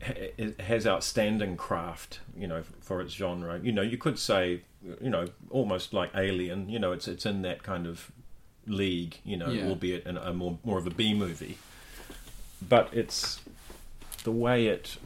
it 0.00 0.60
has 0.60 0.86
outstanding 0.86 1.56
craft, 1.56 2.20
you 2.36 2.46
know, 2.46 2.62
for 2.80 3.00
its 3.00 3.12
genre. 3.14 3.58
You 3.60 3.72
know, 3.72 3.82
you 3.82 3.98
could 3.98 4.18
say, 4.18 4.62
you 5.00 5.10
know, 5.10 5.26
almost 5.50 5.92
like 5.92 6.10
Alien. 6.14 6.68
You 6.68 6.78
know, 6.78 6.92
it's 6.92 7.08
it's 7.08 7.26
in 7.26 7.42
that 7.42 7.62
kind 7.62 7.86
of 7.86 8.10
league. 8.66 9.18
You 9.24 9.36
know, 9.36 9.50
Yeah. 9.50 9.66
albeit 9.68 10.06
in 10.06 10.16
a 10.16 10.32
more 10.32 10.58
more 10.64 10.78
of 10.78 10.86
a 10.86 10.90
B 10.90 11.14
movie, 11.14 11.58
but 12.66 12.88
it's 12.92 13.40
the 14.24 14.30
way 14.32 14.66
it 14.66 14.96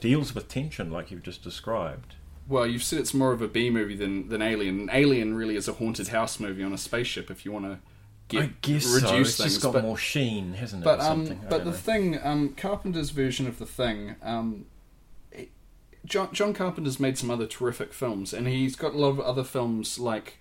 deals 0.00 0.34
with 0.34 0.48
tension, 0.48 0.90
like 0.90 1.10
you've 1.10 1.22
just 1.22 1.42
described. 1.42 2.14
Well, 2.48 2.66
you've 2.66 2.82
said 2.84 3.00
it's 3.00 3.14
more 3.14 3.32
of 3.32 3.42
a 3.42 3.48
B 3.48 3.70
movie 3.70 3.96
than 3.96 4.28
than 4.28 4.42
Alien. 4.42 4.88
Alien 4.92 5.34
really 5.34 5.56
is 5.56 5.66
a 5.68 5.72
haunted 5.74 6.08
house 6.08 6.38
movie 6.38 6.62
on 6.62 6.72
a 6.72 6.78
spaceship. 6.78 7.30
If 7.30 7.44
you 7.44 7.52
want 7.52 7.64
to 7.64 7.78
get 8.28 8.42
I 8.42 8.50
guess 8.62 8.86
reduce 8.86 9.02
so. 9.02 9.16
It's 9.16 9.36
things, 9.36 9.52
just 9.54 9.62
got 9.62 9.74
but, 9.74 9.82
more 9.84 9.96
sheen, 9.98 10.54
hasn't 10.54 10.82
it? 10.82 10.84
but 10.84 11.00
um, 11.00 11.40
but 11.48 11.64
the 11.64 11.70
know. 11.70 11.76
thing, 11.76 12.18
um, 12.22 12.50
Carpenter's 12.50 13.10
version 13.10 13.46
of 13.46 13.58
the 13.58 13.66
thing, 13.66 14.16
um, 14.22 14.66
it- 15.30 15.50
John 16.04 16.28
John 16.32 16.52
Carpenter's 16.54 17.00
made 17.00 17.18
some 17.18 17.30
other 17.30 17.46
terrific 17.46 17.92
films, 17.92 18.32
and 18.32 18.46
he's 18.46 18.76
got 18.76 18.94
a 18.94 18.98
lot 18.98 19.10
of 19.10 19.20
other 19.20 19.44
films 19.44 19.98
like, 19.98 20.38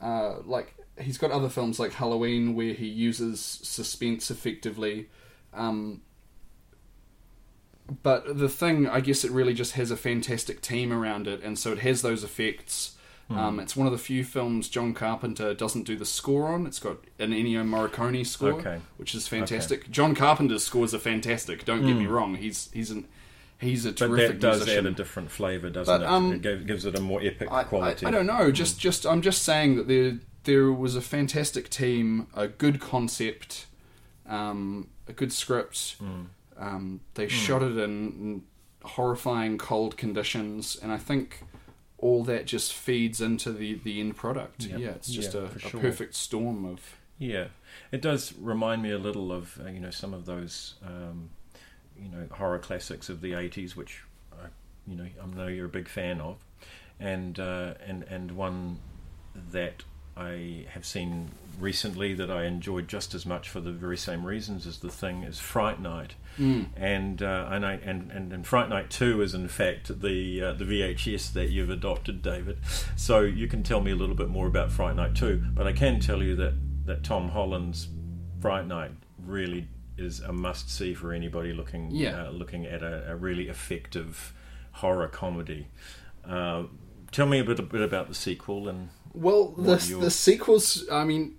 uh, 0.00 0.40
like 0.44 0.74
he's 1.00 1.18
got 1.18 1.30
other 1.30 1.48
films 1.48 1.78
like 1.78 1.92
Halloween 1.94 2.54
where 2.54 2.72
he 2.72 2.86
uses 2.86 3.40
suspense 3.40 4.30
effectively. 4.30 5.08
Um, 5.52 6.02
but 8.02 8.38
the 8.38 8.48
thing, 8.48 8.88
I 8.88 9.00
guess, 9.00 9.24
it 9.24 9.30
really 9.30 9.54
just 9.54 9.72
has 9.72 9.90
a 9.90 9.96
fantastic 9.96 10.60
team 10.60 10.92
around 10.92 11.28
it, 11.28 11.42
and 11.42 11.58
so 11.58 11.72
it 11.72 11.78
has 11.80 12.02
those 12.02 12.24
effects. 12.24 12.95
Hmm. 13.28 13.38
Um, 13.38 13.60
it's 13.60 13.74
one 13.74 13.86
of 13.88 13.92
the 13.92 13.98
few 13.98 14.22
films 14.22 14.68
John 14.68 14.94
Carpenter 14.94 15.52
doesn't 15.52 15.82
do 15.82 15.96
the 15.96 16.04
score 16.04 16.46
on. 16.46 16.64
It's 16.66 16.78
got 16.78 16.98
an 17.18 17.32
Ennio 17.32 17.64
Morricone 17.66 18.24
score, 18.24 18.52
Okay. 18.52 18.80
which 18.98 19.16
is 19.16 19.26
fantastic. 19.26 19.90
John 19.90 20.14
Carpenter's 20.14 20.62
scores 20.62 20.94
are 20.94 20.98
fantastic. 21.00 21.64
Don't 21.64 21.84
get 21.84 21.96
me 21.96 22.06
wrong; 22.06 22.36
he's 22.36 22.70
he's 22.72 22.90
an 22.92 23.08
he's 23.58 23.84
a 23.84 23.88
Hmm. 23.88 23.94
But 23.94 24.06
terrific 24.06 24.28
that 24.28 24.40
does 24.40 24.58
musician. 24.60 24.86
add 24.86 24.92
a 24.92 24.94
different 24.94 25.30
flavour, 25.32 25.70
doesn't 25.70 25.92
But, 25.92 26.02
it? 26.04 26.08
um, 26.08 26.32
it 26.34 26.42
gives, 26.42 26.64
gives 26.66 26.84
it 26.84 26.94
a 26.96 27.00
more 27.00 27.20
epic 27.22 27.48
I, 27.50 27.60
I, 27.60 27.64
quality. 27.64 28.06
I 28.06 28.10
don't 28.12 28.26
know. 28.26 28.52
Just, 28.52 28.78
just, 28.78 29.04
I'm 29.06 29.22
just 29.22 29.42
saying 29.42 29.76
that 29.76 29.88
there, 29.88 30.18
there 30.44 30.70
was 30.70 30.94
a 30.94 31.00
fantastic 31.00 31.68
team, 31.70 32.26
a 32.34 32.46
good 32.48 32.80
concept, 32.80 33.66
um, 34.28 34.88
a 35.08 35.12
good 35.12 35.32
script. 35.32 35.96
Um, 36.58 37.00
they 37.14 37.28
shot 37.28 37.62
it 37.62 37.76
in 37.76 38.42
horrifying 38.84 39.58
cold 39.58 39.96
conditions, 39.96 40.76
and 40.80 40.92
I 40.92 40.98
think 40.98 41.42
all 42.06 42.22
that 42.22 42.46
just 42.46 42.72
feeds 42.72 43.20
into 43.20 43.52
the, 43.52 43.74
the 43.74 43.98
end 44.00 44.16
product. 44.16 44.64
Yep. 44.64 44.78
Yeah, 44.78 44.88
it's 44.90 45.10
just 45.10 45.34
Yeah, 45.34 45.40
a, 45.42 45.48
for 45.48 45.76
a 45.76 45.80
perfect 45.80 46.14
storm 46.14 46.64
of. 46.64 46.96
Yeah, 47.18 47.46
it 47.90 48.00
does 48.00 48.32
remind 48.38 48.82
me 48.82 48.92
a 48.92 48.98
little 48.98 49.32
of 49.32 49.58
uh, 49.64 49.68
you 49.68 49.80
know 49.80 49.90
some 49.90 50.14
of 50.14 50.24
those 50.24 50.74
um, 50.86 51.30
you 52.00 52.08
know 52.08 52.26
horror 52.30 52.60
classics 52.60 53.08
of 53.08 53.20
the 53.22 53.32
'80s, 53.32 53.74
which 53.74 54.02
I, 54.32 54.46
you 54.86 54.96
know 54.96 55.06
I 55.22 55.26
know 55.36 55.48
you're 55.48 55.66
a 55.66 55.76
big 55.80 55.88
fan 55.88 56.20
of, 56.20 56.44
and 57.00 57.40
uh, 57.40 57.74
and 57.84 58.04
and 58.04 58.32
one 58.32 58.78
that 59.50 59.82
I 60.16 60.66
have 60.70 60.86
seen 60.86 61.30
recently 61.58 62.14
that 62.14 62.30
I 62.30 62.44
enjoyed 62.44 62.88
just 62.88 63.14
as 63.14 63.24
much 63.26 63.48
for 63.48 63.60
the 63.60 63.72
very 63.72 63.96
same 63.96 64.24
reasons 64.26 64.66
as 64.66 64.78
the 64.78 64.90
thing 64.90 65.22
is 65.22 65.38
Fright 65.38 65.80
Night, 65.80 66.14
and 66.38 67.22
uh, 67.22 67.48
and 67.50 67.64
I 67.64 67.74
and, 67.84 68.10
and 68.10 68.32
and 68.32 68.46
Fright 68.46 68.68
Night 68.68 68.90
Two 68.90 69.22
is 69.22 69.34
in 69.34 69.48
fact 69.48 70.00
the 70.00 70.42
uh, 70.42 70.52
the 70.52 70.64
VHS 70.64 71.32
that 71.32 71.50
you've 71.50 71.70
adopted, 71.70 72.22
David. 72.22 72.58
So 72.96 73.20
you 73.20 73.48
can 73.48 73.62
tell 73.62 73.80
me 73.80 73.90
a 73.90 73.96
little 73.96 74.16
bit 74.16 74.28
more 74.28 74.46
about 74.46 74.70
Fright 74.70 74.96
Night 74.96 75.14
Two, 75.14 75.42
but 75.54 75.66
I 75.66 75.72
can 75.72 76.00
tell 76.00 76.22
you 76.22 76.36
that 76.36 76.54
that 76.86 77.02
Tom 77.04 77.30
Holland's 77.30 77.88
Fright 78.40 78.66
Night 78.66 78.92
really 79.18 79.68
is 79.98 80.20
a 80.20 80.32
must 80.32 80.70
see 80.70 80.92
for 80.94 81.12
anybody 81.12 81.52
looking 81.54 81.90
Yeah. 81.90 82.26
uh, 82.26 82.30
looking 82.30 82.66
at 82.66 82.82
a, 82.82 83.12
a 83.12 83.16
really 83.16 83.48
effective 83.48 84.34
horror 84.72 85.08
comedy. 85.08 85.68
Uh, 86.22 86.64
tell 87.12 87.24
me 87.26 87.38
a 87.38 87.44
bit, 87.44 87.58
a 87.58 87.62
bit 87.62 87.80
about 87.80 88.08
the 88.08 88.14
sequel 88.14 88.68
and 88.68 88.90
Well, 89.14 89.48
the 89.56 89.76
the 90.00 90.10
sequels. 90.10 90.84
I 90.92 91.04
mean, 91.04 91.36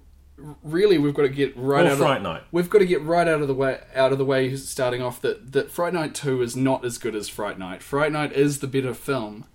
really, 0.63 0.97
we've 0.97 1.13
got 1.13 1.23
to 1.23 1.29
get 1.29 1.55
right 1.57 1.85
Or 1.85 1.91
out 1.91 1.97
Fright 1.97 2.17
of 2.17 2.23
Night. 2.23 2.43
We've 2.51 2.69
got 2.69 2.79
to 2.79 2.85
get 2.85 3.01
right 3.01 3.27
out 3.27 3.41
of 3.41 3.47
the 3.47 3.53
way. 3.53 3.79
Out 3.95 4.11
of 4.11 4.17
the 4.17 4.25
way, 4.25 4.55
starting 4.55 5.01
off 5.01 5.21
that 5.21 5.51
that 5.53 5.71
Fright 5.71 5.93
Night 5.93 6.13
Two 6.15 6.41
is 6.41 6.55
not 6.55 6.85
as 6.85 6.97
good 6.97 7.15
as 7.15 7.27
Fright 7.29 7.57
Night. 7.59 7.81
Fright 7.83 8.11
Night 8.11 8.33
is 8.33 8.59
the 8.59 8.67
better 8.67 8.93
film, 8.93 9.45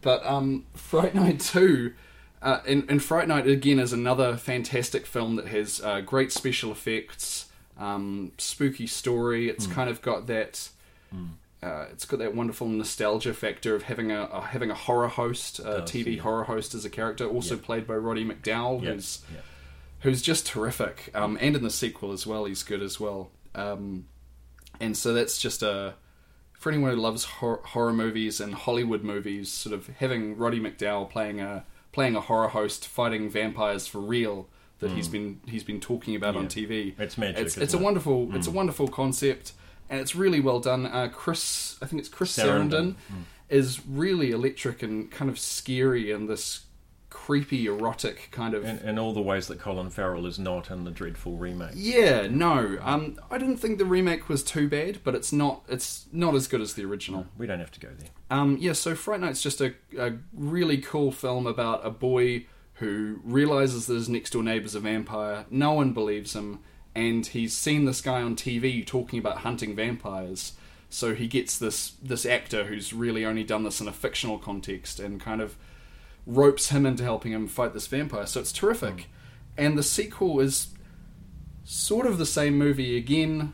but 0.00 0.24
um, 0.26 0.64
Fright 0.74 1.14
Night 1.14 1.40
Two. 1.40 1.94
Uh, 2.40 2.60
and, 2.66 2.84
and 2.90 3.00
Fright 3.00 3.28
Night 3.28 3.46
again 3.46 3.78
is 3.78 3.92
another 3.92 4.36
fantastic 4.36 5.06
film 5.06 5.36
that 5.36 5.46
has 5.46 5.80
uh, 5.80 6.00
great 6.00 6.32
special 6.32 6.72
effects, 6.72 7.46
um, 7.78 8.32
spooky 8.36 8.86
story. 8.88 9.48
It's 9.48 9.66
Hmm. 9.66 9.72
kind 9.72 9.90
of 9.90 10.02
got 10.02 10.26
that. 10.26 10.68
Uh, 11.62 11.86
it's 11.92 12.04
got 12.04 12.18
that 12.18 12.34
wonderful 12.34 12.66
nostalgia 12.66 13.32
factor 13.32 13.76
of 13.76 13.84
having 13.84 14.10
a, 14.10 14.22
a 14.32 14.40
having 14.40 14.70
a 14.72 14.74
horror 14.74 15.06
host, 15.06 15.60
a 15.60 15.62
does, 15.62 15.90
TV 15.90 16.16
yeah. 16.16 16.22
horror 16.22 16.42
host 16.44 16.74
as 16.74 16.84
a 16.84 16.90
character, 16.90 17.24
also 17.24 17.56
played 17.56 17.86
by 17.86 17.94
Roddy 17.94 18.24
McDowall, 18.24 18.82
Yeah, 18.82 18.94
who's 18.94 19.20
yeah. 19.32 19.40
Who's 20.02 20.22
just 20.22 20.46
terrific. 20.46 21.10
Um, 21.14 21.38
and 21.40 21.56
in 21.56 21.62
the 21.62 21.70
sequel 21.70 22.12
as 22.12 22.26
well, 22.26 22.44
he's 22.44 22.62
good 22.62 22.82
as 22.82 22.98
well. 23.00 23.30
Um, 23.54 24.06
and 24.80 24.96
so 24.96 25.12
that's 25.12 25.38
just 25.40 25.62
a 25.62 25.94
for 26.54 26.70
anyone 26.70 26.92
who 26.92 26.96
loves 27.00 27.24
hor- 27.24 27.60
horror 27.64 27.92
movies 27.92 28.40
and 28.40 28.54
Hollywood 28.54 29.02
movies, 29.02 29.50
sort 29.50 29.74
of 29.74 29.88
having 29.98 30.36
Roddy 30.36 30.60
McDowall 30.60 31.08
playing 31.10 31.40
a 31.40 31.64
playing 31.92 32.16
a 32.16 32.20
horror 32.20 32.48
host 32.48 32.86
fighting 32.86 33.28
vampires 33.30 33.86
for 33.86 33.98
real 34.00 34.48
that 34.78 34.90
he's 34.92 35.06
been 35.08 35.40
he's 35.46 35.62
been 35.64 35.78
talking 35.80 36.16
about 36.16 36.34
on 36.36 36.44
Hmm. 36.44 36.48
TV. 36.48 36.94
It's 36.98 37.16
magic, 37.18 37.38
It's, 37.46 37.56
it's 37.56 37.74
a 37.74 37.76
it? 37.76 37.78
Hmm. 37.78 37.84
wonderful 37.84 38.34
it's 38.34 38.46
a 38.46 38.50
wonderful 38.50 38.88
concept 38.88 39.52
and 39.90 40.00
it's 40.00 40.14
really 40.16 40.40
well 40.40 40.58
done. 40.58 40.86
Uh, 40.86 41.08
Chris, 41.12 41.76
I 41.82 41.86
think 41.86 42.00
it's 42.00 42.08
Chris 42.08 42.36
Sarandon, 42.36 42.70
Sarandon. 42.70 42.94
is 43.50 43.86
really 43.86 44.30
electric 44.32 44.82
and 44.82 45.10
kind 45.10 45.30
of 45.30 45.38
scary 45.38 46.10
in 46.10 46.26
this 46.26 46.62
creepy 47.26 47.66
erotic 47.66 48.28
kind 48.32 48.52
of 48.52 48.64
in, 48.64 48.78
in 48.80 48.98
all 48.98 49.12
the 49.12 49.20
ways 49.20 49.46
that 49.46 49.60
Colin 49.60 49.90
Farrell 49.90 50.26
is 50.26 50.40
not 50.40 50.72
in 50.72 50.82
the 50.82 50.90
dreadful 50.90 51.36
remake. 51.36 51.70
Yeah, 51.76 52.26
no. 52.28 52.78
Um, 52.82 53.16
I 53.30 53.38
didn't 53.38 53.58
think 53.58 53.78
the 53.78 53.84
remake 53.84 54.28
was 54.28 54.42
too 54.42 54.68
bad, 54.68 54.98
but 55.04 55.14
it's 55.14 55.32
not. 55.32 55.62
It's 55.68 56.06
not 56.10 56.34
as 56.34 56.48
good 56.48 56.60
as 56.60 56.74
the 56.74 56.84
original. 56.84 57.26
We 57.38 57.46
don't 57.46 57.60
have 57.60 57.70
to 57.72 57.80
go 57.80 57.90
there. 57.96 58.08
Um, 58.28 58.56
yeah. 58.60 58.72
So 58.72 58.96
Fright 58.96 59.20
Night's 59.20 59.40
just 59.40 59.60
a, 59.60 59.74
a 59.96 60.14
really 60.32 60.78
cool 60.78 61.12
film 61.12 61.46
about 61.46 61.86
a 61.86 61.90
boy 61.90 62.46
who 62.74 63.20
realizes 63.22 63.86
that 63.86 63.94
his 63.94 64.08
next 64.08 64.30
door 64.30 64.42
neighbor's 64.42 64.74
a 64.74 64.80
vampire. 64.80 65.46
No 65.48 65.74
one 65.74 65.92
believes 65.92 66.34
him, 66.34 66.58
and 66.92 67.24
he's 67.24 67.52
seen 67.52 67.84
this 67.84 68.00
guy 68.00 68.20
on 68.20 68.34
TV 68.34 68.84
talking 68.84 69.20
about 69.20 69.38
hunting 69.38 69.76
vampires. 69.76 70.54
So 70.90 71.14
he 71.14 71.28
gets 71.28 71.56
this 71.56 71.92
this 72.02 72.26
actor 72.26 72.64
who's 72.64 72.92
really 72.92 73.24
only 73.24 73.44
done 73.44 73.62
this 73.62 73.80
in 73.80 73.86
a 73.86 73.92
fictional 73.92 74.38
context, 74.38 74.98
and 74.98 75.20
kind 75.20 75.40
of 75.40 75.56
ropes 76.26 76.70
him 76.70 76.86
into 76.86 77.02
helping 77.02 77.32
him 77.32 77.48
fight 77.48 77.72
this 77.72 77.86
vampire. 77.86 78.26
So 78.26 78.40
it's 78.40 78.52
terrific. 78.52 79.08
And 79.56 79.76
the 79.76 79.82
sequel 79.82 80.40
is 80.40 80.68
sort 81.64 82.06
of 82.06 82.18
the 82.18 82.26
same 82.26 82.56
movie 82.56 82.96
again, 82.96 83.52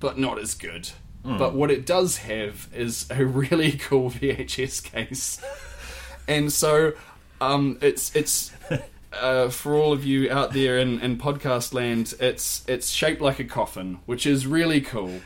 but 0.00 0.18
not 0.18 0.38
as 0.38 0.54
good. 0.54 0.90
But 1.38 1.54
what 1.54 1.72
it 1.72 1.84
does 1.84 2.18
have 2.18 2.68
is 2.72 3.06
a 3.10 3.24
really 3.24 3.72
cool 3.72 4.10
VHS 4.10 4.84
case. 4.84 5.40
and 6.28 6.52
so 6.52 6.92
um, 7.40 7.78
it's 7.80 8.14
it's 8.14 8.52
uh, 9.12 9.48
for 9.48 9.74
all 9.74 9.92
of 9.92 10.04
you 10.04 10.30
out 10.30 10.52
there 10.52 10.78
in, 10.78 11.00
in 11.00 11.18
podcast 11.18 11.74
land, 11.74 12.14
it's 12.20 12.64
it's 12.68 12.90
shaped 12.90 13.20
like 13.20 13.40
a 13.40 13.44
coffin, 13.44 13.98
which 14.06 14.26
is 14.26 14.46
really 14.46 14.80
cool. 14.80 15.20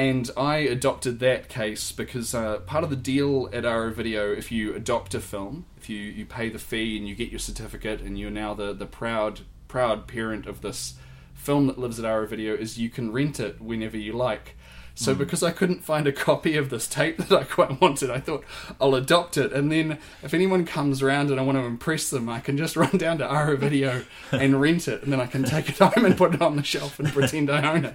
And 0.00 0.30
I 0.34 0.56
adopted 0.56 1.18
that 1.18 1.50
case 1.50 1.92
because 1.92 2.34
uh, 2.34 2.60
part 2.60 2.84
of 2.84 2.88
the 2.88 2.96
deal 2.96 3.50
at 3.52 3.64
Aro 3.64 3.92
Video, 3.92 4.32
if 4.32 4.50
you 4.50 4.74
adopt 4.74 5.14
a 5.14 5.20
film, 5.20 5.66
if 5.76 5.90
you, 5.90 5.98
you 5.98 6.24
pay 6.24 6.48
the 6.48 6.58
fee 6.58 6.96
and 6.96 7.06
you 7.06 7.14
get 7.14 7.28
your 7.28 7.38
certificate, 7.38 8.00
and 8.00 8.18
you're 8.18 8.30
now 8.30 8.54
the, 8.54 8.72
the 8.72 8.86
proud 8.86 9.40
proud 9.68 10.08
parent 10.08 10.46
of 10.46 10.62
this 10.62 10.94
film 11.34 11.66
that 11.66 11.78
lives 11.78 11.98
at 11.98 12.06
Aro 12.06 12.26
Video, 12.26 12.54
is 12.54 12.78
you 12.78 12.88
can 12.88 13.12
rent 13.12 13.38
it 13.38 13.60
whenever 13.60 13.98
you 13.98 14.14
like. 14.14 14.56
So 14.94 15.14
because 15.14 15.42
I 15.42 15.50
couldn't 15.50 15.84
find 15.84 16.06
a 16.06 16.12
copy 16.12 16.56
of 16.56 16.70
this 16.70 16.86
tape 16.86 17.18
that 17.28 17.38
I 17.38 17.44
quite 17.44 17.78
wanted, 17.78 18.08
I 18.08 18.20
thought 18.20 18.42
I'll 18.80 18.94
adopt 18.94 19.36
it, 19.36 19.52
and 19.52 19.70
then 19.70 19.98
if 20.22 20.32
anyone 20.32 20.64
comes 20.64 21.02
around 21.02 21.30
and 21.30 21.38
I 21.38 21.42
want 21.42 21.58
to 21.58 21.64
impress 21.64 22.08
them, 22.08 22.26
I 22.26 22.40
can 22.40 22.56
just 22.56 22.74
run 22.84 22.96
down 22.96 23.18
to 23.18 23.26
Aro 23.26 23.58
Video 23.58 24.04
and 24.32 24.58
rent 24.62 24.88
it, 24.88 25.02
and 25.02 25.12
then 25.12 25.20
I 25.20 25.26
can 25.26 25.44
take 25.44 25.68
it 25.68 25.76
home 25.76 26.06
and 26.06 26.16
put 26.16 26.34
it 26.34 26.40
on 26.40 26.56
the 26.56 26.62
shelf 26.62 26.98
and 26.98 27.12
pretend 27.12 27.50
I 27.50 27.70
own 27.70 27.84
it. 27.84 27.94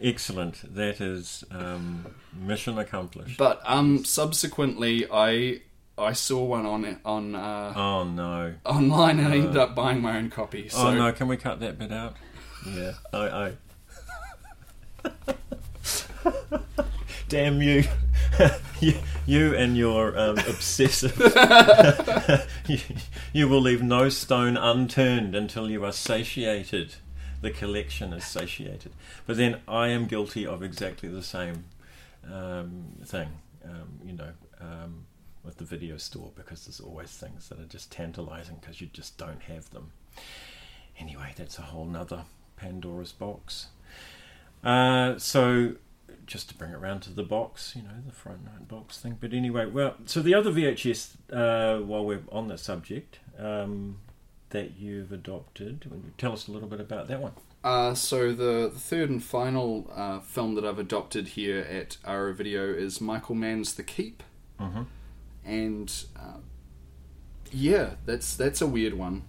Excellent. 0.00 0.74
That 0.74 1.00
is 1.00 1.44
um, 1.50 2.14
mission 2.34 2.78
accomplished. 2.78 3.38
But 3.38 3.60
um, 3.64 4.04
subsequently, 4.04 5.06
I 5.10 5.62
I 5.98 6.12
saw 6.12 6.44
one 6.44 6.66
on 6.66 7.00
on 7.04 7.34
uh, 7.34 7.72
oh 7.74 8.04
no. 8.04 8.54
online 8.64 9.18
and 9.18 9.28
I 9.28 9.36
ended 9.36 9.56
up 9.56 9.74
buying 9.74 10.02
my 10.02 10.18
own 10.18 10.30
copy. 10.30 10.68
So 10.68 10.88
oh 10.88 10.94
no. 10.94 11.12
Can 11.12 11.28
we 11.28 11.36
cut 11.36 11.60
that 11.60 11.78
bit 11.78 11.92
out? 11.92 12.16
Yeah. 12.66 12.92
I. 13.12 13.28
I 13.28 13.52
Damn 17.28 17.60
you. 17.62 17.84
you, 18.80 18.94
you 19.26 19.54
and 19.54 19.76
your 19.76 20.16
um, 20.18 20.38
obsessive. 20.38 21.16
you, 22.66 22.78
you 23.32 23.48
will 23.48 23.60
leave 23.60 23.82
no 23.82 24.08
stone 24.08 24.56
unturned 24.56 25.34
until 25.34 25.70
you 25.70 25.84
are 25.84 25.92
satiated. 25.92 26.96
The 27.46 27.52
collection 27.52 28.12
is 28.12 28.24
satiated. 28.24 28.90
But 29.24 29.36
then 29.36 29.60
I 29.68 29.86
am 29.86 30.06
guilty 30.06 30.44
of 30.44 30.64
exactly 30.64 31.08
the 31.08 31.22
same 31.22 31.66
um, 32.28 32.86
thing, 33.04 33.28
um, 33.64 34.00
you 34.04 34.14
know, 34.14 34.30
um, 34.60 35.06
with 35.44 35.58
the 35.58 35.64
video 35.64 35.96
store 35.96 36.32
because 36.34 36.66
there's 36.66 36.80
always 36.80 37.10
things 37.10 37.48
that 37.48 37.60
are 37.60 37.66
just 37.66 37.92
tantalizing 37.92 38.56
because 38.60 38.80
you 38.80 38.88
just 38.92 39.16
don't 39.16 39.42
have 39.42 39.70
them. 39.70 39.92
Anyway, 40.98 41.34
that's 41.36 41.56
a 41.56 41.62
whole 41.62 41.84
nother 41.84 42.24
Pandora's 42.56 43.12
box. 43.12 43.68
Uh, 44.64 45.16
so 45.16 45.76
just 46.26 46.48
to 46.48 46.56
bring 46.56 46.72
it 46.72 46.80
round 46.80 47.02
to 47.02 47.12
the 47.12 47.22
box, 47.22 47.74
you 47.76 47.82
know, 47.82 48.02
the 48.04 48.12
front 48.12 48.44
note 48.44 48.66
box 48.66 48.98
thing. 48.98 49.18
But 49.20 49.32
anyway, 49.32 49.66
well, 49.66 49.94
so 50.04 50.20
the 50.20 50.34
other 50.34 50.50
VHS, 50.50 51.14
uh, 51.32 51.80
while 51.84 52.04
we're 52.04 52.24
on 52.32 52.48
the 52.48 52.58
subject, 52.58 53.20
um, 53.38 53.98
that 54.50 54.78
you've 54.78 55.12
adopted, 55.12 55.84
tell 56.18 56.32
us 56.32 56.48
a 56.48 56.52
little 56.52 56.68
bit 56.68 56.80
about 56.80 57.08
that 57.08 57.20
one. 57.20 57.32
Uh, 57.64 57.94
so 57.94 58.32
the, 58.32 58.70
the 58.72 58.78
third 58.78 59.10
and 59.10 59.22
final 59.22 59.90
uh, 59.94 60.20
film 60.20 60.54
that 60.54 60.64
I've 60.64 60.78
adopted 60.78 61.28
here 61.28 61.58
at 61.58 61.96
Aro 62.04 62.34
Video 62.34 62.72
is 62.72 63.00
Michael 63.00 63.34
Mann's 63.34 63.74
The 63.74 63.82
Keep, 63.82 64.22
mm-hmm. 64.60 64.82
and 65.44 65.92
uh, 66.16 66.38
yeah, 67.50 67.94
that's 68.04 68.36
that's 68.36 68.60
a 68.60 68.66
weird 68.66 68.94
one. 68.94 69.24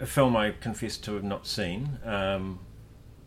A 0.00 0.06
film 0.06 0.36
I 0.36 0.50
confess 0.50 0.96
to 0.98 1.14
have 1.14 1.22
not 1.22 1.46
seen. 1.46 1.98
Um, 2.04 2.58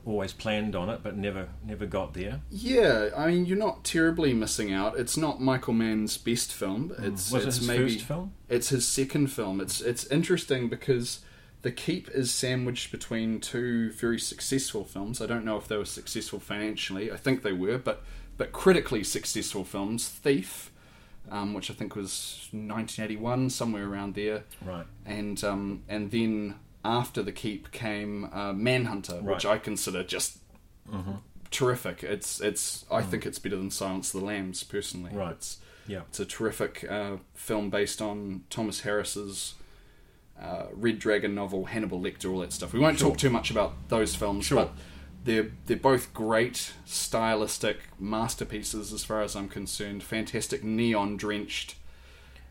always 0.07 0.31
planned 0.33 0.75
on 0.75 0.89
it, 0.89 1.01
but 1.03 1.17
never 1.17 1.49
never 1.65 1.85
got 1.85 2.13
there. 2.13 2.41
Yeah, 2.49 3.09
I 3.15 3.27
mean, 3.27 3.45
you're 3.45 3.57
not 3.57 3.83
terribly 3.83 4.33
missing 4.33 4.71
out. 4.73 4.97
It's 4.97 5.17
not 5.17 5.41
Michael 5.41 5.73
Mann's 5.73 6.17
best 6.17 6.53
film. 6.53 6.93
It's 6.99 7.29
Mm. 7.29 7.33
Was 7.33 7.43
it 7.43 7.45
his 7.45 7.67
maybe 7.67 7.93
first 7.95 8.05
film? 8.05 8.33
it's 8.49 8.69
his 8.69 8.87
second 8.87 9.27
film. 9.27 9.59
It's 9.61 9.81
it's 9.81 10.05
interesting 10.07 10.69
because 10.69 11.19
The 11.63 11.71
Keep 11.71 12.09
is 12.11 12.31
sandwiched 12.33 12.91
between 12.91 13.39
two 13.41 13.91
very 13.91 14.19
successful 14.19 14.85
films. 14.85 15.19
I 15.21 15.25
don't 15.25 15.43
know 15.43 15.57
if 15.57 15.67
they 15.67 15.75
were 15.77 15.85
successful 15.85 16.39
financially. 16.39 17.11
I 17.11 17.17
think 17.17 17.41
they 17.43 17.53
were, 17.53 17.77
but 17.77 18.03
but 18.37 18.51
critically 18.51 19.03
successful 19.03 19.63
films. 19.65 20.07
Thief, 20.07 20.71
um, 21.29 21.53
which 21.55 21.69
I 21.69 21.73
think 21.73 21.95
was 21.95 22.47
1981, 22.53 23.49
somewhere 23.49 23.85
around 23.89 24.13
there, 24.15 24.43
Right. 24.63 24.85
and 25.05 25.43
um, 25.43 25.83
and 25.89 26.11
then 26.11 26.55
after 26.87 27.21
The 27.21 27.31
Keep 27.33 27.71
came 27.71 28.29
uh, 28.33 28.53
Manhunter, 28.53 29.21
which 29.21 29.45
I 29.45 29.57
consider 29.59 30.03
just 30.03 30.39
Mm-hmm. 30.91 31.15
terrific. 31.51 32.01
It's 32.01 32.39
it's 32.39 32.85
I 32.89 33.01
think 33.01 33.25
it's 33.25 33.39
better 33.39 33.57
than 33.57 33.69
Silence 33.71 34.13
of 34.13 34.21
the 34.21 34.25
Lambs 34.25 34.63
personally. 34.63 35.11
Right. 35.13 35.31
It's 35.33 35.57
Yeah. 35.85 36.01
it's 36.07 36.19
a 36.21 36.25
terrific 36.25 36.85
uh, 36.89 37.17
film 37.33 37.69
based 37.69 38.01
on 38.01 38.43
Thomas 38.49 38.81
Harris's 38.81 39.55
uh, 40.41 40.67
Red 40.73 40.99
Dragon 40.99 41.35
novel, 41.35 41.65
Hannibal 41.65 41.99
Lecter, 41.99 42.31
all 42.31 42.39
that 42.39 42.53
stuff. 42.53 42.71
We 42.71 42.79
won't 42.79 42.99
Sure. 42.99 43.09
talk 43.09 43.17
too 43.17 43.29
much 43.29 43.51
about 43.51 43.89
those 43.89 44.15
films, 44.15 44.45
Sure. 44.45 44.57
but 44.63 44.71
they're 45.25 45.51
they're 45.65 45.75
both 45.77 46.13
great 46.13 46.71
stylistic 46.85 47.77
masterpieces 47.99 48.93
as 48.93 49.03
far 49.03 49.21
as 49.21 49.35
I'm 49.35 49.49
concerned. 49.49 50.03
Fantastic 50.03 50.63
neon 50.63 51.17
drenched. 51.17 51.75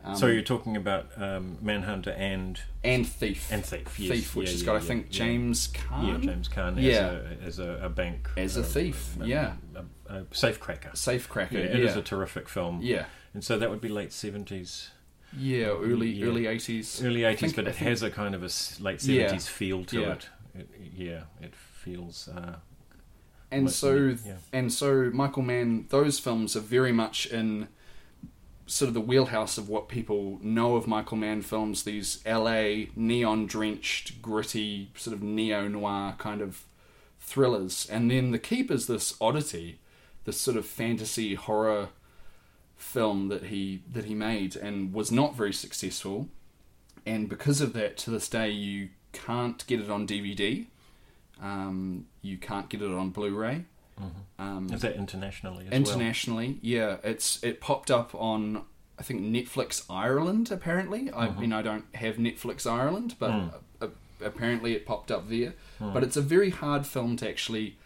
Um, 0.07 0.16
so 0.16 0.27
you're 0.29 0.42
talking 0.42 0.77
about 0.77 1.07
um, 1.16 1.59
Manhunter 1.61 2.11
and 2.12 2.61
and 2.85 3.07
Thief 3.07 3.49
and 3.51 3.64
Thief, 3.64 3.99
yes. 3.99 4.11
Thief, 4.12 4.37
which 4.37 4.47
Yeah, 4.49 4.53
has 4.53 4.62
yeah, 4.62 4.66
got 4.66 4.73
I 4.73 4.79
yeah, 4.79 4.85
think 4.85 5.07
yeah. 5.11 5.19
James 5.19 5.73
yeah, 6.03 6.19
James 6.21 6.49
Caan 6.49 6.79
as, 6.79 6.97
a, 6.97 7.37
as 7.45 7.59
a, 7.59 7.81
a 7.83 7.88
bank 7.88 8.29
As 8.37 8.57
a 8.57 8.62
thief, 8.62 9.16
yeah. 9.21 9.55
a, 10.09 10.14
a 10.19 10.23
safecracker. 10.27 10.92
Safecracker. 10.92 11.53
Yeah, 11.53 11.59
Yeah, 11.61 11.66
it 11.66 11.81
is 11.81 11.97
a 11.97 12.03
terrific 12.03 12.49
film. 12.49 12.81
yeah, 12.83 13.07
And 13.35 13.42
so 13.42 13.59
that 13.59 13.69
would 13.69 13.81
be 13.81 13.88
late 13.88 14.12
seventies, 14.12 14.90
yeah, 15.37 15.66
early 15.66 16.11
Yeah. 16.11 16.27
early 16.27 16.47
eighties, 16.47 17.03
early 17.05 17.25
eighties, 17.25 17.53
but 17.53 17.66
it 17.66 17.75
think- 17.75 17.88
has 17.88 18.03
a 18.05 18.11
kind 18.11 18.35
of 18.37 18.42
a 18.45 18.51
late 18.81 19.03
Yeah. 19.03 19.25
seventies 19.27 19.49
feel 19.49 19.85
to 19.87 20.01
Yeah. 20.01 20.12
it. 20.12 20.29
it. 20.55 20.69
Yeah, 20.95 21.23
it 21.42 21.55
feels. 21.57 22.29
Uh, 22.29 22.57
and 23.51 23.71
so 23.71 24.16
yeah. 24.25 24.35
and 24.53 24.73
so 24.73 25.11
Michael 25.12 25.42
Mann, 25.42 25.87
those 25.88 26.19
films 26.21 26.55
are 26.57 26.61
very 26.61 26.92
much 26.92 27.27
in 27.27 27.69
sort 28.66 28.88
of 28.88 28.94
the 28.94 29.00
wheelhouse 29.00 29.59
of 29.59 29.68
what 29.68 29.88
people 29.88 30.38
know 30.42 30.76
of 30.76 30.87
Michael 30.87 31.16
Mann 31.16 31.42
films. 31.42 31.85
These 31.85 32.20
L.A. 32.26 32.90
neon 32.96 33.46
drenched, 33.46 34.20
gritty, 34.20 34.90
sort 34.96 35.14
of 35.16 35.22
neo 35.22 35.68
noir 35.68 36.14
kind 36.18 36.40
of 36.40 36.64
thrillers, 37.20 37.87
and 37.90 38.11
then 38.11 38.31
The 38.31 38.38
Keep 38.38 38.70
is 38.70 38.87
this 38.87 39.16
oddity, 39.20 39.79
this 40.24 40.40
sort 40.40 40.57
of 40.57 40.66
fantasy 40.66 41.35
horror 41.35 41.88
film 42.76 43.29
that 43.29 43.44
he 43.44 43.83
that 43.90 44.05
he 44.05 44.14
made 44.14 44.55
and 44.55 44.92
was 44.92 45.11
not 45.11 45.35
very 45.35 45.52
successful, 45.52 46.29
and 47.05 47.29
because 47.29 47.61
of 47.61 47.72
that, 47.72 47.96
to 47.98 48.11
this 48.11 48.29
day 48.29 48.50
you 48.50 48.90
can't 49.12 49.66
get 49.66 49.81
it 49.81 49.90
on 49.90 50.07
DVD. 50.07 50.66
Um, 51.40 52.07
you 52.22 52.38
can't 52.38 52.68
get 52.68 52.81
it 52.81 52.90
on 52.90 53.11
Blu-ray. 53.11 53.64
Um, 54.38 54.70
is 54.72 54.82
that 54.82 54.96
internationally 54.96 55.66
as 55.66 55.72
internationally, 55.72 56.59
yeah, 56.62 56.96
it's 57.02 57.42
it 57.42 57.61
popped 57.61 57.90
up 57.90 58.14
on 58.14 58.64
I 58.98 59.02
think 59.02 59.20
Netflix 59.22 59.85
Ireland. 59.90 60.50
Apparently, 60.50 61.11
I 61.12 61.28
Mm-hmm. 61.28 61.40
mean 61.40 61.52
I 61.52 61.62
don't 61.62 61.85
have 61.94 62.16
Netflix 62.16 62.66
Ireland, 62.70 63.14
but 63.18 63.30
Hmm. 63.30 63.48
uh, 63.80 63.88
apparently 64.24 64.74
it 64.74 64.85
popped 64.87 65.11
up 65.11 65.28
there. 65.28 65.54
But 65.78 66.02
it's 66.02 66.16
a 66.16 66.22
very 66.22 66.50
hard 66.50 66.87
film 66.87 67.16
to 67.18 67.28
actually 67.28 67.76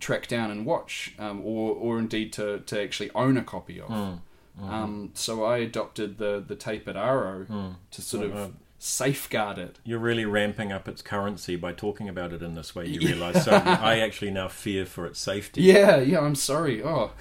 track 0.00 0.26
down 0.28 0.50
and 0.50 0.66
watch, 0.66 1.14
um, 1.18 1.40
or 1.44 1.74
or 1.74 1.98
indeed 1.98 2.32
to, 2.34 2.60
to 2.60 2.80
actually 2.82 3.10
own 3.14 3.36
a 3.36 3.42
copy 3.44 3.80
of. 3.80 3.88
well? 3.90 4.22
Mm, 4.60 4.70
Um, 4.70 5.10
so 5.14 5.44
I 5.44 5.58
adopted 5.58 6.18
the 6.18 6.42
the 6.46 6.56
tape 6.56 6.86
at 6.88 6.96
Aro 6.96 7.74
to 7.90 8.02
sort 8.02 8.24
of 8.26 8.34
Uh, 8.36 8.48
safeguard 8.78 9.58
it. 9.58 9.78
You're 9.84 9.98
really 9.98 10.24
ramping 10.24 10.72
up 10.72 10.86
its 10.88 11.02
currency 11.02 11.56
by 11.56 11.72
talking 11.72 12.08
about 12.08 12.32
it 12.32 12.42
in 12.42 12.54
this 12.54 12.74
way. 12.74 12.86
You 12.86 13.00
Yeah. 13.00 13.08
realise. 13.14 13.44
So 13.44 13.52
I 13.64 13.98
actually 14.00 14.30
now 14.30 14.48
fear 14.48 14.84
for 14.86 15.06
its 15.06 15.18
safety. 15.20 15.62
Yeah, 15.62 15.98
yeah. 15.98 16.20
I'm 16.20 16.34
sorry. 16.34 16.82
Oh, 16.82 17.12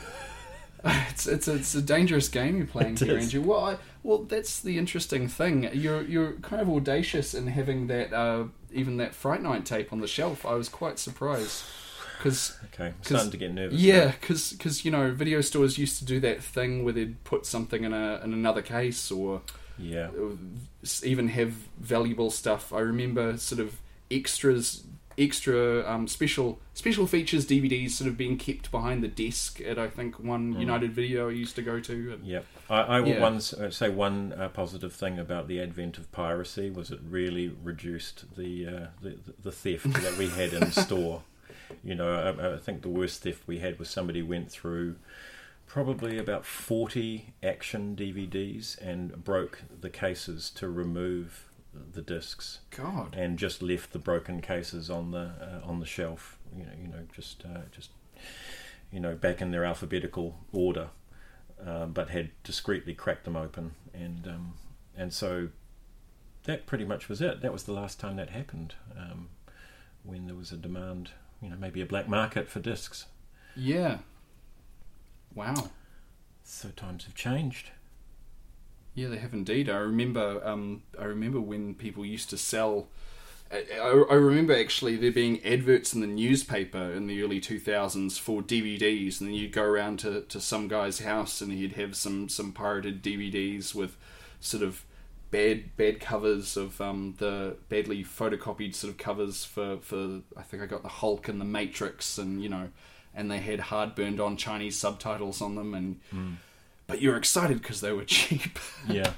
it's 0.83 1.25
it's 1.27 1.47
it's 1.47 1.73
a 1.75 1.81
dangerous 1.81 2.27
game 2.29 2.57
you're 2.57 2.67
playing 2.67 2.93
It 2.95 2.99
here, 3.01 3.17
is. 3.17 3.25
Andrew. 3.33 3.41
Well, 3.49 3.63
I, 3.65 3.77
well, 4.03 4.19
that's 4.19 4.59
the 4.59 4.77
interesting 4.77 5.27
thing. 5.27 5.69
You're 5.73 6.03
you're 6.03 6.33
kind 6.33 6.61
of 6.61 6.69
audacious 6.69 7.33
in 7.33 7.47
having 7.47 7.87
that 7.87 8.13
uh, 8.13 8.45
even 8.71 8.97
that 8.97 9.15
Fright 9.15 9.41
Night 9.41 9.65
tape 9.65 9.91
on 9.93 10.01
the 10.01 10.07
shelf. 10.07 10.45
I 10.45 10.53
was 10.53 10.69
quite 10.69 10.99
surprised 10.99 11.63
because 12.17 12.57
Okay, 12.73 12.87
I'm 12.87 12.93
'Cause- 12.93 13.07
starting 13.07 13.31
to 13.31 13.37
get 13.37 13.53
nervous. 13.53 13.79
yeah, 13.79 14.11
because 14.19 14.51
because 14.53 14.85
you 14.85 14.91
know 14.91 15.11
video 15.11 15.41
stores 15.41 15.77
used 15.77 15.97
to 15.99 16.05
do 16.05 16.19
that 16.19 16.43
thing 16.43 16.83
where 16.83 16.93
they'd 16.93 17.23
put 17.23 17.45
something 17.45 17.83
in 17.83 17.93
a 17.93 18.19
in 18.23 18.33
another 18.33 18.61
case 18.61 19.09
or. 19.09 19.41
Yeah. 19.77 20.09
even 21.03 21.27
have 21.29 21.53
valuable 21.79 22.31
stuff. 22.31 22.71
I 22.73 22.79
remember 22.79 23.38
sort 23.38 23.59
of 23.59 23.79
extras, 24.09 24.83
extra 25.17 25.89
um, 25.89 26.07
special 26.07 26.59
special 26.73 27.07
features 27.07 27.45
DVDs 27.45 27.91
sort 27.91 28.09
of 28.09 28.17
being 28.17 28.38
kept 28.38 28.69
behind 28.71 29.01
the 29.03 29.07
desk 29.07 29.61
at 29.61 29.79
I 29.79 29.88
think 29.88 30.19
one 30.19 30.53
Mm. 30.55 30.59
United 30.59 30.91
Video 30.93 31.29
I 31.29 31.31
used 31.33 31.55
to 31.55 31.61
go 31.61 31.79
to. 31.79 32.13
And, 32.13 32.25
Yep. 32.25 32.45
I, 32.69 32.79
I 32.81 32.99
will 32.99 33.09
Yeah. 33.09 33.21
once 33.21 33.53
uh, 33.53 33.69
say 33.71 33.89
one 33.89 34.33
uh, 34.33 34.49
positive 34.49 34.93
thing 34.93 35.17
about 35.19 35.47
the 35.47 35.59
advent 35.61 35.97
of 35.97 36.11
piracy 36.11 36.69
was 36.69 36.91
it 36.91 36.99
really 37.09 37.49
reduced 37.63 38.35
the 38.35 38.67
uh, 38.67 38.88
the, 39.01 39.17
the 39.41 39.51
theft 39.51 39.91
that 39.93 40.17
we 40.17 40.27
had 40.27 40.53
in 40.53 40.71
store. 40.71 41.23
You 41.83 41.95
know, 41.95 42.11
I, 42.39 42.53
I 42.53 42.57
think 42.57 42.83
the 42.83 42.89
worst 42.89 43.23
theft 43.23 43.47
we 43.47 43.57
had 43.57 43.79
was 43.79 43.89
somebody 43.89 44.21
went 44.21 44.51
through 44.51 44.97
probably 45.67 46.17
about 46.17 46.45
40 46.45 47.34
action 47.43 47.95
DVDs 47.95 48.80
and 48.80 49.23
broke 49.23 49.63
the 49.82 49.89
cases 49.89 50.49
to 50.51 50.69
remove 50.69 51.45
the 51.93 52.01
discs 52.01 52.60
God, 52.71 53.15
and 53.15 53.38
just 53.38 53.62
left 53.62 53.91
the 53.91 53.99
broken 53.99 54.41
cases 54.41 54.89
on 54.89 55.12
the 55.12 55.34
uh, 55.41 55.67
on 55.67 55.80
the 55.80 55.86
shelf. 55.86 56.38
You 56.56 56.63
know, 56.63 56.71
you 56.82 56.88
know, 56.88 57.04
just 57.13 57.43
uh, 57.43 57.63
just 57.71 57.89
you 58.91 58.99
know, 58.99 59.15
back 59.15 59.41
in 59.41 59.51
their 59.51 59.65
alphabetical 59.65 60.38
order, 60.54 60.89
uh, 61.65 61.86
but 61.86 62.10
had 62.10 62.32
discreetly 62.43 62.93
cracked 62.93 63.25
them 63.25 63.36
open, 63.36 63.75
and 63.93 64.28
um, 64.28 64.54
and 64.95 65.13
so 65.13 65.49
that 66.43 66.65
pretty 66.65 66.86
much 66.86 67.10
was 67.10 67.21
it. 67.21 67.41
That 67.41 67.51
was 67.51 67.63
the 67.63 67.73
last 67.73 67.99
time 67.99 68.15
that 68.15 68.30
happened, 68.30 68.75
um, 68.97 69.30
when 70.04 70.28
there 70.28 70.36
was 70.36 70.51
a 70.51 70.58
demand, 70.58 71.12
you 71.41 71.49
know, 71.49 71.58
maybe 71.60 71.82
a 71.82 71.86
black 71.86 72.08
market 72.08 72.47
for 72.47 72.60
discs. 72.60 73.08
yeah, 73.56 73.97
wow. 75.35 75.69
So 76.43 76.69
times 76.69 77.05
have 77.05 77.15
changed. 77.15 77.71
Yeah, 78.93 79.09
they 79.09 79.17
have 79.17 79.33
indeed. 79.33 79.69
I 79.69 79.77
remember. 79.77 80.41
Um, 80.43 80.83
I 80.97 81.03
remember 81.03 81.41
when 81.41 81.75
people 81.75 82.05
used 82.05 82.29
to 82.31 82.37
sell. 82.37 82.87
I, 83.51 84.15
remember 84.15 84.55
actually 84.55 84.95
there 84.95 85.11
being 85.11 85.43
adverts 85.45 85.93
in 85.93 86.01
the 86.01 86.07
newspaper 86.07 86.91
in 86.91 87.05
the 87.05 87.21
early 87.21 87.39
two 87.39 87.59
thousands 87.59 88.17
for 88.17 88.41
DVDs, 88.41 89.19
and 89.19 89.29
then 89.29 89.35
you'd 89.35 89.51
go 89.51 89.63
around 89.63 89.99
to, 89.99 90.21
to 90.21 90.41
some 90.41 90.67
guy's 90.67 90.99
house 90.99 91.41
and 91.41 91.51
he'd 91.51 91.73
have 91.73 91.95
some 91.95 92.27
some 92.27 92.51
pirated 92.51 93.03
DVDs 93.03 93.75
with 93.75 93.97
sort 94.39 94.63
of 94.63 94.83
bad 95.29 95.75
bad 95.77 95.99
covers 95.99 96.57
of 96.57 96.79
um, 96.81 97.15
the 97.17 97.57
badly 97.69 98.03
photocopied 98.03 98.73
sort 98.73 98.91
of 98.91 98.97
covers 98.97 99.45
for 99.45 99.77
for 99.77 100.21
I 100.35 100.41
think 100.41 100.63
I 100.63 100.65
got 100.65 100.81
the 100.81 100.89
Hulk 100.89 101.27
and 101.27 101.39
the 101.39 101.45
Matrix 101.45 102.17
and 102.17 102.41
you 102.41 102.49
know 102.49 102.69
and 103.15 103.32
they 103.32 103.39
had 103.39 103.60
hard 103.60 103.95
burned 103.95 104.19
on 104.19 104.38
Chinese 104.38 104.78
subtitles 104.78 105.41
on 105.41 105.56
them, 105.56 105.73
and 105.73 106.38
but 106.88 107.01
you're 107.01 107.17
excited 107.17 107.62
because 107.62 107.82
they 107.82 107.91
were 107.91 108.04
cheap. 108.06 108.60
yeah. 108.88 109.13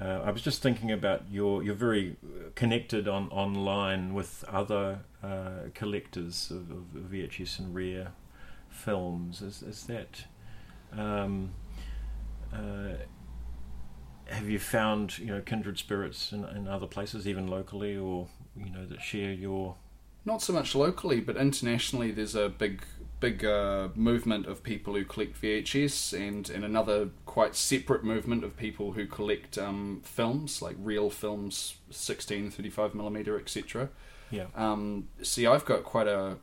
Uh, 0.00 0.22
I 0.24 0.30
was 0.30 0.42
just 0.42 0.60
thinking 0.60 0.90
about 0.90 1.22
your. 1.30 1.62
You're 1.62 1.74
very 1.74 2.16
connected 2.56 3.06
on 3.06 3.28
online 3.28 4.12
with 4.12 4.44
other 4.48 5.00
uh, 5.22 5.68
collectors 5.72 6.50
of, 6.50 6.70
of 6.70 7.10
VHS 7.10 7.60
and 7.60 7.74
rare 7.74 8.12
films. 8.68 9.40
Is 9.40 9.62
is 9.62 9.84
that? 9.84 10.24
Um, 10.92 11.50
uh, 12.52 12.94
have 14.26 14.48
you 14.48 14.58
found 14.58 15.18
you 15.18 15.26
know 15.26 15.40
kindred 15.40 15.78
spirits 15.78 16.32
in, 16.32 16.44
in 16.44 16.66
other 16.66 16.86
places, 16.86 17.28
even 17.28 17.46
locally, 17.46 17.96
or 17.96 18.26
you 18.56 18.70
know 18.70 18.86
that 18.86 19.00
share 19.00 19.32
your? 19.32 19.76
Not 20.24 20.40
so 20.42 20.52
much 20.52 20.74
locally, 20.74 21.20
but 21.20 21.36
internationally, 21.36 22.10
there's 22.10 22.34
a 22.34 22.48
big 22.48 22.82
big 23.20 23.44
uh, 23.44 23.88
movement 23.94 24.44
of 24.46 24.62
people 24.62 24.94
who 24.94 25.04
collect 25.04 25.40
VHS, 25.40 26.12
and 26.18 26.48
and 26.50 26.64
another 26.64 27.10
quite 27.26 27.54
separate 27.54 28.04
movement 28.04 28.42
of 28.44 28.56
people 28.56 28.92
who 28.92 29.06
collect 29.06 29.58
um, 29.58 30.00
films, 30.04 30.60
like 30.62 30.76
real 30.78 31.10
films, 31.10 31.76
16, 31.90 32.50
35 32.50 32.94
millimeter, 32.94 33.38
etc. 33.38 33.90
Yeah. 34.30 34.46
Um, 34.56 35.08
see, 35.22 35.46
I've 35.46 35.64
got 35.64 35.84
quite 35.84 36.08
a 36.08 36.36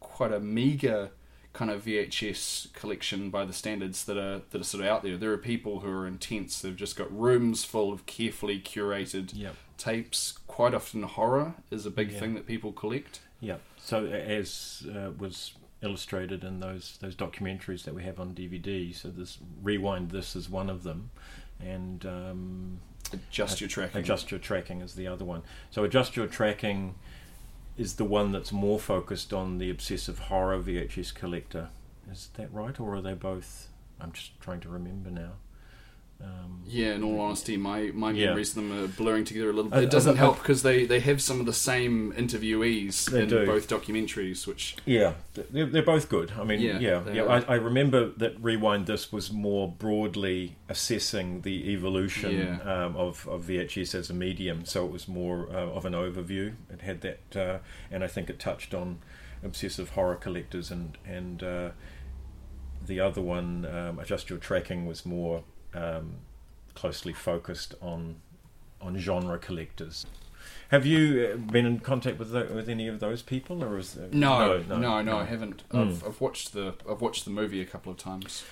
quite 0.00 0.32
a 0.32 0.40
meager 0.40 1.10
kind 1.52 1.70
of 1.70 1.84
VHS 1.84 2.72
collection 2.72 3.30
by 3.30 3.44
the 3.44 3.52
standards 3.52 4.04
that 4.04 4.16
are 4.16 4.42
that 4.50 4.60
are 4.60 4.64
sort 4.64 4.82
of 4.84 4.90
out 4.90 5.02
there. 5.04 5.16
There 5.16 5.32
are 5.32 5.38
people 5.38 5.80
who 5.80 5.90
are 5.90 6.06
intense. 6.06 6.60
They've 6.60 6.74
just 6.76 6.96
got 6.96 7.16
rooms 7.16 7.64
full 7.64 7.92
of 7.92 8.04
carefully 8.06 8.60
curated 8.60 9.30
Yep. 9.34 9.54
tapes. 9.76 10.38
Quite 10.46 10.74
often, 10.74 11.04
horror 11.04 11.54
is 11.70 11.86
a 11.86 11.90
big 11.90 12.10
Yeah. 12.12 12.18
thing 12.20 12.34
that 12.34 12.46
people 12.46 12.72
collect. 12.72 13.20
Yeah. 13.40 13.56
So 13.78 14.06
as 14.06 14.86
uh, 14.94 15.10
was 15.18 15.52
illustrated 15.82 16.42
in 16.42 16.60
those 16.60 16.98
those 17.00 17.14
documentaries 17.14 17.84
that 17.84 17.94
we 17.94 18.02
have 18.04 18.18
on 18.18 18.34
DVD, 18.34 18.94
so 18.94 19.08
this 19.08 19.38
rewind 19.62 20.10
this 20.10 20.34
is 20.34 20.50
one 20.50 20.68
of 20.68 20.82
them, 20.82 21.10
and 21.60 22.04
um, 22.06 22.80
Adjust 23.12 23.60
your 23.60 23.68
tracking. 23.68 24.00
adjust 24.00 24.30
your 24.30 24.40
tracking 24.40 24.80
is 24.80 24.94
the 24.94 25.06
other 25.06 25.24
one. 25.24 25.42
So 25.70 25.84
adjust 25.84 26.16
your 26.16 26.26
tracking 26.26 26.96
is 27.76 27.94
the 27.94 28.04
one 28.04 28.32
that's 28.32 28.50
more 28.52 28.78
focused 28.78 29.32
on 29.32 29.58
the 29.58 29.70
obsessive 29.70 30.18
horror 30.18 30.58
VHS 30.58 31.14
collector. 31.14 31.68
Is 32.10 32.30
that 32.34 32.52
right, 32.52 32.78
or 32.80 32.96
are 32.96 33.00
they 33.00 33.14
both? 33.14 33.68
I'm 34.00 34.12
just 34.12 34.38
trying 34.40 34.60
to 34.60 34.68
remember 34.68 35.10
now. 35.10 35.32
Um, 36.20 36.62
Yeah, 36.66 36.94
in 36.94 37.02
all 37.02 37.18
honesty, 37.20 37.56
my, 37.56 37.90
my 37.94 38.10
Yeah. 38.10 38.26
memories 38.26 38.50
of 38.50 38.56
them 38.56 38.72
are 38.72 38.88
blurring 38.88 39.24
together 39.24 39.48
a 39.48 39.52
little 39.54 39.70
bit. 39.70 39.84
It 39.84 39.90
doesn't 39.90 40.16
I- 40.16 40.18
help 40.18 40.38
because 40.38 40.62
they, 40.62 40.84
they 40.84 41.00
have 41.00 41.22
some 41.22 41.40
of 41.40 41.46
the 41.46 41.52
same 41.52 42.12
interviewees 42.12 43.10
in 43.14 43.28
do. 43.28 43.46
both 43.46 43.68
documentaries, 43.68 44.46
which 44.46 44.76
Yeah, 44.84 45.14
they're, 45.34 45.64
they're 45.66 45.82
both 45.82 46.08
good. 46.10 46.32
I 46.38 46.44
mean, 46.44 46.60
Yeah, 46.60 46.78
yeah, 46.78 47.10
yeah. 47.10 47.22
I, 47.24 47.40
I 47.40 47.54
remember 47.54 48.10
that 48.18 48.38
Rewind 48.42 48.86
This 48.86 49.10
was 49.12 49.32
more 49.32 49.68
broadly 49.70 50.56
assessing 50.68 51.40
the 51.42 51.70
evolution 51.72 52.32
Yeah. 52.36 52.84
um, 52.86 52.96
of, 52.96 53.26
of 53.28 53.44
VHS 53.46 53.94
as 53.94 54.10
a 54.10 54.14
medium, 54.14 54.64
so 54.66 54.84
it 54.84 54.92
was 54.92 55.08
more 55.08 55.48
uh, 55.50 55.70
of 55.70 55.86
an 55.86 55.94
overview. 55.94 56.54
It 56.70 56.82
had 56.82 57.00
that, 57.00 57.36
uh, 57.36 57.58
and 57.90 58.02
I 58.04 58.08
think 58.08 58.28
it 58.28 58.38
touched 58.38 58.74
on 58.74 58.98
obsessive 59.42 59.90
horror 59.90 60.16
collectors, 60.16 60.70
and 60.70 60.98
and 61.06 61.42
uh, 61.42 61.70
the 62.84 63.00
other 63.00 63.22
one, 63.22 63.64
um, 63.66 63.98
Adjust 63.98 64.28
Your 64.30 64.38
Tracking, 64.38 64.84
was 64.86 65.06
more 65.06 65.44
um, 65.74 66.14
closely 66.74 67.12
focused 67.12 67.74
on 67.80 68.16
on 68.80 68.96
genre 68.98 69.38
collectors. 69.38 70.06
Have 70.70 70.84
you 70.84 71.32
uh, 71.32 71.36
been 71.36 71.66
in 71.66 71.80
contact 71.80 72.18
with 72.18 72.30
tho- 72.30 72.50
with 72.54 72.68
any 72.68 72.88
of 72.88 73.00
those 73.00 73.22
people, 73.22 73.64
or 73.64 73.78
is 73.78 73.94
there, 73.94 74.08
no, 74.12 74.62
no, 74.68 75.00
no, 75.02 75.16
I 75.18 75.24
haven't. 75.24 75.68
Mm. 75.70 75.88
I've, 75.88 76.06
I've 76.06 76.20
watched 76.20 76.52
the 76.52 76.74
I've 76.88 77.00
watched 77.00 77.24
the 77.24 77.30
movie 77.30 77.60
a 77.60 77.64
couple 77.64 77.90
of 77.90 77.98
times. 77.98 78.44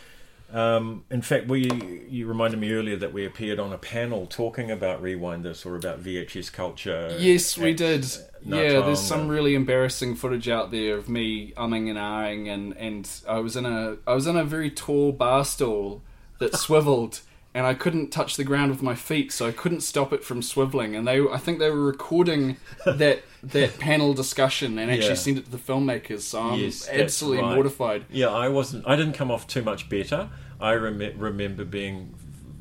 Um, 0.52 1.04
in 1.10 1.22
fact, 1.22 1.48
we 1.48 1.70
you 2.08 2.26
reminded 2.26 2.60
me 2.60 2.72
earlier 2.72 2.96
that 2.96 3.12
we 3.12 3.26
appeared 3.26 3.58
on 3.58 3.72
a 3.72 3.78
panel 3.78 4.26
talking 4.26 4.70
about 4.70 5.02
Rewind 5.02 5.44
This 5.44 5.66
or 5.66 5.76
about 5.76 6.02
VHS 6.02 6.52
culture. 6.52 7.14
yes, 7.18 7.58
we 7.58 7.74
did. 7.74 8.06
yeah, 8.44 8.80
there's 8.80 9.00
some 9.00 9.22
ago. 9.22 9.30
really 9.30 9.54
embarrassing 9.54 10.14
footage 10.14 10.48
out 10.48 10.70
there 10.70 10.96
of 10.96 11.08
me 11.08 11.52
umming 11.56 11.90
and 11.90 11.98
ahhing, 11.98 12.48
and 12.48 12.76
and 12.76 13.10
I 13.28 13.40
was 13.40 13.56
in 13.56 13.66
a 13.66 13.96
I 14.06 14.14
was 14.14 14.26
in 14.26 14.36
a 14.36 14.44
very 14.44 14.70
tall 14.70 15.12
bar 15.12 15.44
stool 15.44 16.02
that 16.38 16.54
swiveled. 16.56 17.20
And 17.54 17.64
I 17.64 17.72
couldn't 17.72 18.10
touch 18.10 18.36
the 18.36 18.44
ground 18.44 18.70
with 18.70 18.82
my 18.82 18.94
feet, 18.94 19.32
so 19.32 19.46
I 19.46 19.50
couldn't 19.50 19.80
stop 19.80 20.12
it 20.12 20.22
from 20.22 20.42
swiveling. 20.42 20.94
And 20.94 21.08
they, 21.08 21.20
I 21.26 21.38
think 21.38 21.58
they 21.58 21.70
were 21.70 21.84
recording 21.86 22.58
that 22.84 23.22
that 23.42 23.78
panel 23.78 24.12
discussion 24.12 24.78
and 24.78 24.90
actually 24.90 25.08
Yeah. 25.08 25.14
sent 25.14 25.38
it 25.38 25.44
to 25.46 25.50
the 25.50 25.56
filmmakers. 25.56 26.20
So 26.20 26.42
I'm 26.42 26.60
Yes, 26.60 26.86
absolutely 26.86 27.42
right. 27.42 27.54
mortified. 27.54 28.04
Yeah, 28.10 28.28
I 28.28 28.48
wasn't. 28.48 28.86
I 28.86 28.94
didn't 28.94 29.14
come 29.14 29.30
off 29.30 29.46
too 29.46 29.62
much 29.62 29.88
better. 29.88 30.28
I 30.60 30.74
rem- 30.74 31.18
remember 31.18 31.64
being 31.64 32.14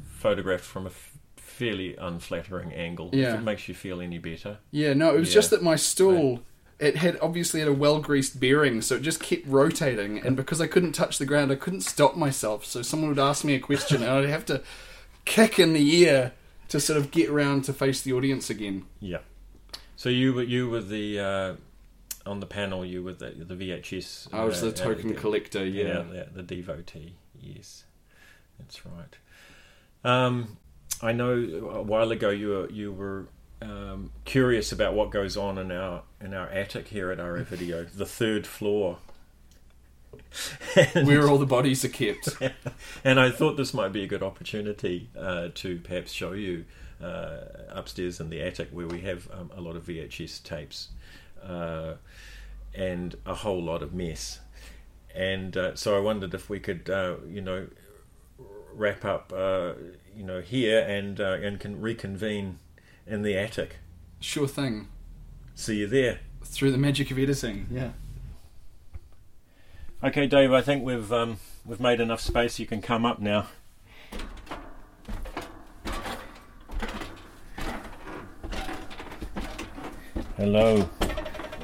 photographed 0.05 0.63
from 0.63 0.85
a 0.85 0.89
f- 0.89 1.17
fairly 1.35 1.95
unflattering 1.97 2.71
angle. 2.73 3.09
Yeah. 3.13 3.33
If 3.33 3.39
it 3.39 3.43
makes 3.43 3.67
you 3.67 3.73
feel 3.73 3.99
any 4.01 4.17
better. 4.17 4.59
Yeah, 4.71 4.93
no, 4.93 5.13
it 5.15 5.19
was 5.19 5.29
Yeah. 5.29 5.33
just 5.35 5.49
that 5.49 5.61
my 5.63 5.75
stool 5.75 6.41
it 6.79 6.97
had 6.97 7.17
obviously 7.21 7.61
had 7.61 7.69
a 7.69 7.73
well 7.73 7.99
greased 7.99 8.39
bearing, 8.39 8.81
so 8.81 8.95
it 8.95 9.01
just 9.01 9.21
kept 9.21 9.47
rotating, 9.47 10.19
and 10.19 10.35
because 10.35 10.59
I 10.59 10.67
couldn't 10.67 10.91
touch 10.93 11.17
the 11.17 11.25
ground, 11.25 11.51
I 11.51 11.55
couldn't 11.55 11.81
stop 11.81 12.15
myself. 12.15 12.65
So 12.65 12.81
someone 12.81 13.09
would 13.09 13.19
ask 13.19 13.43
me 13.43 13.55
a 13.55 13.59
question, 13.59 14.03
and 14.03 14.11
I'd 14.11 14.29
have 14.29 14.45
to 14.47 14.61
kick 15.23 15.57
in 15.57 15.73
the 15.73 15.95
ear 16.01 16.33
to 16.69 16.79
sort 16.79 16.97
of 16.97 17.11
get 17.11 17.31
round 17.31 17.63
to 17.65 17.73
face 17.73 18.01
the 18.01 18.13
audience 18.13 18.49
again. 18.49 18.85
Yeah. 18.99 19.19
So 19.95 20.09
you 20.09 20.33
were 20.33 20.43
you 20.43 20.69
were 20.69 20.81
the 20.81 21.19
uh, 21.19 21.53
on 22.25 22.41
the 22.41 22.45
panel. 22.45 22.85
You 22.85 23.03
were 23.03 23.13
the 23.13 23.31
the 23.31 23.55
VHS. 23.55 24.33
I 24.33 24.43
was 24.43 24.61
uh, 24.61 24.67
the 24.67 24.71
token 24.73 25.15
uh, 25.15 25.19
collector, 25.19 25.65
yeah. 25.65 26.03
the, 26.03 26.27
the 26.33 26.43
devotee. 26.43 27.15
Yes, 27.39 27.85
that's 28.59 28.85
right. 28.85 29.17
Um, 30.03 30.57
I 31.01 31.13
know 31.13 31.71
a 31.73 31.81
while 31.81 32.11
ago 32.11 32.29
you 32.29 32.49
were 32.49 32.69
you 32.69 32.91
were 32.91 33.27
um, 33.61 34.11
curious 34.25 34.71
about 34.71 34.93
what 34.93 35.11
goes 35.11 35.37
on 35.37 35.57
in 35.57 35.71
our 35.71 36.03
in 36.21 36.33
our 36.33 36.47
attic 36.49 36.89
here 36.89 37.11
at 37.11 37.19
Aro 37.19 37.43
Video, 37.45 37.83
the 37.95 38.05
third 38.05 38.45
floor. 38.47 38.97
and, 40.75 41.07
Where 41.07 41.27
all 41.27 41.37
the 41.37 41.45
bodies 41.45 41.83
are 41.85 41.89
kept. 41.89 42.37
and 43.03 43.19
I 43.19 43.29
thought 43.31 43.57
this 43.57 43.73
might 43.73 43.93
be 43.93 44.03
a 44.03 44.07
good 44.07 44.23
opportunity 44.23 45.09
uh, 45.17 45.49
to 45.55 45.79
perhaps 45.79 46.11
show 46.11 46.33
you 46.33 46.65
uh, 47.01 47.37
upstairs 47.69 48.19
in 48.19 48.29
the 48.29 48.41
attic 48.41 48.69
where 48.71 48.87
we 48.87 49.01
have 49.01 49.29
um, 49.31 49.51
a 49.55 49.61
lot 49.61 49.75
of 49.75 49.85
VHS 49.85 50.43
tapes 50.43 50.89
uh, 51.43 51.95
and 52.73 53.15
a 53.25 53.33
whole 53.33 53.61
lot 53.61 53.81
of 53.81 53.93
mess. 53.93 54.39
And 55.13 55.55
uh, 55.55 55.75
so 55.75 55.95
I 55.95 55.99
wondered 55.99 56.33
if 56.33 56.49
we 56.49 56.59
could, 56.59 56.89
uh, 56.89 57.15
you 57.27 57.41
know, 57.41 57.67
wrap 58.73 59.05
up, 59.05 59.31
uh, 59.33 59.73
you 60.15 60.23
know, 60.23 60.41
here 60.41 60.81
and 60.81 61.19
uh, 61.19 61.37
and 61.41 61.59
can 61.59 61.79
reconvene 61.79 62.59
in 63.07 63.21
the 63.21 63.37
attic. 63.37 63.77
Sure 64.19 64.47
thing. 64.47 64.87
See 65.53 65.77
you 65.77 65.87
there. 65.87 66.19
Through 66.43 66.71
the 66.71 66.77
magic 66.77 67.11
of 67.11 67.19
editing, 67.19 67.67
yeah. 67.71 67.91
Okay, 70.03 70.27
Dave. 70.27 70.51
I 70.51 70.61
think 70.61 70.83
we've 70.83 71.11
um, 71.11 71.37
we've 71.65 71.79
made 71.79 71.99
enough 71.99 72.21
space. 72.21 72.59
You 72.59 72.65
can 72.65 72.81
come 72.81 73.05
up 73.05 73.19
now. 73.19 73.47
Hello. 80.37 80.89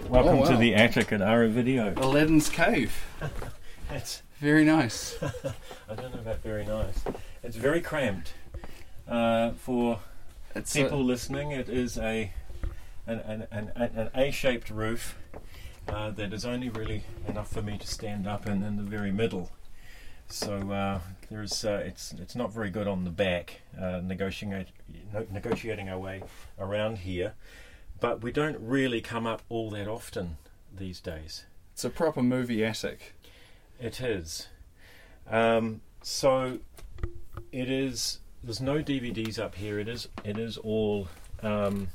Welcome 0.10 0.40
Oh, 0.40 0.46
to 0.52 0.58
the 0.58 0.76
attic 0.76 1.12
at 1.12 1.20
Aro 1.22 1.50
Video. 1.50 1.94
Aladdin's 1.98 2.50
Cave. 2.50 2.94
It's, 3.94 4.22
Very 4.40 4.64
nice. 4.64 5.18
I 5.90 5.96
don't 5.96 6.14
know 6.14 6.22
about 6.22 6.42
very 6.42 6.66
nice. 6.66 7.04
It's 7.44 7.58
very 7.58 7.82
cramped. 7.82 8.34
Uh, 9.06 9.52
for 9.52 10.00
It's 10.56 10.74
people 10.74 11.02
a, 11.02 11.04
listening, 11.04 11.52
it 11.52 11.70
is 11.70 11.98
a 11.98 12.34
an, 13.08 13.20
an, 13.20 13.48
an, 13.52 13.72
an 13.76 14.10
A-shaped 14.14 14.70
roof 14.70 15.18
uh, 15.88 16.12
that 16.12 16.34
is 16.34 16.46
only 16.46 16.70
really 16.70 17.04
enough 17.28 17.52
for 17.52 17.62
me 17.62 17.78
to 17.78 17.88
stand 17.88 18.28
up 18.28 18.48
in 18.48 18.64
in 18.64 18.78
the 18.78 18.84
very 18.84 19.12
middle. 19.12 19.52
So 20.28 20.72
uh, 20.72 21.00
there's 21.30 21.66
uh, 21.66 21.84
it's 21.86 22.14
it's 22.14 22.36
not 22.36 22.54
very 22.54 22.70
good 22.70 22.88
on 22.88 23.04
the 23.04 23.10
back 23.10 23.62
uh, 23.80 24.00
negotiating 24.02 24.66
negotiating 25.30 25.90
our 25.90 26.00
way 26.00 26.24
around 26.58 27.00
here, 27.00 27.34
but 28.00 28.22
we 28.22 28.32
don't 28.32 28.58
really 28.62 29.02
come 29.02 29.28
up 29.28 29.42
all 29.50 29.70
that 29.72 29.88
often 29.88 30.38
these 30.74 31.02
days. 31.02 31.46
it's 31.74 31.84
a 31.84 31.90
proper 31.90 32.24
movie 32.24 32.64
attic. 32.64 33.14
It 33.80 34.00
is. 34.00 34.48
Um, 35.30 35.82
so 36.02 36.60
it 37.52 37.70
is. 37.70 38.20
There's 38.44 38.62
no 38.62 38.82
DVDs 38.82 39.38
up 39.38 39.56
here. 39.56 39.80
It 39.80 39.88
is. 39.88 40.08
It 40.24 40.40
is 40.40 40.58
all 40.58 41.08
um, 41.44 41.90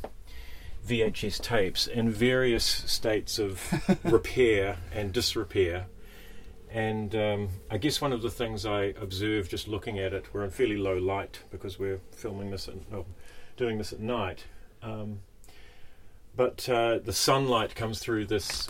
VHS 0.86 1.42
tapes 1.42 1.86
in 1.86 2.10
various 2.10 2.64
states 2.64 3.38
of 3.38 3.60
repair 4.04 4.76
and 4.92 5.12
disrepair. 5.12 5.86
And 6.70 7.14
um, 7.16 7.48
I 7.70 7.78
guess 7.78 8.00
one 8.00 8.12
of 8.12 8.22
the 8.22 8.30
things 8.30 8.64
I 8.64 8.94
observed 9.00 9.50
just 9.50 9.66
looking 9.66 9.98
at 9.98 10.12
it, 10.12 10.26
we're 10.32 10.44
in 10.44 10.50
fairly 10.50 10.76
low 10.76 10.96
light 10.96 11.40
because 11.50 11.78
we're 11.78 12.00
filming 12.12 12.50
this, 12.50 12.68
at, 12.68 12.90
no, 12.92 13.06
doing 13.56 13.78
this 13.78 13.92
at 13.92 14.00
night. 14.00 14.44
Um, 14.82 15.20
but 16.36 16.68
uh, 16.68 16.98
the 16.98 17.12
sunlight 17.12 17.74
comes 17.74 17.98
through 17.98 18.26
this 18.26 18.68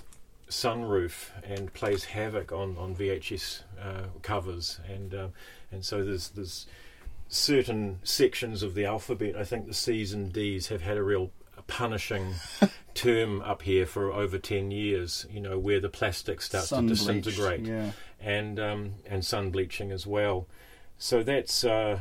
sunroof 0.49 1.31
and 1.43 1.73
plays 1.75 2.05
havoc 2.05 2.53
on 2.53 2.77
on 2.79 2.95
VHS 2.95 3.63
uh, 3.83 4.05
covers, 4.23 4.79
and 4.89 5.13
um, 5.15 5.33
and 5.73 5.85
so 5.85 6.05
there's 6.05 6.29
there's 6.31 6.67
certain 7.29 7.99
sections 8.05 8.63
of 8.63 8.75
the 8.75 8.85
alphabet. 8.85 9.37
I 9.37 9.45
think 9.45 9.67
the 9.67 9.75
C's 9.75 10.13
and 10.13 10.33
D's 10.33 10.69
have 10.69 10.83
had 10.83 10.97
a 10.97 11.03
real 11.03 11.31
punishing 11.67 12.35
term 12.95 13.41
up 13.43 13.63
here 13.63 13.85
for 13.87 14.13
over 14.13 14.39
10 14.39 14.71
years 14.71 15.27
you 15.29 15.41
know 15.41 15.59
where 15.59 15.81
the 15.81 15.89
plastic 15.89 16.41
starts 16.41 16.69
Sun 16.69 16.85
to 16.85 16.95
bleach, 16.95 16.99
disintegrate 17.01 17.61
Yeah. 17.67 17.91
and 18.21 18.61
um, 18.61 18.95
and 19.05 19.25
sun 19.25 19.51
bleaching 19.51 19.91
as 19.91 20.07
well 20.07 20.47
so 20.97 21.25
that's 21.25 21.65
uh, 21.65 22.01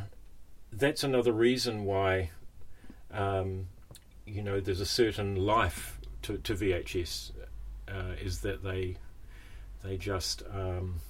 that's 0.72 1.02
another 1.02 1.32
reason 1.32 1.84
why 1.84 2.30
um, 3.12 3.66
you 4.24 4.40
know 4.40 4.60
there's 4.60 4.80
a 4.80 4.86
certain 4.86 5.34
life 5.34 5.98
to, 6.22 6.38
to 6.38 6.54
VHS 6.54 7.32
uh, 7.88 8.12
is 8.22 8.40
that 8.42 8.62
they 8.62 8.96
they 9.82 9.96
just 9.96 10.44
um, 10.54 11.00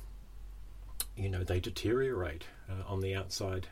you 1.14 1.28
know 1.28 1.44
they 1.44 1.60
deteriorate 1.60 2.44
uh, 2.70 2.90
on 2.90 3.00
the 3.00 3.14
outside 3.14 3.68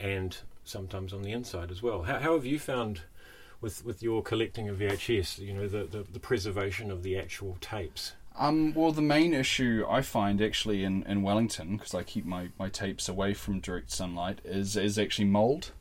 and 0.00 0.36
sometimes 0.64 1.12
on 1.12 1.22
the 1.22 1.32
inside 1.32 1.70
as 1.70 1.82
well. 1.82 2.02
How, 2.02 2.18
how 2.18 2.34
have 2.34 2.44
you 2.44 2.58
found 2.58 3.02
with 3.60 3.84
with 3.84 4.02
your 4.02 4.22
collecting 4.22 4.68
of 4.68 4.78
VHS? 4.78 5.38
You 5.38 5.54
know 5.54 5.68
the, 5.68 5.84
the, 5.84 6.04
the 6.10 6.20
preservation 6.20 6.90
of 6.90 7.02
the 7.02 7.18
actual 7.18 7.56
tapes. 7.60 8.12
Um, 8.38 8.74
well, 8.74 8.92
the 8.92 9.02
main 9.02 9.32
issue 9.32 9.86
I 9.88 10.02
find 10.02 10.42
actually 10.42 10.84
in, 10.84 11.04
in 11.04 11.22
Wellington, 11.22 11.78
because 11.78 11.94
I 11.94 12.02
keep 12.02 12.26
my, 12.26 12.50
my 12.58 12.68
tapes 12.68 13.08
away 13.08 13.32
from 13.32 13.60
direct 13.60 13.90
sunlight, 13.90 14.40
is 14.44 14.76
is 14.76 14.98
actually 14.98 15.26
mold. 15.26 15.72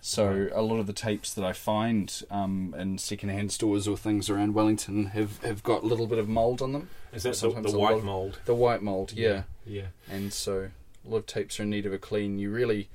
So 0.00 0.48
a 0.52 0.62
lot 0.62 0.78
of 0.78 0.86
the 0.86 0.92
tapes 0.92 1.34
that 1.34 1.44
I 1.44 1.52
find 1.52 2.22
um, 2.30 2.74
in 2.78 2.98
secondhand 2.98 3.50
stores 3.50 3.88
or 3.88 3.96
things 3.96 4.30
around 4.30 4.54
Wellington 4.54 5.06
have, 5.06 5.42
have 5.42 5.62
got 5.62 5.82
a 5.82 5.86
little 5.86 6.06
bit 6.06 6.18
of 6.18 6.28
mold 6.28 6.62
on 6.62 6.72
them. 6.72 6.88
Is 7.12 7.24
that 7.24 7.30
the, 7.30 7.34
Sometimes 7.34 7.72
the 7.72 7.78
white 7.78 8.04
mold? 8.04 8.38
The 8.44 8.54
white 8.54 8.80
mold, 8.80 9.12
yeah. 9.12 9.42
yeah. 9.66 9.86
And 10.08 10.32
so 10.32 10.70
a 11.04 11.08
lot 11.08 11.18
of 11.18 11.26
tapes 11.26 11.58
are 11.58 11.64
in 11.64 11.70
need 11.70 11.84
of 11.84 11.92
a 11.92 11.98
clean. 11.98 12.38
You 12.38 12.50
really, 12.50 12.88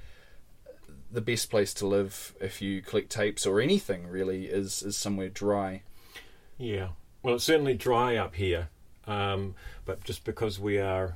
the 1.13 1.21
best 1.21 1.49
place 1.49 1.73
to 1.75 1.87
live 1.87 2.33
if 2.41 2.61
you 2.61 2.81
collect 2.81 3.11
tapes 3.11 3.45
or 3.45 3.61
anything 3.61 4.07
really 4.07 4.47
is 4.47 4.81
is 4.81 4.97
somewhere 4.97 5.29
dry. 5.29 5.83
Yeah. 6.57 6.89
Well, 7.21 7.35
it's 7.35 7.43
certainly 7.43 7.75
dry 7.75 8.17
up 8.17 8.35
here, 8.35 8.69
um, 9.07 9.55
but 9.85 10.03
just 10.03 10.25
because 10.25 10.59
we 10.59 10.77
are, 10.79 11.15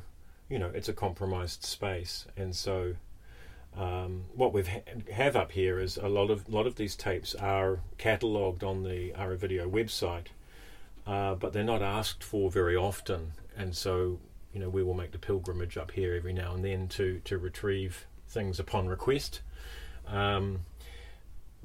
you 0.50 0.58
know, 0.60 0.72
it's 0.74 0.88
a 0.88 0.94
compromised 0.94 1.66
space, 1.66 2.26
and 2.38 2.56
so 2.56 2.96
um, 3.76 4.26
what 4.34 4.54
we 4.54 4.64
ha- 4.64 5.12
have 5.12 5.36
up 5.36 5.52
here 5.52 5.80
is 5.80 5.98
a 5.98 6.08
lot 6.08 6.30
of 6.30 6.48
lot 6.48 6.68
of 6.68 6.76
these 6.76 6.96
tapes 6.96 7.36
are 7.36 7.80
catalogued 7.98 8.64
on 8.64 8.84
the 8.84 9.12
Aro 9.18 9.38
Video 9.38 9.70
website, 9.70 10.28
uh, 11.06 11.36
but 11.36 11.54
they're 11.54 11.64
not 11.64 11.82
asked 11.82 12.24
for 12.24 12.50
very 12.50 12.76
often, 12.76 13.34
and 13.58 13.76
so 13.76 14.20
you 14.54 14.60
know 14.60 14.70
we 14.70 14.84
will 14.84 14.94
make 14.94 15.12
the 15.12 15.18
pilgrimage 15.18 15.76
up 15.76 15.92
here 15.92 16.16
every 16.16 16.34
now 16.34 16.54
and 16.54 16.64
then 16.64 16.88
to 16.90 17.20
to 17.26 17.38
retrieve 17.38 18.06
things 18.28 18.60
upon 18.60 18.88
request. 18.88 19.42
Um, 20.08 20.62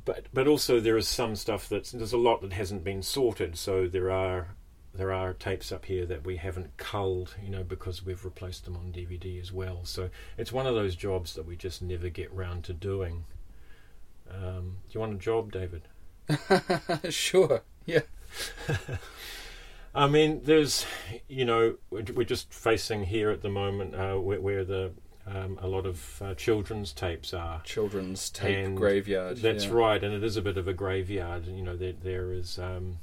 but 0.04 0.26
but 0.32 0.48
also 0.48 0.80
there 0.80 0.96
is 0.96 1.06
some 1.06 1.36
stuff 1.36 1.68
that's 1.68 1.92
there's 1.92 2.12
a 2.12 2.18
lot 2.18 2.42
that 2.42 2.52
hasn't 2.52 2.84
been 2.84 3.02
sorted. 3.02 3.56
So 3.56 3.86
there 3.86 4.10
are 4.10 4.48
there 4.94 5.12
are 5.12 5.32
tapes 5.32 5.72
up 5.72 5.86
here 5.86 6.04
that 6.06 6.24
we 6.24 6.36
haven't 6.36 6.76
culled, 6.76 7.34
you 7.42 7.50
know, 7.50 7.64
because 7.64 8.04
we've 8.04 8.24
replaced 8.24 8.64
them 8.64 8.76
on 8.76 8.92
DVD 8.92 9.40
as 9.40 9.50
well. 9.50 9.80
So 9.84 10.10
it's 10.36 10.52
one 10.52 10.66
of 10.66 10.74
those 10.74 10.96
jobs 10.96 11.34
that 11.34 11.46
we 11.46 11.56
just 11.56 11.80
never 11.80 12.10
get 12.10 12.32
round 12.32 12.64
to 12.64 12.72
doing. 12.74 13.24
Um, 14.30 14.78
do 14.88 14.92
you 14.92 15.00
want 15.00 15.14
a 15.14 15.18
job, 15.18 15.52
David? 15.52 15.82
sure. 17.10 17.62
Yeah. 17.86 18.00
I 19.94 20.06
mean, 20.08 20.42
there's, 20.44 20.86
you 21.28 21.44
know, 21.44 21.76
we're 21.90 22.24
just 22.24 22.52
facing 22.52 23.04
here 23.04 23.30
at 23.30 23.42
the 23.42 23.50
moment 23.50 23.94
uh, 23.94 24.16
where, 24.16 24.40
where 24.40 24.64
the 24.64 24.92
um, 25.26 25.58
a 25.62 25.68
lot 25.68 25.86
of 25.86 26.20
uh, 26.22 26.34
children's 26.34 26.92
tapes 26.92 27.32
are. 27.32 27.62
Children's 27.64 28.28
tape 28.30 28.66
And 28.66 28.76
graveyard. 28.76 29.38
That's 29.38 29.66
yeah. 29.66 29.72
right, 29.72 30.02
and 30.02 30.12
it 30.14 30.24
is 30.24 30.36
a 30.36 30.42
bit 30.42 30.56
of 30.56 30.66
a 30.68 30.72
graveyard. 30.74 31.46
You 31.46 31.62
know, 31.62 31.76
there 31.76 31.92
there 31.92 32.32
is, 32.32 32.58
um, 32.58 32.98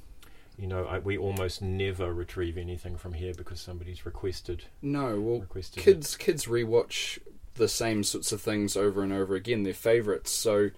you 0.57 0.67
know, 0.67 0.85
I, 0.85 0.99
we 0.99 1.17
almost 1.17 1.61
never 1.61 2.13
retrieve 2.13 2.57
anything 2.57 2.97
from 2.97 3.13
here 3.13 3.33
because 3.33 3.61
somebody's 3.61 4.05
requested 4.05 4.65
No, 4.81 5.19
well, 5.21 5.39
requested. 5.39 5.79
it. 5.79 5.83
kids 5.83 6.17
kids 6.17 6.45
rewatch 6.45 7.19
the 7.55 7.67
same 7.69 8.03
sorts 8.03 8.31
of 8.31 8.41
things 8.41 8.75
over 8.77 9.01
and 9.03 9.13
over 9.13 9.35
again. 9.35 9.63
They're 9.63 9.73
favourites. 9.73 10.31
So 10.31 10.71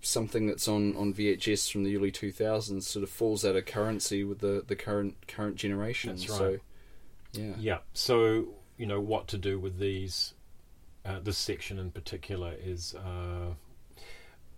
something 0.00 0.46
that's 0.46 0.68
on, 0.68 0.94
on 0.96 1.14
VHS 1.14 1.70
from 1.72 1.84
the 1.84 1.96
early 1.96 2.10
two 2.10 2.30
thousands 2.30 2.86
sort 2.86 3.02
of 3.02 3.10
falls 3.10 3.44
out 3.44 3.56
of 3.56 3.64
currency 3.66 4.22
with 4.24 4.40
the, 4.40 4.62
the 4.66 4.76
current 4.76 5.26
current 5.26 5.56
generation. 5.56 6.10
That's 6.10 6.26
So 6.26 6.50
right. 6.50 6.60
yeah. 7.32 7.54
Yeah. 7.58 7.78
So 7.92 8.48
you 8.76 8.86
know 8.86 9.00
what 9.00 9.28
to 9.28 9.38
do 9.38 9.58
with 9.58 9.78
these. 9.78 10.34
Uh, 11.04 11.18
this 11.22 11.36
section 11.36 11.78
in 11.78 11.90
particular 11.90 12.54
is 12.58 12.94
uh, 12.94 13.52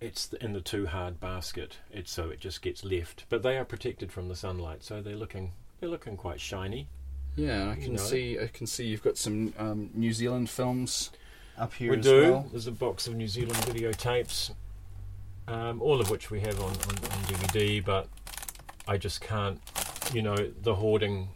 it's 0.01 0.33
in 0.35 0.53
the 0.53 0.61
too 0.61 0.87
hard 0.87 1.19
basket. 1.21 1.79
It's 1.91 2.11
so 2.13 2.29
it 2.31 2.39
just 2.41 2.63
gets 2.63 2.85
left, 2.85 3.25
but 3.29 3.43
they 3.43 3.57
are 3.59 3.65
protected 3.65 4.13
from 4.13 4.29
the 4.29 4.37
sunlight, 4.37 4.85
so 4.85 5.01
they're 5.03 5.17
looking 5.17 5.53
they're 5.81 5.89
looking 5.91 6.17
quite 6.17 6.41
shiny. 6.41 6.89
Yeah, 7.35 7.71
I 7.71 7.75
You 7.75 7.83
can 7.83 7.93
know. 7.95 8.03
see 8.03 8.39
I 8.41 8.47
can 8.47 8.67
see 8.67 8.87
you've 8.87 9.03
got 9.03 9.17
some 9.19 9.53
um, 9.59 9.91
New 9.95 10.13
Zealand 10.13 10.49
films 10.51 11.11
up 11.59 11.75
here 11.75 11.91
we 11.91 11.99
as 11.99 12.05
do. 12.05 12.23
well. 12.31 12.47
There's 12.51 12.67
a 12.67 12.73
box 12.73 13.07
of 13.09 13.15
New 13.17 13.29
Zealand 13.29 13.57
videotapes, 13.59 14.53
um, 15.49 15.83
all 15.83 16.01
of 16.01 16.11
which 16.11 16.31
we 16.31 16.41
have 16.41 16.61
on, 16.61 16.71
on, 16.71 16.73
on 16.73 17.23
DVD, 17.27 17.85
but 17.85 18.09
I 18.89 18.97
just 18.99 19.21
can't, 19.21 19.61
you 20.13 20.23
know, 20.23 20.37
the 20.63 20.75
hoarding 20.77 21.29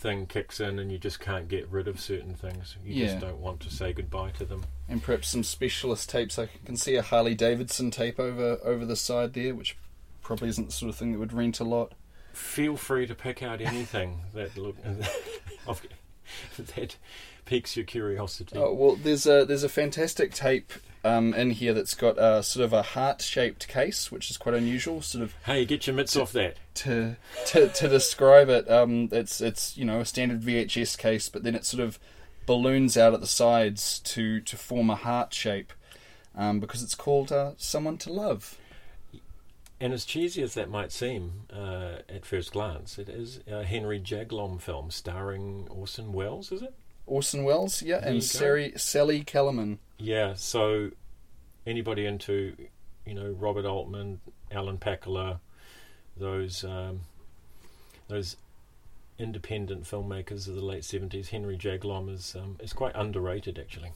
thing 0.00 0.26
kicks 0.26 0.60
in 0.60 0.78
and 0.78 0.90
you 0.90 0.98
just 0.98 1.20
can't 1.20 1.46
get 1.46 1.68
rid 1.68 1.86
of 1.86 2.00
certain 2.00 2.34
things. 2.34 2.76
You 2.84 3.04
just 3.06 3.20
don't 3.20 3.38
want 3.38 3.60
to 3.60 3.70
say 3.70 3.92
goodbye 3.92 4.30
to 4.38 4.44
them. 4.44 4.64
And 4.88 5.02
perhaps 5.02 5.28
some 5.28 5.42
specialist 5.42 6.08
tapes. 6.08 6.38
I 6.38 6.48
can 6.64 6.76
see 6.76 6.96
a 6.96 7.02
Harley 7.02 7.34
Davidson 7.34 7.90
tape 7.90 8.18
over 8.18 8.58
over 8.64 8.84
the 8.84 8.96
side 8.96 9.34
there, 9.34 9.54
which 9.54 9.76
probably 10.22 10.48
isn't 10.48 10.66
the 10.66 10.72
sort 10.72 10.88
of 10.88 10.96
thing 10.96 11.12
that 11.12 11.18
would 11.18 11.32
rent 11.32 11.60
a 11.60 11.64
lot. 11.64 11.92
Feel 12.32 12.76
free 12.76 13.06
to 13.06 13.14
pick 13.14 13.42
out 13.42 13.60
anything 13.60 14.22
that 14.34 14.56
look 14.56 14.76
that 16.56 16.96
piques 17.44 17.76
your 17.76 17.84
curiosity. 17.84 18.56
Oh 18.56 18.72
well, 18.72 18.96
there's 18.96 19.26
a 19.26 19.44
there's 19.44 19.64
a 19.64 19.68
fantastic 19.68 20.32
tape 20.32 20.72
um, 21.04 21.32
in 21.34 21.50
here 21.50 21.72
that's 21.72 21.94
got 21.94 22.18
a 22.18 22.42
sort 22.42 22.64
of 22.64 22.72
a 22.72 22.82
heart 22.82 23.22
shaped 23.22 23.68
case, 23.68 24.12
which 24.12 24.30
is 24.30 24.36
quite 24.36 24.54
unusual. 24.54 25.00
Sort 25.02 25.22
of 25.22 25.34
Hey, 25.44 25.64
get 25.64 25.86
your 25.86 25.96
mitts 25.96 26.16
off 26.16 26.32
that. 26.32 26.56
to 26.74 27.16
to, 27.46 27.68
to 27.68 27.88
describe 27.88 28.48
it, 28.48 28.70
um, 28.70 29.08
it's 29.12 29.40
it's 29.40 29.76
you 29.76 29.84
know 29.84 30.00
a 30.00 30.04
standard 30.04 30.42
VHS 30.42 30.98
case, 30.98 31.28
but 31.28 31.42
then 31.42 31.54
it 31.54 31.64
sort 31.64 31.82
of 31.82 31.98
balloons 32.46 32.96
out 32.96 33.14
at 33.14 33.20
the 33.20 33.26
sides 33.26 34.00
to 34.00 34.40
to 34.40 34.56
form 34.56 34.90
a 34.90 34.96
heart 34.96 35.32
shape, 35.32 35.72
um, 36.36 36.60
because 36.60 36.82
it's 36.82 36.94
called 36.94 37.32
uh, 37.32 37.52
"Someone 37.56 37.96
to 37.98 38.12
Love." 38.12 38.58
And 39.82 39.94
as 39.94 40.04
cheesy 40.04 40.42
as 40.42 40.52
that 40.54 40.68
might 40.68 40.92
seem 40.92 41.44
uh, 41.50 42.00
at 42.06 42.26
first 42.26 42.52
glance, 42.52 42.98
it 42.98 43.08
is 43.08 43.40
a 43.50 43.64
Henry 43.64 43.98
Jaglom 43.98 44.60
film 44.60 44.90
starring 44.90 45.66
Orson 45.70 46.12
Welles, 46.12 46.52
is 46.52 46.60
it? 46.60 46.74
Orson 47.10 47.44
Welles, 47.44 47.82
yeah, 47.82 47.98
There 47.98 48.12
and. 48.12 48.24
Sari, 48.24 48.72
Sally 48.76 49.22
Kellerman. 49.22 49.80
Yeah, 49.98 50.34
so 50.34 50.92
anybody 51.66 52.06
into, 52.06 52.56
you 53.04 53.14
know, 53.14 53.34
Robert 53.38 53.66
Altman, 53.66 54.20
Alan 54.50 54.78
Pakula, 54.78 55.40
those 56.16 56.64
um, 56.64 57.00
those 58.08 58.36
independent 59.18 59.84
filmmakers 59.84 60.48
of 60.48 60.54
the 60.54 60.64
late 60.64 60.84
seventies, 60.84 61.28
Henry 61.30 61.58
Jaglom 61.58 62.14
is 62.14 62.36
um, 62.36 62.56
is 62.60 62.72
quite 62.72 62.94
underrated 62.94 63.58
actually. 63.58 63.92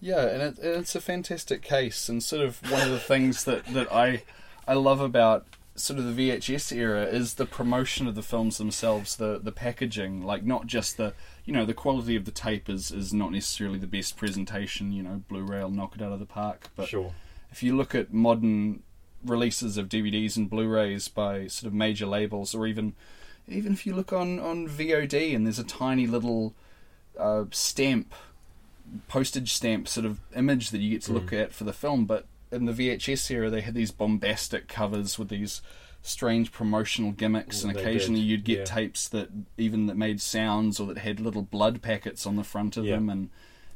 Yeah, 0.00 0.26
and 0.26 0.42
it, 0.42 0.58
it's 0.58 0.94
a 0.94 1.00
fantastic 1.00 1.62
case, 1.62 2.08
and 2.08 2.22
sort 2.22 2.42
of 2.42 2.60
one 2.70 2.82
of 2.82 2.90
the 2.90 2.98
things 2.98 3.44
that, 3.44 3.64
that 3.66 3.92
I 3.92 4.24
I 4.68 4.74
love 4.74 5.00
about 5.00 5.46
sort 5.74 5.98
of 5.98 6.14
the 6.14 6.28
VHS 6.30 6.76
era 6.76 7.04
is 7.04 7.34
the 7.34 7.46
promotion 7.46 8.06
of 8.06 8.14
the 8.14 8.22
films 8.22 8.58
themselves, 8.58 9.16
the 9.16 9.38
the 9.42 9.52
packaging, 9.52 10.22
like 10.22 10.44
not 10.44 10.66
just 10.66 10.96
the 10.96 11.14
you 11.44 11.52
know 11.52 11.64
the 11.64 11.74
quality 11.74 12.14
of 12.16 12.24
the 12.24 12.30
tape 12.30 12.68
is 12.68 12.90
is 12.90 13.12
not 13.12 13.32
necessarily 13.32 13.78
the 13.78 13.86
best 13.86 14.16
presentation. 14.16 14.92
You 14.92 15.02
know, 15.02 15.22
Blu-ray 15.28 15.62
will 15.62 15.70
knock 15.70 15.96
it 15.96 16.02
out 16.02 16.12
of 16.12 16.18
the 16.20 16.26
park, 16.26 16.68
but 16.76 16.88
sure. 16.88 17.12
if 17.50 17.62
you 17.62 17.76
look 17.76 17.94
at 17.94 18.12
modern 18.12 18.82
releases 19.24 19.76
of 19.78 19.88
DVDs 19.88 20.36
and 20.36 20.50
Blu-rays 20.50 21.08
by 21.08 21.46
sort 21.46 21.68
of 21.68 21.74
major 21.74 22.06
labels, 22.06 22.54
or 22.54 22.66
even 22.66 22.94
even 23.48 23.72
if 23.72 23.86
you 23.86 23.94
look 23.94 24.12
on 24.12 24.38
on 24.38 24.68
VOD 24.68 25.34
and 25.34 25.46
there's 25.46 25.58
a 25.58 25.64
tiny 25.64 26.06
little 26.06 26.54
uh, 27.18 27.44
stamp, 27.50 28.14
postage 29.08 29.52
stamp 29.52 29.88
sort 29.88 30.06
of 30.06 30.20
image 30.36 30.70
that 30.70 30.78
you 30.78 30.90
get 30.90 31.02
to 31.02 31.12
look 31.12 31.30
Mm. 31.30 31.42
at 31.42 31.52
for 31.52 31.64
the 31.64 31.72
film, 31.72 32.04
but 32.04 32.26
in 32.52 32.66
the 32.66 32.72
VHS 32.72 33.30
era 33.30 33.50
they 33.50 33.60
had 33.62 33.74
these 33.74 33.90
bombastic 33.90 34.68
covers 34.68 35.18
with 35.18 35.28
these 35.28 35.62
strange 36.02 36.50
promotional 36.52 37.12
gimmicks, 37.12 37.62
and 37.62 37.74
They 37.74 37.80
occasionally 37.80 38.20
did, 38.20 38.26
you'd 38.28 38.44
get 38.44 38.58
yeah. 38.58 38.64
tapes 38.64 39.08
that 39.10 39.28
even 39.56 39.86
that 39.86 39.96
made 39.96 40.20
sounds 40.20 40.80
or 40.80 40.86
that 40.88 40.98
had 40.98 41.20
little 41.20 41.42
blood 41.42 41.80
packets 41.80 42.26
on 42.26 42.36
the 42.36 42.42
front 42.44 42.76
of 42.76 42.84
Yeah. 42.84 42.96
them 42.96 43.08
and 43.08 43.30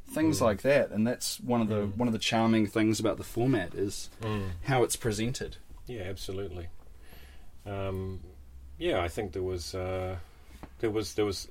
things 0.08 0.38
Mm. 0.38 0.42
like 0.42 0.62
that. 0.62 0.90
And 0.90 1.06
that's 1.06 1.38
one 1.40 1.60
of 1.60 1.68
the 1.68 1.86
Mm. 1.86 1.96
one 1.96 2.08
of 2.08 2.12
the 2.12 2.18
charming 2.18 2.66
things 2.66 2.98
about 3.00 3.16
the 3.16 3.24
format 3.24 3.74
is 3.74 4.10
Mm. 4.22 4.50
how 4.64 4.82
it's 4.82 4.96
presented. 4.96 5.56
Yeah, 5.86 6.02
absolutely. 6.02 6.66
Um, 7.64 8.20
yeah, 8.78 9.00
I 9.00 9.08
think 9.08 9.32
there 9.32 9.42
was 9.42 9.74
uh, 9.74 10.16
there 10.78 10.90
was 10.90 11.14
there 11.14 11.24
was 11.24 11.48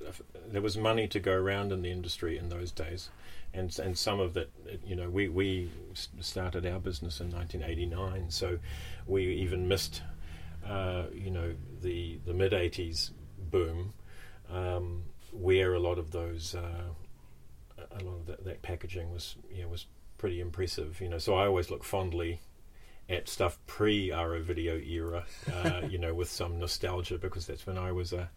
there 0.48 0.62
was 0.62 0.76
money 0.76 1.08
to 1.08 1.20
go 1.20 1.32
around 1.32 1.72
in 1.72 1.82
the 1.82 1.90
industry 1.90 2.38
in 2.38 2.48
those 2.48 2.70
days, 2.70 3.10
and 3.52 3.76
and 3.78 3.96
some 3.96 4.20
of 4.20 4.34
that, 4.34 4.50
you 4.84 4.94
know, 4.94 5.08
we 5.08 5.28
we 5.28 5.70
started 6.20 6.66
our 6.66 6.78
business 6.78 7.20
in 7.20 7.30
1989, 7.30 8.30
so 8.30 8.58
we 9.06 9.24
even 9.26 9.68
missed, 9.68 10.02
uh, 10.66 11.04
you 11.12 11.30
know, 11.30 11.54
the 11.82 12.18
the 12.24 12.34
mid 12.34 12.52
80s 12.52 13.10
boom, 13.50 13.92
um, 14.50 15.04
where 15.32 15.74
a 15.74 15.80
lot 15.80 15.98
of 15.98 16.10
those 16.12 16.54
uh, 16.54 16.84
a 17.78 18.04
lot 18.04 18.14
of 18.14 18.26
that, 18.26 18.44
that 18.44 18.62
packaging 18.62 19.12
was 19.12 19.36
yeah 19.50 19.64
was 19.64 19.86
pretty 20.18 20.40
impressive, 20.40 21.00
you 21.00 21.08
know. 21.08 21.18
So 21.18 21.34
I 21.34 21.46
always 21.46 21.70
look 21.70 21.84
fondly 21.84 22.40
at 23.08 23.28
stuff 23.28 23.58
pre 23.66 24.08
Aro 24.08 24.42
Video 24.42 24.76
era, 24.76 25.24
uh, 25.52 25.82
you 25.88 25.98
know, 25.98 26.14
with 26.14 26.30
some 26.30 26.58
nostalgia 26.58 27.18
because 27.18 27.46
that's 27.46 27.66
when 27.66 27.78
I 27.78 27.92
was 27.92 28.12
a, 28.12 28.30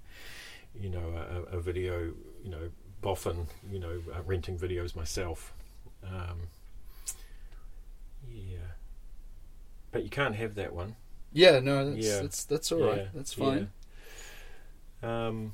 you 0.77 0.89
know, 0.89 1.13
a, 1.51 1.57
a 1.57 1.59
video, 1.61 2.13
you 2.43 2.49
know, 2.49 2.69
boffin, 3.01 3.47
you 3.71 3.79
know, 3.79 4.01
uh, 4.13 4.21
renting 4.25 4.57
videos 4.57 4.95
myself. 4.95 5.53
Um, 6.03 6.47
yeah, 8.31 8.57
but 9.91 10.03
you 10.03 10.09
can't 10.09 10.35
have 10.35 10.55
that 10.55 10.73
one. 10.73 10.95
Yeah, 11.31 11.59
no, 11.59 11.89
that's 11.91 12.05
Yeah. 12.05 12.21
that's, 12.21 12.43
that's 12.45 12.71
all 12.71 12.81
right. 12.83 12.97
Yeah, 12.97 13.07
That's 13.13 13.33
fine. 13.33 13.69
yeah. 15.03 15.27
Um, 15.27 15.53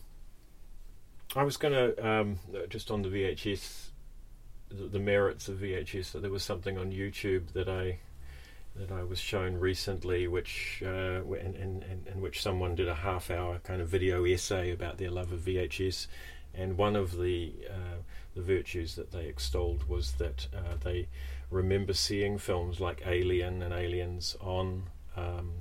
I 1.36 1.43
was 1.43 1.57
going 1.57 1.74
to 1.74 2.07
um, 2.07 2.39
just 2.70 2.89
on 2.91 3.01
the 3.01 3.09
VHS, 3.09 3.88
the, 4.70 4.86
the 4.88 4.99
merits 4.99 5.49
of 5.49 5.57
VHS. 5.57 6.05
So 6.05 6.20
there 6.20 6.32
was 6.32 6.43
something 6.43 6.78
on 6.78 6.91
YouTube 6.91 7.51
that 7.53 7.68
I 7.68 7.99
that 8.76 8.91
I 8.91 9.03
was 9.03 9.19
shown 9.19 9.57
recently, 9.57 10.28
which 10.28 10.84
uh, 10.86 11.19
w- 11.19 11.36
in, 11.36 11.84
which 12.19 12.41
someone 12.41 12.76
did 12.76 12.88
a 12.88 12.95
half-hour 12.95 13.59
kind 13.63 13.82
of 13.82 13.88
video 13.88 14.26
essay 14.26 14.71
about 14.71 14.97
their 14.97 15.11
love 15.11 15.32
of 15.32 15.39
VHS, 15.41 16.07
and 16.53 16.78
one 16.78 16.95
of 16.95 17.17
the 17.17 17.53
uh, 17.69 17.97
the 18.36 18.41
virtues 18.41 18.95
that 18.95 19.11
they 19.11 19.26
extolled 19.26 19.88
was 19.88 20.13
that 20.13 20.47
uh, 20.55 20.76
they 20.84 21.07
remember 21.49 21.93
seeing 21.93 22.38
films 22.38 22.80
like 22.80 23.01
Alien 23.05 23.61
and 23.61 23.73
Aliens 23.73 24.36
on 24.41 24.84
um, 25.15 25.51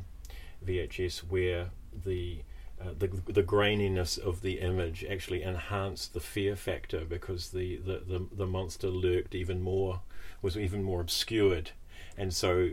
VHS, 0.66 1.18
where 1.18 1.70
the 2.04 2.40
uh, 2.80 2.90
the 2.98 3.06
the 3.26 3.42
graininess 3.42 4.18
of 4.18 4.42
the 4.42 4.60
image 4.60 5.04
actually 5.08 5.42
enhanced 5.42 6.12
the 6.12 6.20
fear 6.20 6.56
factor 6.56 7.04
because 7.04 7.50
the, 7.50 7.76
the, 7.76 8.02
the, 8.06 8.26
the 8.32 8.46
monster 8.46 8.88
lurked 8.88 9.34
even 9.34 9.60
more 9.60 10.00
was 10.42 10.58
even 10.58 10.82
more 10.82 11.00
obscured, 11.00 11.70
and 12.16 12.34
so 12.34 12.70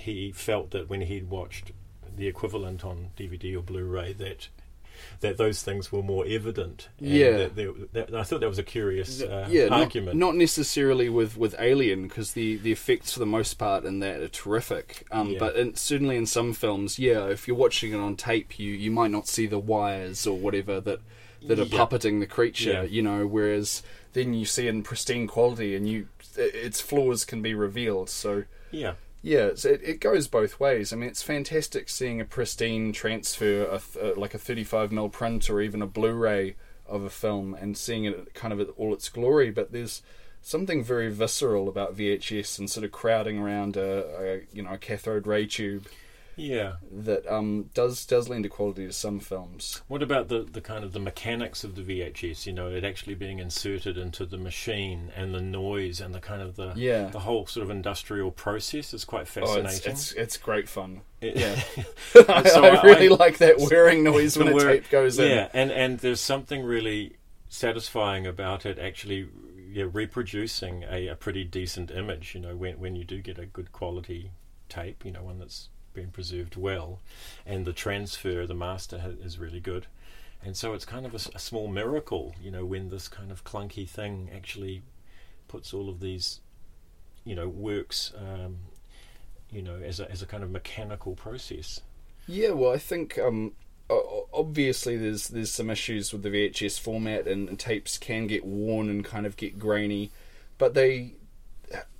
he 0.00 0.32
felt 0.32 0.70
that 0.70 0.88
when 0.88 1.02
he'd 1.02 1.28
watched 1.30 1.72
the 2.16 2.26
equivalent 2.26 2.84
on 2.84 3.10
DVD 3.16 3.56
or 3.56 3.62
Blu-ray 3.62 4.12
that 4.14 4.48
that 5.20 5.36
those 5.36 5.62
things 5.62 5.92
were 5.92 6.02
more 6.02 6.24
evident. 6.26 6.88
and 6.98 7.08
Yeah. 7.08 7.30
that 7.36 7.54
there- 7.54 7.72
that- 7.92 8.12
I 8.12 8.24
thought 8.24 8.40
that 8.40 8.48
was 8.48 8.58
a 8.58 8.64
curious 8.64 9.22
uh, 9.22 9.46
yeah, 9.48 9.68
not, 9.68 9.80
argument. 9.82 10.18
not 10.18 10.34
necessarily 10.34 11.08
with, 11.08 11.36
with 11.36 11.54
Alien 11.60 12.08
because 12.08 12.32
the, 12.32 12.56
the 12.56 12.72
effects 12.72 13.12
for 13.12 13.20
the 13.20 13.26
most 13.26 13.54
part 13.54 13.84
in 13.84 14.00
that 14.00 14.20
are 14.20 14.26
terrific. 14.28 15.06
Um, 15.12 15.30
Yeah. 15.30 15.38
But 15.38 15.54
in, 15.54 15.76
certainly 15.76 16.16
in 16.16 16.26
some 16.26 16.52
films, 16.52 16.98
yeah, 16.98 17.26
if 17.28 17.46
you're 17.46 17.56
watching 17.56 17.92
it 17.92 17.96
on 17.98 18.16
tape, 18.16 18.58
you, 18.58 18.72
you 18.72 18.90
might 18.90 19.12
not 19.12 19.28
see 19.28 19.46
the 19.46 19.60
wires 19.60 20.26
or 20.26 20.36
whatever 20.36 20.80
that 20.80 20.98
that 21.46 21.60
are 21.60 21.62
Yeah. 21.62 21.78
puppeting 21.78 22.18
the 22.18 22.26
creature. 22.26 22.72
Yeah. 22.72 22.82
You 22.82 23.02
know, 23.02 23.24
whereas 23.24 23.84
then 24.14 24.34
you 24.34 24.44
see 24.46 24.66
in 24.66 24.82
pristine 24.82 25.28
quality 25.28 25.76
and 25.76 25.88
you 25.88 26.08
its 26.36 26.80
flaws 26.80 27.24
can 27.24 27.40
be 27.40 27.54
revealed. 27.54 28.10
So 28.10 28.42
yeah, 28.72 28.94
yeah, 29.22 29.50
it, 29.64 29.80
it 29.82 30.00
goes 30.00 30.28
both 30.28 30.60
ways. 30.60 30.92
I 30.92 30.96
mean, 30.96 31.08
it's 31.08 31.22
fantastic 31.22 31.88
seeing 31.88 32.20
a 32.20 32.24
pristine 32.24 32.92
transfer, 32.92 33.68
uh, 33.70 34.12
like 34.16 34.34
a 34.34 34.38
35mm 34.38 35.12
print 35.12 35.50
or 35.50 35.60
even 35.60 35.82
a 35.82 35.86
Blu-ray 35.86 36.56
of 36.86 37.02
a 37.02 37.10
film, 37.10 37.54
and 37.54 37.76
seeing 37.76 38.04
it 38.04 38.34
kind 38.34 38.52
of 38.52 38.60
at 38.60 38.68
all 38.76 38.94
its 38.94 39.08
glory. 39.08 39.50
But 39.50 39.72
there's 39.72 40.02
something 40.40 40.82
very 40.82 41.10
visceral 41.12 41.68
about 41.68 41.96
VHS 41.96 42.58
and 42.58 42.70
sort 42.70 42.84
of 42.84 42.92
crowding 42.92 43.38
around 43.38 43.76
a, 43.76 44.06
a 44.20 44.40
you 44.52 44.62
know 44.62 44.72
a 44.72 44.78
cathode 44.78 45.26
ray 45.26 45.46
tube 45.46 45.86
yeah. 46.38 46.74
that 46.90 47.26
um, 47.30 47.68
does 47.74 48.06
does 48.06 48.28
lend 48.28 48.46
a 48.46 48.48
quality 48.48 48.86
to 48.86 48.92
some 48.92 49.20
films. 49.20 49.82
What 49.88 50.02
about 50.02 50.28
the, 50.28 50.40
the 50.44 50.60
kind 50.60 50.84
of 50.84 50.92
the 50.92 51.00
mechanics 51.00 51.64
of 51.64 51.74
the 51.74 51.82
VHS? 51.82 52.46
You 52.46 52.52
know, 52.54 52.68
it 52.68 52.84
actually 52.84 53.14
being 53.14 53.38
inserted 53.38 53.98
into 53.98 54.24
the 54.24 54.38
machine 54.38 55.10
and 55.14 55.34
the 55.34 55.40
noise 55.40 56.00
and 56.00 56.14
the 56.14 56.20
kind 56.20 56.40
of 56.40 56.56
the 56.56 56.72
Yeah. 56.76 57.08
the 57.10 57.20
whole 57.20 57.46
sort 57.46 57.64
of 57.64 57.70
industrial 57.70 58.30
process 58.30 58.94
is 58.94 59.04
quite 59.04 59.22
Oh, 59.22 59.24
fascinating. 59.46 59.66
it's, 59.68 59.86
it's 59.86 60.12
it's 60.12 60.36
great 60.38 60.68
fun. 60.68 61.02
It- 61.20 61.36
yeah. 61.36 61.60
so 62.48 62.64
I, 62.64 62.80
really 62.82 63.08
I- 63.10 63.16
like 63.16 63.38
that 63.38 63.56
whirring 63.58 64.02
noise 64.04 64.38
when 64.38 64.48
a 64.48 64.54
word- 64.54 64.64
tape 64.82 64.90
goes 64.90 65.18
in. 65.18 65.28
yeah, 65.30 65.48
and 65.52 65.70
and 65.70 65.98
there's 65.98 66.20
something 66.20 66.62
really 66.62 67.16
satisfying 67.48 68.26
about 68.26 68.64
it 68.66 68.78
actually 68.78 69.28
yeah, 69.70 69.86
reproducing 69.92 70.84
a, 70.90 71.08
a 71.08 71.14
pretty 71.14 71.44
decent 71.44 71.90
image. 71.90 72.34
You 72.34 72.40
know, 72.40 72.56
when 72.56 72.78
when 72.78 72.96
you 72.96 73.04
do 73.04 73.20
get 73.20 73.38
a 73.38 73.46
good 73.46 73.72
quality 73.72 74.30
tape, 74.68 75.04
you 75.04 75.10
know, 75.12 75.22
one 75.24 75.38
that's 75.38 75.68
been 75.98 76.10
preserved 76.10 76.56
well, 76.56 77.00
and 77.44 77.64
the 77.64 77.72
transfer, 77.72 78.46
the 78.46 78.54
master 78.54 79.00
ha- 79.00 79.22
is 79.22 79.38
really 79.38 79.60
good. 79.60 79.86
And 80.42 80.56
so 80.56 80.72
it's 80.72 80.84
kind 80.84 81.04
of 81.04 81.14
a 81.14 81.38
small 81.38 81.66
miracle, 81.66 82.34
you 82.40 82.50
know, 82.50 82.64
when 82.64 82.90
this 82.90 83.08
kind 83.08 83.32
of 83.32 83.44
clunky 83.44 83.88
thing 83.88 84.30
actually 84.34 84.82
puts 85.48 85.74
all 85.74 85.88
of 85.88 85.98
these, 86.00 86.40
you 87.24 87.34
know, 87.34 87.48
works, 87.48 88.12
um, 88.16 88.58
you 89.50 89.62
know, 89.62 89.76
as 89.76 89.98
a 89.98 90.08
as 90.10 90.22
a 90.22 90.26
kind 90.26 90.44
of 90.44 90.50
mechanical 90.50 91.14
process. 91.16 91.80
Yeah, 92.28 92.50
well, 92.50 92.72
I 92.72 92.78
think 92.78 93.18
um, 93.18 93.52
obviously 94.32 94.96
there's 94.96 95.28
there's 95.28 95.50
some 95.50 95.70
issues 95.70 96.12
with 96.12 96.22
the 96.22 96.30
VHS 96.30 96.78
format, 96.78 97.26
and, 97.26 97.48
and 97.48 97.58
tapes 97.58 97.98
can 97.98 98.26
get 98.26 98.44
worn 98.44 98.88
and 98.88 99.04
kind 99.04 99.26
of 99.26 99.36
get 99.36 99.58
grainy, 99.58 100.12
but 100.58 100.74
they, 100.74 101.14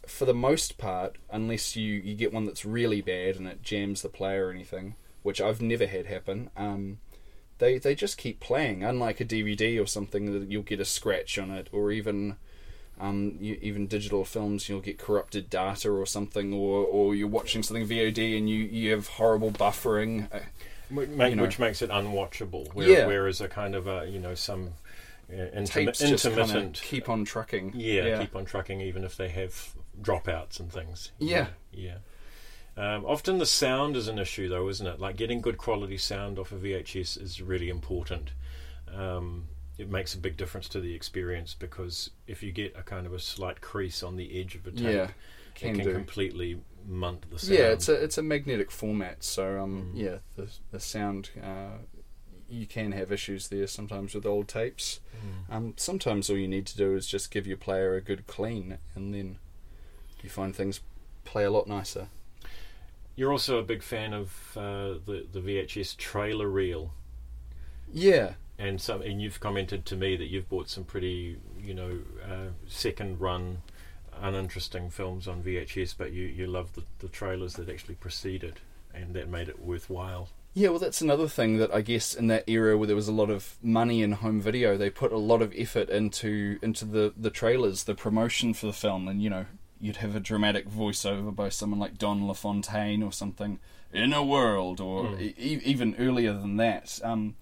for 0.08 0.24
the 0.24 0.34
most 0.34 0.78
part, 0.78 1.16
unless 1.30 1.76
you 1.76 1.94
you 1.94 2.14
get 2.14 2.32
one 2.32 2.44
that's 2.46 2.64
really 2.64 3.00
bad 3.00 3.36
and 3.36 3.46
it 3.46 3.62
jams 3.62 4.02
the 4.02 4.08
player 4.08 4.46
or 4.46 4.50
anything, 4.50 4.94
which 5.22 5.40
I've 5.40 5.60
never 5.62 5.86
had 5.86 6.06
happen. 6.06 6.50
Um, 6.56 6.98
they 7.58 7.78
they 7.78 7.94
just 7.94 8.18
keep 8.18 8.40
playing, 8.40 8.82
unlike 8.82 9.20
a 9.20 9.24
DVD 9.24 9.80
or 9.82 9.86
something 9.86 10.32
that 10.32 10.50
you'll 10.50 10.62
get 10.62 10.80
a 10.80 10.84
scratch 10.84 11.38
on 11.38 11.50
it, 11.50 11.68
or 11.72 11.92
even. 11.92 12.36
Um, 13.00 13.36
you, 13.40 13.56
even 13.62 13.86
digital 13.86 14.24
films, 14.24 14.68
you'll 14.68 14.80
get 14.80 14.98
corrupted 14.98 15.48
data 15.48 15.88
or 15.88 16.04
something, 16.04 16.52
or, 16.52 16.84
or 16.84 17.14
you're 17.14 17.28
watching 17.28 17.62
something 17.62 17.86
VOD 17.86 18.36
and 18.36 18.50
you, 18.50 18.56
you 18.56 18.90
have 18.90 19.06
horrible 19.06 19.52
buffering. 19.52 20.26
Uh, 20.34 20.40
Which, 20.90 21.08
make, 21.10 21.30
you 21.30 21.36
know. 21.36 21.42
which 21.44 21.60
makes 21.60 21.80
it 21.80 21.90
unwatchable. 21.90 22.74
Where, 22.74 22.88
Yeah. 22.88 23.06
Whereas 23.06 23.40
a 23.40 23.46
kind 23.46 23.76
of 23.76 23.86
a 23.86 24.08
you 24.10 24.18
know 24.18 24.34
some 24.34 24.70
uh, 25.30 25.36
intermi- 25.56 26.08
intermittent, 26.10 26.80
keep 26.82 27.08
on 27.08 27.24
trucking. 27.24 27.74
yeah, 27.76 28.18
keep 28.18 28.34
on 28.34 28.44
trucking 28.44 28.80
even 28.80 29.04
if 29.04 29.16
they 29.16 29.28
have 29.28 29.74
dropouts 30.00 30.60
and 30.60 30.72
things. 30.72 31.12
Yeah. 31.18 31.48
yeah. 31.72 31.98
Um, 32.76 33.04
often 33.04 33.38
the 33.38 33.46
sound 33.46 33.96
is 33.96 34.06
an 34.08 34.18
issue 34.18 34.48
though, 34.48 34.68
isn't 34.68 34.86
it? 34.86 35.00
Like 35.00 35.16
getting 35.16 35.40
good 35.40 35.58
quality 35.58 35.96
sound 35.98 36.38
off 36.38 36.52
of 36.52 36.60
VHS 36.62 37.20
is 37.20 37.40
really 37.42 37.68
important. 37.68 38.30
Um, 38.94 39.48
it 39.78 39.90
makes 39.90 40.14
a 40.14 40.18
big 40.18 40.36
difference 40.36 40.68
to 40.70 40.80
the 40.80 40.94
experience 40.94 41.54
because 41.54 42.10
if 42.26 42.42
you 42.42 42.52
get 42.52 42.74
a 42.76 42.82
kind 42.82 43.06
of 43.06 43.12
a 43.12 43.18
slight 43.18 43.60
crease 43.60 44.02
on 44.02 44.16
the 44.16 44.40
edge 44.40 44.54
of 44.54 44.66
a 44.66 44.70
tape, 44.70 44.82
Yeah, 44.84 45.02
it 45.04 45.12
can 45.54 45.74
can 45.76 45.84
do. 45.86 45.92
completely 45.92 46.60
munt 46.88 47.22
the 47.30 47.38
sound. 47.38 47.58
Yeah, 47.58 47.66
it's 47.66 47.88
a 47.88 47.94
it's 47.94 48.18
a 48.18 48.22
magnetic 48.22 48.70
format, 48.70 49.22
so 49.24 49.60
um, 49.60 49.92
Mm. 49.94 50.00
yeah, 50.00 50.16
the 50.36 50.48
the 50.70 50.80
sound 50.80 51.30
uh, 51.42 51.78
you 52.48 52.66
can 52.66 52.92
have 52.92 53.12
issues 53.12 53.48
there 53.48 53.66
sometimes 53.66 54.14
with 54.14 54.24
old 54.24 54.48
tapes. 54.48 55.00
Mm. 55.50 55.54
Um, 55.54 55.74
sometimes 55.76 56.30
all 56.30 56.36
you 56.38 56.48
need 56.48 56.66
to 56.66 56.76
do 56.76 56.94
is 56.96 57.06
just 57.06 57.30
give 57.30 57.46
your 57.46 57.56
player 57.58 57.94
a 57.94 58.00
good 58.00 58.26
clean, 58.26 58.78
and 58.94 59.12
then 59.14 59.38
you 60.22 60.30
find 60.30 60.54
things 60.54 60.80
play 61.24 61.44
a 61.44 61.50
lot 61.50 61.66
nicer. 61.66 62.08
You're 63.16 63.32
also 63.32 63.58
a 63.58 63.62
big 63.62 63.82
fan 63.82 64.12
of 64.14 64.56
uh, 64.56 64.94
the 65.04 65.26
the 65.30 65.40
VHS 65.40 65.96
trailer 65.96 66.48
reel, 66.48 66.92
Yeah, 67.92 68.34
and 68.58 68.80
some 68.80 69.02
and 69.02 69.20
you've 69.20 69.40
commented 69.40 69.84
to 69.86 69.96
me 69.96 70.16
that 70.16 70.26
you've 70.26 70.48
bought 70.48 70.68
some 70.68 70.84
pretty 70.84 71.38
you 71.58 71.74
know 71.74 72.00
uh, 72.24 72.50
second 72.66 73.20
run 73.20 73.62
uninteresting 74.20 74.90
films 74.90 75.28
on 75.28 75.42
VHS, 75.42 75.94
but 75.96 76.12
you 76.12 76.24
you 76.26 76.46
love 76.46 76.74
the, 76.74 76.84
the 77.00 77.08
trailers 77.08 77.54
that 77.54 77.68
actually 77.68 77.94
preceded, 77.96 78.60
and 78.94 79.14
that 79.14 79.28
made 79.28 79.48
it 79.48 79.60
worthwhile. 79.60 80.28
Yeah, 80.54 80.70
well, 80.70 80.78
that's 80.80 81.00
another 81.00 81.28
thing 81.28 81.58
that 81.58 81.72
I 81.72 81.82
guess 81.82 82.14
in 82.14 82.26
that 82.28 82.48
era 82.48 82.76
where 82.76 82.86
there 82.86 82.96
was 82.96 83.06
a 83.08 83.12
lot 83.12 83.30
of 83.30 83.56
money 83.62 84.02
in 84.02 84.12
home 84.12 84.40
video, 84.40 84.76
they 84.76 84.90
put 84.90 85.12
a 85.12 85.18
lot 85.18 85.40
of 85.42 85.54
effort 85.56 85.88
into 85.90 86.58
into 86.62 86.84
the 86.84 87.12
the 87.16 87.30
trailers, 87.30 87.84
the 87.84 87.94
promotion 87.94 88.54
for 88.54 88.66
the 88.66 88.72
film, 88.72 89.06
and 89.08 89.22
you 89.22 89.30
know, 89.30 89.46
you'd 89.80 89.96
have 89.96 90.14
a 90.16 90.20
dramatic 90.20 90.68
voiceover 90.68 91.34
by 91.34 91.48
someone 91.48 91.78
like 91.80 91.98
Don 91.98 92.26
LaFontaine 92.26 93.02
or 93.02 93.12
something 93.12 93.58
in 93.92 94.12
a 94.12 94.22
world, 94.24 94.80
or 94.80 95.04
Mm. 95.04 95.20
e- 95.38 95.60
even 95.64 95.94
earlier 95.98 96.32
than 96.32 96.56
that. 96.56 97.00
Um, 97.04 97.36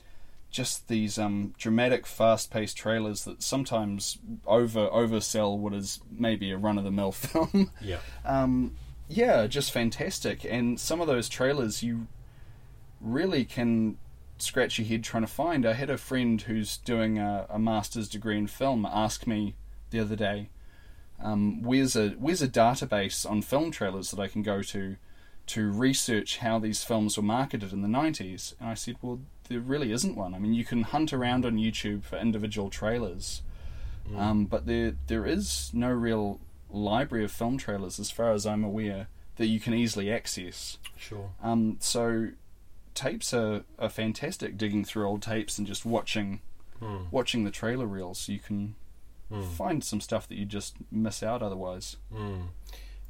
just 0.50 0.88
these 0.88 1.18
um, 1.18 1.54
dramatic, 1.58 2.06
fast-paced 2.06 2.76
trailers 2.76 3.24
that 3.24 3.42
sometimes 3.42 4.18
over 4.46 4.86
oversell 4.88 5.58
what 5.58 5.74
is 5.74 6.00
maybe 6.10 6.50
a 6.50 6.56
run-of-the-mill 6.56 7.12
film. 7.12 7.70
Yeah, 7.80 7.98
um, 8.24 8.76
yeah, 9.08 9.46
just 9.48 9.72
fantastic. 9.72 10.44
And 10.44 10.78
some 10.80 11.00
of 11.00 11.06
those 11.08 11.28
trailers, 11.28 11.82
you 11.82 12.06
really 13.00 13.44
can 13.44 13.98
scratch 14.38 14.78
your 14.78 14.86
head 14.86 15.02
trying 15.04 15.22
to 15.24 15.26
find. 15.32 15.66
I 15.66 15.72
had 15.74 15.90
a 15.90 15.98
friend 15.98 16.40
who's 16.40 16.76
doing 16.78 17.18
a, 17.18 17.46
a 17.50 17.58
master's 17.58 18.08
degree 18.08 18.38
in 18.38 18.46
film 18.46 18.86
ask 18.86 19.26
me 19.26 19.54
the 19.90 20.00
other 20.00 20.16
day, 20.16 20.48
um, 21.20 21.62
"Where's 21.62 21.96
a 21.96 22.10
where's 22.10 22.42
a 22.42 22.48
database 22.48 23.28
on 23.28 23.42
film 23.42 23.70
trailers 23.70 24.10
that 24.10 24.20
I 24.20 24.28
can 24.28 24.42
go 24.42 24.62
to 24.62 24.96
to 25.46 25.70
research 25.70 26.38
how 26.38 26.58
these 26.58 26.82
films 26.82 27.16
were 27.16 27.22
marketed 27.22 27.72
in 27.72 27.82
the 27.82 27.88
'90s?" 27.88 28.54
And 28.60 28.68
I 28.68 28.74
said, 28.74 28.96
"Well, 29.02 29.20
there 29.48 29.60
really 29.60 29.92
isn't 29.92 30.16
one. 30.16 30.34
I 30.34 30.38
mean, 30.38 30.54
you 30.54 30.64
can 30.64 30.82
hunt 30.82 31.12
around 31.12 31.44
on 31.44 31.56
YouTube 31.56 32.04
for 32.04 32.16
individual 32.16 32.70
trailers, 32.70 33.42
mm. 34.08 34.18
um, 34.18 34.44
but 34.46 34.66
there 34.66 34.94
there 35.06 35.26
is 35.26 35.70
no 35.72 35.90
real 35.90 36.40
library 36.70 37.24
of 37.24 37.32
film 37.32 37.58
trailers, 37.58 37.98
as 37.98 38.10
far 38.10 38.32
as 38.32 38.46
I'm 38.46 38.64
aware, 38.64 39.08
that 39.36 39.46
you 39.46 39.60
can 39.60 39.74
easily 39.74 40.10
access. 40.10 40.78
Sure. 40.96 41.30
Um, 41.42 41.76
so 41.80 42.28
tapes 42.94 43.32
are, 43.32 43.62
are 43.78 43.88
fantastic. 43.88 44.56
Digging 44.56 44.84
through 44.84 45.06
old 45.06 45.22
tapes 45.22 45.58
and 45.58 45.66
just 45.66 45.84
watching 45.84 46.40
mm. 46.80 47.06
watching 47.10 47.44
the 47.44 47.50
trailer 47.50 47.86
reels, 47.86 48.28
you 48.28 48.38
can 48.38 48.74
mm. 49.30 49.44
find 49.44 49.82
some 49.82 50.00
stuff 50.00 50.28
that 50.28 50.36
you 50.36 50.44
just 50.44 50.76
miss 50.90 51.22
out 51.22 51.42
otherwise. 51.42 51.96
Mm. 52.12 52.48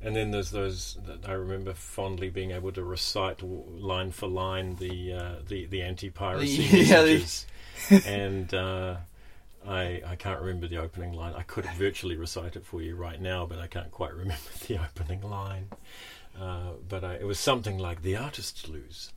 And 0.00 0.14
then 0.14 0.30
there's 0.30 0.50
those 0.50 0.98
that 1.06 1.28
I 1.28 1.32
remember 1.32 1.72
fondly 1.72 2.28
being 2.28 2.50
able 2.50 2.70
to 2.72 2.84
recite 2.84 3.42
line 3.42 4.12
for 4.12 4.28
line 4.28 4.76
the 4.76 5.12
uh, 5.14 5.34
the 5.46 5.66
the 5.66 5.82
anti 5.82 6.10
piracy 6.10 6.62
yeah, 6.70 7.02
messages, 7.02 7.46
and 8.06 8.52
uh, 8.52 8.96
I 9.66 10.02
I 10.06 10.16
can't 10.16 10.40
remember 10.40 10.68
the 10.68 10.76
opening 10.76 11.12
line. 11.12 11.32
I 11.34 11.42
could 11.42 11.64
virtually 11.76 12.16
recite 12.16 12.56
it 12.56 12.66
for 12.66 12.82
you 12.82 12.94
right 12.94 13.20
now, 13.20 13.46
but 13.46 13.58
I 13.58 13.66
can't 13.66 13.90
quite 13.90 14.12
remember 14.12 14.36
the 14.66 14.78
opening 14.78 15.22
line. 15.22 15.68
Uh, 16.38 16.72
but 16.86 17.02
I, 17.02 17.14
it 17.14 17.26
was 17.26 17.38
something 17.38 17.78
like 17.78 18.02
the 18.02 18.16
artists 18.16 18.68
lose, 18.68 19.12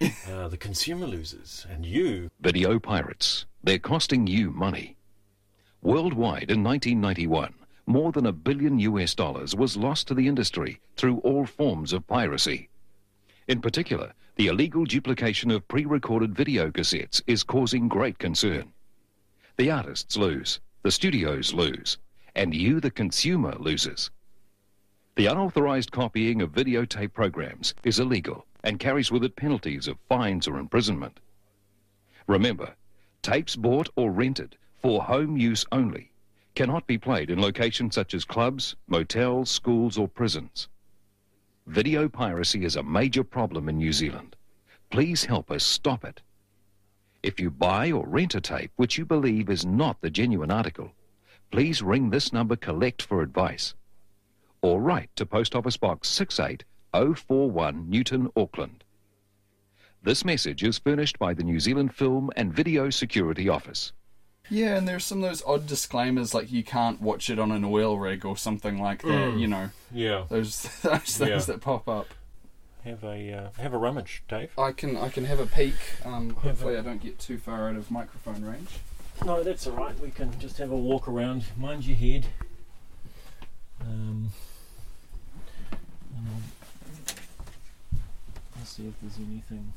uh, 0.30 0.48
the 0.48 0.56
consumer 0.56 1.06
loses, 1.06 1.66
and 1.70 1.84
you. 1.84 2.30
Video 2.40 2.78
pirates. 2.78 3.44
They're 3.62 3.78
costing 3.78 4.26
you 4.26 4.50
money. 4.50 4.96
Worldwide 5.84 6.52
in 6.52 6.62
1991, 6.62 7.54
more 7.86 8.12
than 8.12 8.26
a 8.26 8.32
billion 8.32 8.78
US 8.78 9.16
dollars 9.16 9.56
was 9.56 9.76
lost 9.76 10.06
to 10.06 10.14
the 10.14 10.28
industry 10.28 10.78
through 10.94 11.18
all 11.18 11.44
forms 11.44 11.92
of 11.92 12.06
piracy. 12.06 12.68
In 13.48 13.60
particular, 13.60 14.12
the 14.36 14.46
illegal 14.46 14.84
duplication 14.84 15.50
of 15.50 15.66
pre 15.66 15.84
recorded 15.84 16.36
video 16.36 16.70
cassettes 16.70 17.20
is 17.26 17.42
causing 17.42 17.88
great 17.88 18.20
concern. 18.20 18.72
The 19.56 19.72
artists 19.72 20.16
lose, 20.16 20.60
the 20.82 20.92
studios 20.92 21.52
lose, 21.52 21.98
and 22.36 22.54
you, 22.54 22.78
the 22.78 22.92
consumer, 22.92 23.56
loses. 23.58 24.12
The 25.16 25.26
unauthorized 25.26 25.90
copying 25.90 26.42
of 26.42 26.52
videotape 26.52 27.12
programs 27.12 27.74
is 27.82 27.98
illegal 27.98 28.46
and 28.62 28.78
carries 28.78 29.10
with 29.10 29.24
it 29.24 29.34
penalties 29.34 29.88
of 29.88 29.98
fines 30.08 30.46
or 30.46 30.60
imprisonment. 30.60 31.18
Remember, 32.28 32.76
tapes 33.20 33.56
bought 33.56 33.88
or 33.96 34.12
rented 34.12 34.56
for 34.82 35.00
home 35.02 35.36
use 35.36 35.64
only 35.70 36.10
cannot 36.56 36.86
be 36.86 36.98
played 36.98 37.30
in 37.30 37.40
locations 37.40 37.94
such 37.94 38.12
as 38.12 38.24
clubs, 38.24 38.76
motels, 38.88 39.48
schools, 39.48 39.96
or 39.96 40.08
prisons. 40.08 40.68
Video 41.66 42.08
piracy 42.08 42.64
is 42.64 42.76
a 42.76 42.82
major 42.82 43.22
problem 43.22 43.68
in 43.68 43.78
New 43.78 43.92
Zealand. 43.92 44.34
Please 44.90 45.24
help 45.24 45.50
us 45.50 45.64
stop 45.64 46.04
it. 46.04 46.20
If 47.22 47.38
you 47.38 47.50
buy 47.50 47.92
or 47.92 48.06
rent 48.06 48.34
a 48.34 48.40
tape 48.40 48.72
which 48.76 48.98
you 48.98 49.06
believe 49.06 49.48
is 49.48 49.64
not 49.64 50.00
the 50.00 50.10
genuine 50.10 50.50
article, 50.50 50.92
please 51.52 51.80
ring 51.80 52.10
this 52.10 52.32
number 52.32 52.56
collect 52.56 53.00
for 53.00 53.22
advice 53.22 53.74
or 54.62 54.80
write 54.80 55.10
to 55.16 55.24
Post 55.24 55.54
Office 55.54 55.76
Box 55.76 56.08
68041 56.08 57.88
Newton, 57.88 58.28
Auckland. 58.36 58.84
This 60.02 60.24
message 60.24 60.64
is 60.64 60.78
furnished 60.78 61.18
by 61.18 61.32
the 61.34 61.44
New 61.44 61.60
Zealand 61.60 61.94
Film 61.94 62.30
and 62.36 62.52
Video 62.52 62.90
Security 62.90 63.48
Office. 63.48 63.92
Yeah, 64.52 64.76
and 64.76 64.86
there's 64.86 65.06
some 65.06 65.24
of 65.24 65.30
those 65.30 65.42
odd 65.46 65.66
disclaimers 65.66 66.34
like 66.34 66.52
you 66.52 66.62
can't 66.62 67.00
watch 67.00 67.30
it 67.30 67.38
on 67.38 67.50
an 67.50 67.64
oil 67.64 67.98
rig 67.98 68.26
or 68.26 68.36
something 68.36 68.78
like 68.78 69.00
that. 69.00 69.08
Mm. 69.08 69.40
You 69.40 69.46
know, 69.46 69.70
yeah, 69.90 70.26
those 70.28 70.62
those 70.82 71.16
things 71.16 71.20
yeah. 71.20 71.38
that 71.38 71.62
pop 71.62 71.88
up. 71.88 72.08
Have 72.84 73.02
a 73.02 73.32
uh, 73.32 73.48
have 73.62 73.72
a 73.72 73.78
rummage, 73.78 74.22
Dave. 74.28 74.50
I 74.58 74.72
can 74.72 74.98
I 74.98 75.08
can 75.08 75.24
have 75.24 75.40
a 75.40 75.46
peek. 75.46 75.74
Um, 76.04 76.34
hopefully, 76.34 76.74
a... 76.74 76.80
I 76.80 76.82
don't 76.82 77.02
get 77.02 77.18
too 77.18 77.38
far 77.38 77.70
out 77.70 77.76
of 77.76 77.90
microphone 77.90 78.44
range. 78.44 78.68
No, 79.24 79.42
that's 79.42 79.66
all 79.66 79.72
right. 79.72 79.98
We 80.00 80.10
can 80.10 80.38
just 80.38 80.58
have 80.58 80.70
a 80.70 80.76
walk 80.76 81.08
around. 81.08 81.44
Mind 81.56 81.86
your 81.86 81.96
head. 81.96 82.26
Um, 83.80 84.32
let's 88.58 88.68
see 88.68 88.86
if 88.86 89.00
there's 89.00 89.16
anything. 89.16 89.72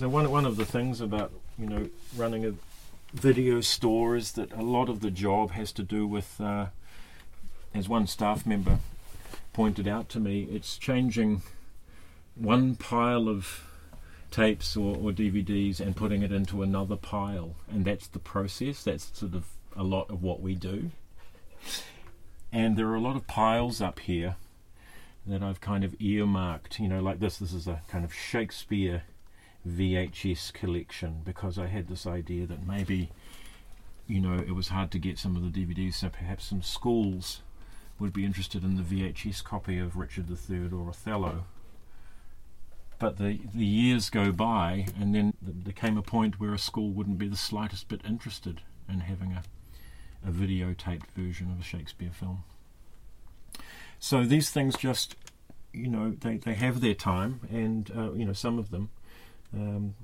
So 0.00 0.08
one 0.08 0.30
one 0.30 0.46
of 0.46 0.56
the 0.56 0.64
things 0.64 1.02
about 1.02 1.30
you 1.58 1.66
know 1.66 1.90
running 2.16 2.46
a 2.46 2.54
video 3.12 3.60
store 3.60 4.16
is 4.16 4.32
that 4.32 4.50
a 4.54 4.62
lot 4.62 4.88
of 4.88 5.00
the 5.00 5.10
job 5.10 5.50
has 5.50 5.72
to 5.72 5.82
do 5.82 6.06
with, 6.06 6.40
uh, 6.40 6.68
as 7.74 7.86
one 7.86 8.06
staff 8.06 8.46
member 8.46 8.78
pointed 9.52 9.86
out 9.86 10.08
to 10.08 10.18
me, 10.18 10.48
it's 10.50 10.78
changing 10.78 11.42
one 12.34 12.76
pile 12.76 13.28
of 13.28 13.66
tapes 14.30 14.74
or, 14.74 14.96
or 14.96 15.12
DVDs 15.12 15.80
and 15.80 15.94
putting 15.94 16.22
it 16.22 16.32
into 16.32 16.62
another 16.62 16.96
pile, 16.96 17.54
and 17.70 17.84
that's 17.84 18.06
the 18.06 18.18
process. 18.18 18.82
That's 18.82 19.10
sort 19.12 19.34
of 19.34 19.48
a 19.76 19.82
lot 19.82 20.08
of 20.08 20.22
what 20.22 20.40
we 20.40 20.54
do. 20.54 20.92
And 22.50 22.78
there 22.78 22.88
are 22.88 22.94
a 22.96 23.02
lot 23.02 23.16
of 23.16 23.26
piles 23.26 23.82
up 23.82 23.98
here 23.98 24.36
that 25.26 25.42
I've 25.42 25.60
kind 25.60 25.84
of 25.84 25.94
earmarked, 26.00 26.80
you 26.80 26.88
know, 26.88 27.02
like 27.02 27.20
this. 27.20 27.36
This 27.36 27.52
is 27.52 27.66
a 27.66 27.82
kind 27.90 28.02
of 28.02 28.14
Shakespeare 28.14 29.02
VHS 29.66 30.52
collection 30.52 31.22
because 31.24 31.58
I 31.58 31.66
had 31.66 31.88
this 31.88 32.06
idea 32.06 32.46
that 32.46 32.66
maybe, 32.66 33.10
you 34.06 34.20
know, 34.20 34.34
it 34.34 34.54
was 34.54 34.68
hard 34.68 34.90
to 34.92 34.98
get 34.98 35.18
some 35.18 35.36
of 35.36 35.42
the 35.42 35.48
DVDs, 35.48 35.94
so 35.94 36.08
perhaps 36.08 36.46
some 36.46 36.62
schools 36.62 37.42
would 37.98 38.12
be 38.12 38.24
interested 38.24 38.64
in 38.64 38.76
the 38.76 38.82
VHS 38.82 39.44
copy 39.44 39.78
of 39.78 39.96
Richard 39.96 40.26
III 40.30 40.70
or 40.72 40.88
Othello. 40.88 41.44
But 42.98 43.18
the, 43.18 43.38
the 43.54 43.64
years 43.64 44.10
go 44.10 44.32
by, 44.32 44.86
and 44.98 45.14
then 45.14 45.34
there 45.40 45.72
came 45.72 45.96
a 45.96 46.02
point 46.02 46.38
where 46.38 46.52
a 46.52 46.58
school 46.58 46.90
wouldn't 46.90 47.18
be 47.18 47.28
the 47.28 47.36
slightest 47.36 47.88
bit 47.88 48.02
interested 48.04 48.60
in 48.88 49.00
having 49.00 49.32
a 49.32 49.42
a 50.26 50.30
videotaped 50.30 51.10
version 51.16 51.50
of 51.50 51.60
a 51.60 51.62
Shakespeare 51.62 52.10
film. 52.12 52.44
So 53.98 54.24
these 54.24 54.50
things 54.50 54.76
just, 54.76 55.16
you 55.72 55.88
know, 55.88 56.14
they, 56.18 56.36
they 56.36 56.54
have 56.54 56.80
their 56.80 56.94
time, 56.94 57.40
and 57.50 57.90
uh, 57.96 58.12
you 58.12 58.24
know 58.24 58.32
some 58.32 58.58
of 58.58 58.70
them, 58.70 58.90
um, 59.54 59.94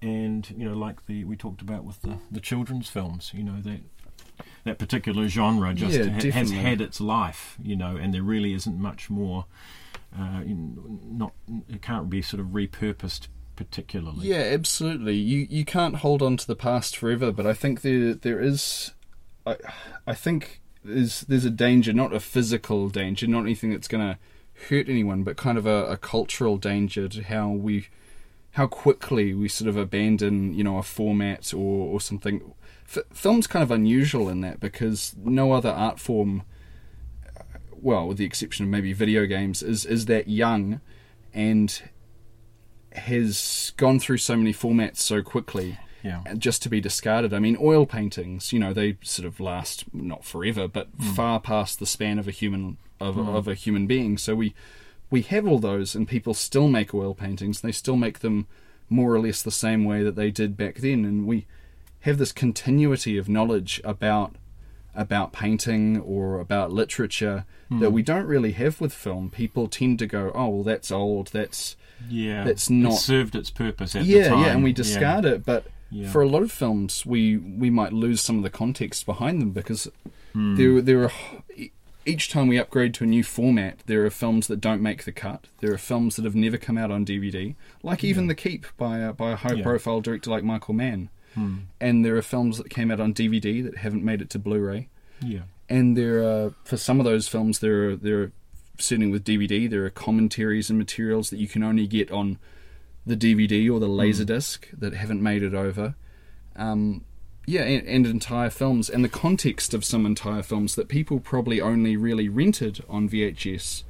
and 0.00 0.48
you 0.56 0.68
know 0.68 0.74
like 0.74 1.06
the 1.06 1.24
we 1.24 1.36
talked 1.36 1.62
about 1.62 1.84
with 1.84 2.02
the, 2.02 2.18
the 2.30 2.40
children's 2.40 2.88
films, 2.88 3.30
you 3.34 3.42
know 3.42 3.60
that 3.62 3.80
that 4.64 4.78
particular 4.78 5.28
genre 5.28 5.74
just 5.74 5.98
yeah, 5.98 6.08
ha- 6.08 6.30
has 6.30 6.50
had 6.50 6.80
its 6.80 7.00
life, 7.00 7.56
you 7.62 7.76
know, 7.76 7.96
and 7.96 8.12
there 8.12 8.22
really 8.22 8.52
isn't 8.52 8.78
much 8.78 9.10
more. 9.10 9.46
Uh, 10.16 10.42
not 10.46 11.32
it 11.68 11.80
can't 11.80 12.10
be 12.10 12.20
sort 12.20 12.40
of 12.40 12.48
repurposed 12.48 13.28
particularly. 13.56 14.28
Yeah, 14.28 14.42
absolutely. 14.52 15.16
You 15.16 15.46
you 15.48 15.64
can't 15.64 15.96
hold 15.96 16.22
on 16.22 16.36
to 16.36 16.46
the 16.46 16.56
past 16.56 16.96
forever, 16.96 17.32
but 17.32 17.46
I 17.46 17.54
think 17.54 17.82
there 17.82 18.14
there 18.14 18.40
is 18.40 18.92
I 19.46 19.56
I 20.06 20.14
think 20.14 20.60
there's 20.84 21.22
there's 21.22 21.44
a 21.44 21.50
danger, 21.50 21.92
not 21.92 22.14
a 22.14 22.20
physical 22.20 22.88
danger, 22.88 23.26
not 23.26 23.40
anything 23.40 23.70
that's 23.70 23.88
going 23.88 24.06
to 24.06 24.18
hurt 24.68 24.88
anyone, 24.88 25.22
but 25.22 25.36
kind 25.36 25.58
of 25.58 25.66
a, 25.66 25.86
a, 25.86 25.96
cultural 25.96 26.56
danger 26.56 27.08
to 27.08 27.22
how 27.22 27.48
we 27.48 27.88
how 28.52 28.66
quickly 28.66 29.34
we 29.34 29.48
sort 29.48 29.68
of 29.68 29.76
abandon 29.76 30.54
you 30.54 30.64
know 30.64 30.78
a 30.78 30.82
format 30.82 31.52
or 31.52 31.94
or 31.94 32.00
something. 32.00 32.54
F- 32.88 33.04
film's 33.12 33.46
kind 33.46 33.62
of 33.62 33.70
unusual 33.70 34.28
in 34.28 34.40
that 34.42 34.60
because 34.60 35.14
no 35.22 35.52
other 35.52 35.70
art 35.70 35.98
form, 35.98 36.42
well, 37.72 38.06
with 38.06 38.18
the 38.18 38.24
exception 38.24 38.64
of 38.64 38.70
maybe 38.70 38.92
video 38.92 39.26
games, 39.26 39.62
is 39.62 39.84
is 39.84 40.06
that 40.06 40.28
young 40.28 40.80
and 41.32 41.82
has 42.92 43.72
gone 43.78 43.98
through 43.98 44.18
so 44.18 44.36
many 44.36 44.52
formats 44.52 44.98
so 44.98 45.22
quickly 45.22 45.78
yeah. 46.02 46.22
just 46.36 46.62
to 46.62 46.68
be 46.68 46.80
discarded. 46.80 47.32
I 47.32 47.38
mean, 47.38 47.56
oil 47.60 47.86
paintings, 47.86 48.52
you 48.52 48.58
know, 48.58 48.72
they 48.72 48.98
sort 49.02 49.26
of 49.26 49.40
last 49.40 49.84
not 49.94 50.24
forever, 50.24 50.68
but 50.68 50.96
mm. 50.96 51.14
far 51.14 51.40
past 51.40 51.78
the 51.78 51.86
span 51.86 52.18
of 52.18 52.28
a 52.28 52.32
human 52.32 52.76
of, 53.00 53.16
mm. 53.16 53.34
of 53.34 53.48
a 53.48 53.54
human 53.54 53.86
being. 53.86 54.18
So 54.18 54.34
we 54.34 54.54
we 55.12 55.22
have 55.22 55.46
all 55.46 55.58
those, 55.58 55.94
and 55.94 56.08
people 56.08 56.32
still 56.32 56.68
make 56.68 56.94
oil 56.94 57.14
paintings. 57.14 57.60
They 57.60 57.70
still 57.70 57.96
make 57.96 58.20
them 58.20 58.46
more 58.88 59.14
or 59.14 59.20
less 59.20 59.42
the 59.42 59.50
same 59.50 59.84
way 59.84 60.02
that 60.02 60.16
they 60.16 60.30
did 60.30 60.56
back 60.56 60.76
then, 60.76 61.04
and 61.04 61.26
we 61.26 61.46
have 62.00 62.18
this 62.18 62.32
continuity 62.32 63.16
of 63.18 63.28
knowledge 63.28 63.80
about 63.84 64.34
about 64.94 65.32
painting 65.32 65.98
or 66.00 66.38
about 66.38 66.70
literature 66.70 67.46
mm. 67.70 67.80
that 67.80 67.92
we 67.92 68.02
don't 68.02 68.26
really 68.26 68.52
have 68.52 68.80
with 68.80 68.92
film. 68.92 69.30
People 69.30 69.68
tend 69.68 69.98
to 69.98 70.06
go, 70.06 70.32
"Oh, 70.34 70.48
well, 70.48 70.62
that's 70.64 70.90
old. 70.90 71.28
That's 71.28 71.76
yeah, 72.08 72.44
that's 72.44 72.70
not 72.70 72.94
it 72.94 72.96
served 72.96 73.36
its 73.36 73.50
purpose." 73.50 73.94
At 73.94 74.04
yeah, 74.04 74.24
the 74.24 74.28
time." 74.30 74.40
yeah, 74.40 74.52
and 74.52 74.64
we 74.64 74.72
discard 74.72 75.24
yeah. 75.24 75.32
it. 75.32 75.44
But 75.44 75.66
yeah. 75.90 76.10
for 76.10 76.22
a 76.22 76.28
lot 76.28 76.42
of 76.42 76.50
films, 76.50 77.04
we 77.04 77.36
we 77.36 77.68
might 77.68 77.92
lose 77.92 78.22
some 78.22 78.38
of 78.38 78.42
the 78.42 78.50
context 78.50 79.04
behind 79.04 79.42
them 79.42 79.50
because 79.50 79.88
mm. 80.34 80.56
there 80.56 80.80
there 80.80 81.04
are 81.04 81.12
each 82.04 82.28
time 82.30 82.48
we 82.48 82.58
upgrade 82.58 82.94
to 82.94 83.04
a 83.04 83.06
new 83.06 83.22
format, 83.22 83.80
there 83.86 84.04
are 84.04 84.10
films 84.10 84.46
that 84.48 84.60
don't 84.60 84.82
make 84.82 85.04
the 85.04 85.12
cut. 85.12 85.46
There 85.60 85.72
are 85.72 85.78
films 85.78 86.16
that 86.16 86.24
have 86.24 86.34
never 86.34 86.58
come 86.58 86.76
out 86.78 86.90
on 86.90 87.04
DVD, 87.06 87.54
like 87.82 88.02
even 88.04 88.26
The 88.26 88.34
Keep 88.34 88.66
by 88.76 88.98
a, 88.98 89.12
by 89.12 89.32
a 89.32 89.36
high 89.36 89.54
Yeah. 89.54 89.62
profile 89.62 90.00
director 90.00 90.30
like 90.30 90.44
Michael 90.44 90.74
Mann. 90.74 91.08
Hmm. 91.34 91.56
And 91.80 92.04
there 92.04 92.16
are 92.16 92.22
films 92.22 92.58
that 92.58 92.70
came 92.70 92.90
out 92.90 93.00
on 93.00 93.14
DVD 93.14 93.62
that 93.64 93.78
haven't 93.78 94.04
made 94.04 94.20
it 94.20 94.30
to 94.30 94.38
Blu-ray. 94.38 94.88
Yeah. 95.20 95.42
And 95.68 95.96
there 95.96 96.22
are 96.22 96.52
for 96.64 96.76
some 96.76 96.98
of 97.00 97.04
those 97.04 97.28
films, 97.28 97.60
there 97.60 97.90
are 97.90 97.96
there 97.96 98.22
are 98.22 98.32
certainly 98.78 99.10
with 99.10 99.24
DVD, 99.24 99.70
there 99.70 99.84
are 99.84 99.90
commentaries 99.90 100.68
and 100.68 100.78
materials 100.78 101.30
that 101.30 101.38
you 101.38 101.48
can 101.48 101.62
only 101.62 101.86
get 101.86 102.10
on 102.10 102.38
the 103.06 103.16
DVD 103.16 103.72
or 103.72 103.80
the 103.80 103.88
Laserdisc 103.88 104.64
that 104.78 104.92
haven't 104.94 105.22
made 105.22 105.42
it 105.42 105.54
over. 105.54 105.94
Um, 106.56 107.04
yeah, 107.46 107.62
and, 107.62 107.86
and 107.86 108.06
entire 108.06 108.50
films, 108.50 108.88
and 108.88 109.04
the 109.04 109.08
context 109.08 109.74
of 109.74 109.84
some 109.84 110.06
entire 110.06 110.42
films 110.42 110.74
that 110.76 110.88
people 110.88 111.18
probably 111.20 111.60
only 111.60 111.96
really 111.96 112.28
rented 112.28 112.84
on 112.88 113.08
VHS, 113.08 113.82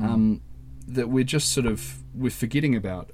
um, 0.00 0.40
that 0.86 1.08
we're 1.08 1.24
just 1.24 1.52
sort 1.52 1.66
of 1.66 2.02
we're 2.14 2.30
forgetting 2.30 2.76
about. 2.76 3.10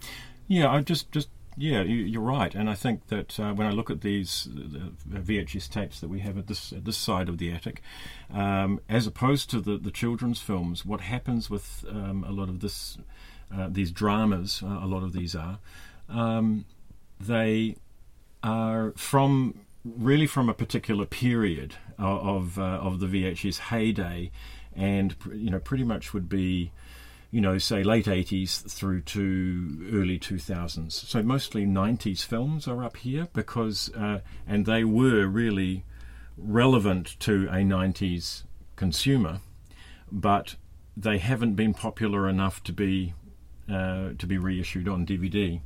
Yeah, 0.49 0.71
I 0.71 0.81
just 0.81 1.13
just 1.13 1.29
yeah, 1.57 1.83
you, 1.83 1.97
you're 1.97 2.23
right, 2.23 2.55
and 2.55 2.71
I 2.71 2.75
think 2.75 3.09
that 3.09 3.39
uh, 3.39 3.53
when 3.53 3.67
I 3.67 3.71
look 3.71 3.91
at 3.91 4.01
these 4.01 4.49
uh, 4.53 5.19
VHS 5.19 5.69
tapes 5.69 6.01
that 6.01 6.09
we 6.09 6.21
have 6.21 6.39
at 6.39 6.47
this 6.47 6.73
at 6.73 6.85
this 6.85 6.97
side 6.97 7.29
of 7.29 7.39
the 7.39 7.53
attic, 7.53 7.83
um, 8.33 8.81
as 8.89 9.07
opposed 9.07 9.51
to 9.51 9.61
the 9.61 9.77
the 9.77 9.91
children's 9.91 10.41
films, 10.41 10.85
what 10.85 11.03
happens 11.03 11.51
with 11.51 11.85
um, 11.89 12.25
a 12.27 12.33
lot 12.33 12.49
of 12.49 12.61
this 12.61 12.99
uh, 13.55 13.69
these 13.71 13.91
dramas, 13.91 14.63
uh, 14.65 14.81
a 14.83 14.87
lot 14.87 15.03
of 15.03 15.13
these 15.13 15.35
are, 15.35 15.59
um, 16.09 16.65
they 17.21 17.77
are 18.43 18.93
from 18.97 19.55
really 19.97 20.27
from 20.27 20.49
a 20.49 20.55
particular 20.55 21.07
period 21.07 21.75
of 21.99 22.27
of, 22.27 22.59
uh, 22.59 22.63
of 22.63 23.01
the 23.01 23.07
VHS 23.07 23.59
heyday, 23.59 24.31
and 24.75 25.15
you 25.33 25.51
know 25.51 25.59
pretty 25.59 25.85
much 25.85 26.13
would 26.13 26.29
be 26.29 26.73
you 27.31 27.41
know, 27.41 27.59
say 27.59 27.83
late 27.83 28.07
80s 28.07 28.71
through 28.71 29.03
to 29.03 29.91
early 29.93 30.19
2000s. 30.19 30.93
So 30.93 31.23
mostly 31.23 31.67
90s 31.67 32.25
films 32.25 32.67
are 32.67 32.83
up 32.83 32.97
here 32.97 33.29
because, 33.35 33.91
uh, 33.95 34.21
and 34.47 34.65
they 34.65 34.83
were 34.85 35.27
really 35.27 35.85
relevant 36.39 37.19
to 37.21 37.47
a 37.49 37.59
90s 37.59 38.45
consumer, 38.77 39.41
but 40.11 40.57
they 40.97 41.19
haven't 41.19 41.55
been 41.55 41.75
popular 41.75 42.29
enough 42.29 42.63
to 42.65 42.73
be 42.73 43.15
uh, 43.71 44.13
to 44.19 44.27
be 44.27 44.39
reissued 44.39 44.89
on 44.89 45.05
DVD, 45.05 45.61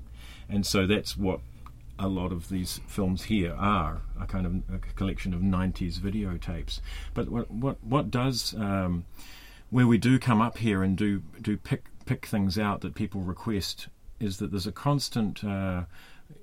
and 0.48 0.66
so 0.66 0.88
that's 0.88 1.16
what 1.16 1.38
a 2.02 2.08
lot 2.08 2.32
of 2.32 2.48
these 2.48 2.80
films 2.86 3.22
here 3.22 3.54
are 3.54 4.02
a 4.20 4.26
kind 4.26 4.44
of 4.44 4.54
a 4.74 4.78
collection 4.94 5.32
of 5.32 5.40
90s 5.40 5.98
videotapes. 5.98 6.80
But 7.14 7.28
what 7.28 7.50
what 7.50 7.82
what 7.82 8.10
does 8.10 8.54
um, 8.54 9.04
where 9.70 9.86
we 9.86 9.98
do 9.98 10.18
come 10.18 10.40
up 10.40 10.58
here 10.58 10.82
and 10.82 10.96
do 10.96 11.22
do 11.40 11.56
pick 11.56 11.84
pick 12.04 12.26
things 12.26 12.58
out 12.58 12.80
that 12.80 12.94
people 12.94 13.20
request 13.20 13.86
is 14.18 14.38
that 14.38 14.50
there's 14.50 14.66
a 14.66 14.72
constant, 14.72 15.42
uh, 15.44 15.82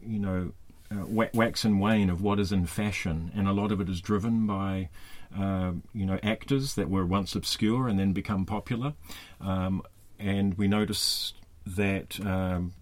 you 0.02 0.20
know, 0.20 0.52
uh, 0.92 1.06
wax 1.06 1.64
and 1.66 1.80
wane 1.80 2.10
of 2.10 2.22
what 2.22 2.40
is 2.40 2.52
in 2.52 2.66
fashion, 2.66 3.32
and 3.36 3.48
a 3.48 3.54
lot 3.54 3.72
of 3.72 3.80
it 3.80 3.90
is 3.90 4.02
driven 4.02 4.48
by. 4.48 4.90
Uh, 5.38 5.74
you 5.94 6.08
know, 6.08 6.18
actors 6.24 6.74
that 6.74 6.90
were 6.90 7.06
once 7.06 7.36
obscure 7.36 7.88
and 7.88 8.00
then 8.00 8.14
become 8.14 8.48
popular, 8.48 8.96
um, 9.40 9.84
and 10.18 10.58
we 10.58 10.68
notice 10.68 11.34
that 11.68 12.20
um, 12.26 12.74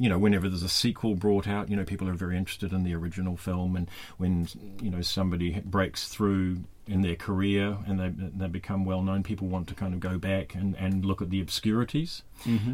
you 0.00 0.08
know, 0.08 0.18
whenever 0.18 0.48
there's 0.48 0.62
a 0.62 0.68
sequel 0.68 1.14
brought 1.14 1.46
out, 1.46 1.68
you 1.68 1.76
know, 1.76 1.84
people 1.84 2.08
are 2.08 2.14
very 2.14 2.38
interested 2.38 2.72
in 2.72 2.84
the 2.84 2.94
original 2.94 3.36
film, 3.36 3.76
and 3.76 3.86
when 4.16 4.48
you 4.80 4.88
know 4.88 5.02
somebody 5.02 5.60
breaks 5.60 6.08
through 6.08 6.60
in 6.86 7.02
their 7.02 7.16
career 7.16 7.76
and 7.86 8.00
they 8.00 8.08
they 8.08 8.48
become 8.48 8.86
well 8.86 9.02
known, 9.02 9.22
people 9.22 9.46
want 9.46 9.68
to 9.68 9.74
kind 9.74 9.92
of 9.92 10.00
go 10.00 10.16
back 10.16 10.54
and, 10.54 10.74
and 10.78 11.04
look 11.04 11.20
at 11.20 11.28
the 11.28 11.38
obscurities 11.38 12.22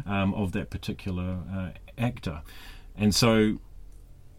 um, 0.07 0.33
of 0.35 0.53
that 0.53 0.69
particular 0.69 1.39
uh, 1.53 1.71
actor, 1.97 2.43
and 2.95 3.13
so 3.13 3.59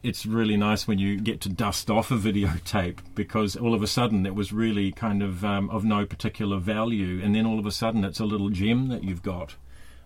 it's 0.03 0.25
really 0.25 0.57
nice 0.57 0.89
when 0.89 0.99
you 0.99 1.21
get 1.21 1.43
to 1.43 1.51
dust 1.51 1.91
off 1.91 2.11
a 2.11 2.15
videotape 2.29 3.01
because 3.15 3.55
all 3.55 3.75
of 3.75 3.83
a 3.83 3.87
sudden 3.87 4.25
it 4.25 4.35
was 4.35 4.51
really 4.51 4.93
kind 4.93 5.23
of 5.23 5.45
um, 5.45 5.69
of 5.69 5.85
no 5.85 6.07
particular 6.07 6.57
value, 6.57 7.21
and 7.23 7.35
then 7.35 7.45
all 7.45 7.59
of 7.59 7.67
a 7.67 7.71
sudden 7.71 8.03
it's 8.03 8.19
a 8.19 8.25
little 8.25 8.49
gem 8.49 8.89
that 8.89 9.05
you've 9.05 9.23
got 9.23 9.57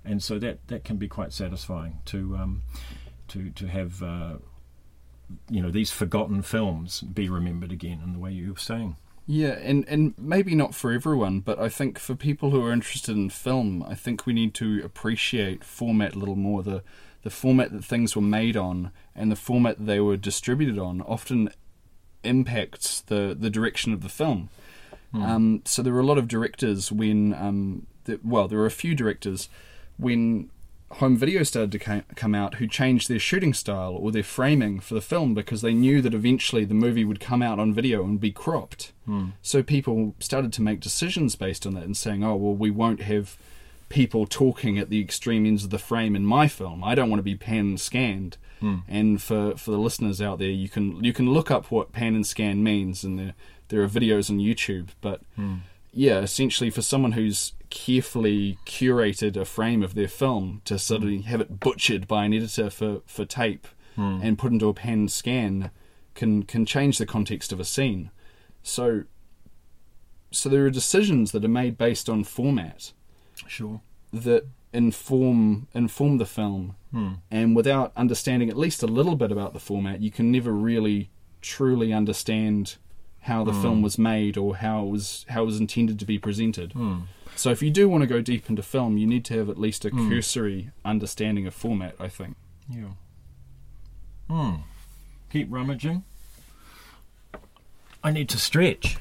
and 0.04 0.22
so 0.22 0.38
that 0.38 0.66
that 0.68 0.84
can 0.84 0.96
be 0.96 1.08
quite 1.08 1.32
satisfying 1.32 1.98
to 2.06 2.36
um, 2.36 2.62
to 3.28 3.50
to 3.50 3.66
have 3.66 4.02
uh, 4.02 4.34
you 5.50 5.62
know 5.62 5.70
these 5.70 5.90
forgotten 5.90 6.42
films 6.42 7.00
be 7.00 7.28
remembered 7.28 7.72
again 7.72 8.00
in 8.04 8.12
the 8.12 8.18
way 8.18 8.32
you 8.32 8.52
were 8.52 8.58
saying. 8.58 8.96
Yeah, 9.24 9.52
and, 9.52 9.88
and 9.88 10.14
maybe 10.18 10.56
not 10.56 10.74
for 10.74 10.90
everyone, 10.90 11.40
but 11.40 11.56
I 11.56 11.68
think 11.68 12.00
for 12.00 12.16
people 12.16 12.50
who 12.50 12.64
are 12.66 12.72
interested 12.72 13.16
in 13.16 13.30
film, 13.30 13.84
I 13.84 13.94
think 13.94 14.26
we 14.26 14.32
need 14.32 14.52
to 14.54 14.82
appreciate 14.84 15.62
format 15.62 16.16
a 16.16 16.18
little 16.18 16.34
more. 16.34 16.64
The 16.64 16.82
the 17.22 17.30
format 17.30 17.72
that 17.72 17.84
things 17.84 18.16
were 18.16 18.22
made 18.22 18.56
on 18.56 18.90
and 19.14 19.30
the 19.30 19.36
format 19.36 19.86
they 19.86 20.00
were 20.00 20.16
distributed 20.16 20.78
on 20.78 21.00
often 21.02 21.50
impacts 22.24 23.00
the, 23.00 23.36
the 23.38 23.50
direction 23.50 23.92
of 23.92 24.00
the 24.00 24.08
film. 24.08 24.48
Um, 25.14 25.62
so 25.64 25.82
there 25.82 25.92
were 25.92 26.00
a 26.00 26.06
lot 26.06 26.18
of 26.18 26.26
directors 26.26 26.90
when, 26.90 27.34
um, 27.34 27.86
the, 28.04 28.18
well, 28.24 28.48
there 28.48 28.58
were 28.58 28.66
a 28.66 28.70
few 28.70 28.94
directors 28.94 29.48
when 30.02 30.50
home 30.96 31.16
video 31.16 31.42
started 31.42 31.72
to 31.72 32.02
come 32.14 32.34
out 32.34 32.56
who 32.56 32.66
changed 32.66 33.08
their 33.08 33.18
shooting 33.18 33.54
style 33.54 33.94
or 33.94 34.12
their 34.12 34.22
framing 34.22 34.78
for 34.78 34.94
the 34.94 35.00
film 35.00 35.34
because 35.34 35.62
they 35.62 35.72
knew 35.72 36.02
that 36.02 36.14
eventually 36.14 36.64
the 36.64 36.74
movie 36.74 37.04
would 37.04 37.20
come 37.20 37.42
out 37.42 37.58
on 37.58 37.72
video 37.72 38.04
and 38.04 38.20
be 38.20 38.30
cropped. 38.30 38.92
Hmm. 39.06 39.30
So 39.40 39.62
people 39.62 40.14
started 40.18 40.52
to 40.54 40.62
make 40.62 40.80
decisions 40.80 41.34
based 41.34 41.66
on 41.66 41.74
that 41.74 41.84
and 41.84 41.96
saying, 41.96 42.22
"Oh, 42.22 42.36
well, 42.36 42.54
we 42.54 42.70
won't 42.70 43.02
have 43.02 43.36
people 43.88 44.26
talking 44.26 44.78
at 44.78 44.90
the 44.90 45.00
extreme 45.00 45.46
ends 45.46 45.64
of 45.64 45.70
the 45.70 45.78
frame 45.78 46.14
in 46.14 46.24
my 46.24 46.48
film. 46.48 46.84
I 46.84 46.94
don't 46.94 47.10
want 47.10 47.20
to 47.20 47.24
be 47.24 47.36
pan 47.36 47.58
and 47.60 47.80
scanned." 47.80 48.36
Hmm. 48.60 48.78
And 48.86 49.20
for, 49.20 49.56
for 49.56 49.70
the 49.70 49.78
listeners 49.78 50.20
out 50.20 50.38
there, 50.38 50.50
you 50.50 50.68
can 50.68 51.02
you 51.02 51.12
can 51.12 51.30
look 51.30 51.50
up 51.50 51.70
what 51.70 51.92
pan 51.92 52.14
and 52.14 52.26
scan 52.26 52.62
means, 52.62 53.02
and 53.02 53.18
there 53.18 53.34
there 53.68 53.82
are 53.82 53.88
videos 53.88 54.28
on 54.28 54.38
YouTube. 54.38 54.88
But 55.00 55.22
hmm. 55.36 55.56
Yeah, 55.92 56.20
essentially 56.20 56.70
for 56.70 56.82
someone 56.82 57.12
who's 57.12 57.52
carefully 57.70 58.58
curated 58.66 59.36
a 59.36 59.44
frame 59.44 59.82
of 59.82 59.94
their 59.94 60.08
film 60.08 60.60
to 60.64 60.78
suddenly 60.78 61.18
hmm. 61.18 61.22
have 61.22 61.40
it 61.40 61.60
butchered 61.60 62.08
by 62.08 62.24
an 62.24 62.34
editor 62.34 62.70
for, 62.70 63.00
for 63.06 63.24
tape 63.24 63.66
hmm. 63.96 64.20
and 64.22 64.38
put 64.38 64.52
into 64.52 64.68
a 64.68 64.74
pan 64.74 65.08
scan 65.08 65.70
can 66.14 66.42
can 66.42 66.66
change 66.66 66.98
the 66.98 67.06
context 67.06 67.52
of 67.52 67.60
a 67.60 67.64
scene. 67.64 68.10
So 68.62 69.04
so 70.30 70.48
there 70.48 70.64
are 70.64 70.70
decisions 70.70 71.32
that 71.32 71.44
are 71.44 71.48
made 71.48 71.76
based 71.76 72.08
on 72.08 72.24
format 72.24 72.92
Sure. 73.46 73.80
that 74.12 74.46
inform 74.72 75.68
inform 75.74 76.16
the 76.18 76.26
film 76.26 76.76
hmm. 76.90 77.14
and 77.30 77.54
without 77.54 77.92
understanding 77.96 78.48
at 78.48 78.56
least 78.56 78.82
a 78.82 78.86
little 78.86 79.16
bit 79.16 79.30
about 79.30 79.52
the 79.52 79.60
format 79.60 80.00
you 80.00 80.10
can 80.10 80.32
never 80.32 80.52
really 80.52 81.10
truly 81.42 81.92
understand 81.92 82.76
how 83.22 83.44
the 83.44 83.52
film 83.52 83.82
was 83.82 83.98
made 83.98 84.36
or 84.36 84.56
how 84.56 84.84
it 84.84 84.88
was 84.90 85.24
how 85.28 85.42
it 85.42 85.46
was 85.46 85.60
intended 85.60 85.98
to 85.98 86.04
be 86.04 86.18
presented 86.18 86.72
so 87.36 87.50
if 87.50 87.62
you 87.62 87.70
do 87.70 87.88
want 87.88 88.02
to 88.02 88.06
go 88.06 88.20
deep 88.20 88.48
into 88.50 88.62
film 88.62 88.96
you 88.98 89.06
need 89.06 89.24
to 89.24 89.36
have 89.38 89.48
at 89.48 89.58
least 89.58 89.84
a 89.84 89.90
cursory 89.90 90.70
understanding 90.84 91.46
of 91.46 91.54
format 91.54 91.94
i 92.00 92.08
think 92.08 92.36
Yeah. 92.68 92.92
Hmm. 94.28 94.54
Keep 95.30 95.48
rummaging. 95.50 96.04
I 98.04 98.10
need 98.10 98.28
to 98.30 98.38
stretch. 98.38 98.96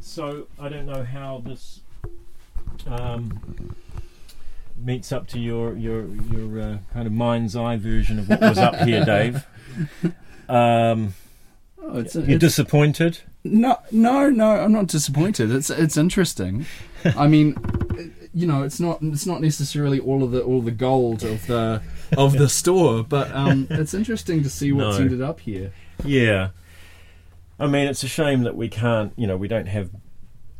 So 0.00 0.46
I 0.58 0.68
don't 0.68 0.86
know 0.86 1.04
how 1.04 1.42
this 1.44 1.80
um, 2.86 3.74
meets 4.76 5.12
up 5.12 5.26
to 5.28 5.38
your 5.38 5.74
your 5.76 6.06
your 6.06 6.60
uh, 6.60 6.78
kind 6.92 7.06
of 7.06 7.12
mind's 7.12 7.54
eye 7.56 7.76
version 7.76 8.18
of 8.18 8.28
what 8.28 8.40
was 8.40 8.58
up 8.58 8.76
here, 8.76 9.04
Dave. 9.06 9.46
Um, 10.48 11.14
oh, 11.82 11.98
it's, 12.00 12.14
you're 12.14 12.38
disappointed. 12.38 13.20
No, 13.44 13.78
no, 13.90 14.30
no. 14.30 14.50
I'm 14.50 14.72
not 14.72 14.86
disappointed. 14.86 15.50
It's 15.50 15.70
it's 15.70 15.96
interesting. 15.96 16.66
I 17.04 17.26
mean, 17.26 17.56
you 18.34 18.46
know, 18.46 18.62
it's 18.62 18.78
not 18.80 18.98
it's 19.02 19.26
not 19.26 19.40
necessarily 19.40 19.98
all 19.98 20.22
of 20.22 20.30
the 20.30 20.42
all 20.42 20.60
the 20.62 20.70
gold 20.70 21.22
of 21.24 21.46
the 21.46 21.82
of 22.16 22.34
the 22.34 22.48
store, 22.60 23.02
but 23.02 23.30
um, 23.34 23.66
it's 23.70 23.94
interesting 23.94 24.42
to 24.42 24.50
see 24.50 24.72
what's 24.72 24.98
No. 24.98 25.04
ended 25.04 25.22
up 25.22 25.40
here. 25.40 25.72
Yeah. 26.04 26.50
I 27.58 27.66
mean, 27.68 27.86
it's 27.86 28.02
a 28.02 28.08
shame 28.08 28.42
that 28.42 28.56
we 28.56 28.68
can't, 28.68 29.12
you 29.16 29.26
know, 29.26 29.36
we 29.36 29.46
don't 29.46 29.66
have 29.68 29.90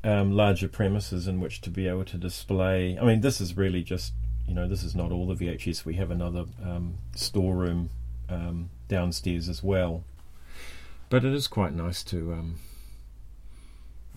um, 0.04 0.32
larger 0.32 0.68
premises 0.68 1.26
in 1.28 1.40
which 1.40 1.60
to 1.62 1.70
be 1.70 1.86
able 1.86 2.04
to 2.06 2.16
display. 2.16 2.98
I 3.00 3.04
mean, 3.04 3.20
this 3.20 3.40
is 3.40 3.56
really 3.56 3.82
just, 3.82 4.12
you 4.46 4.54
know, 4.54 4.66
this 4.68 4.82
is 4.82 4.94
not 4.94 5.12
all 5.12 5.26
the 5.26 5.34
VHS. 5.34 5.84
We 5.84 5.94
have 5.94 6.10
another 6.10 6.44
um, 6.64 6.98
storeroom 7.14 7.90
um, 8.28 8.70
downstairs 8.88 9.48
as 9.48 9.62
well. 9.62 10.04
But 11.08 11.24
it 11.24 11.32
is 11.34 11.46
quite 11.46 11.74
nice 11.74 12.02
to, 12.04 12.32
um, 12.32 12.58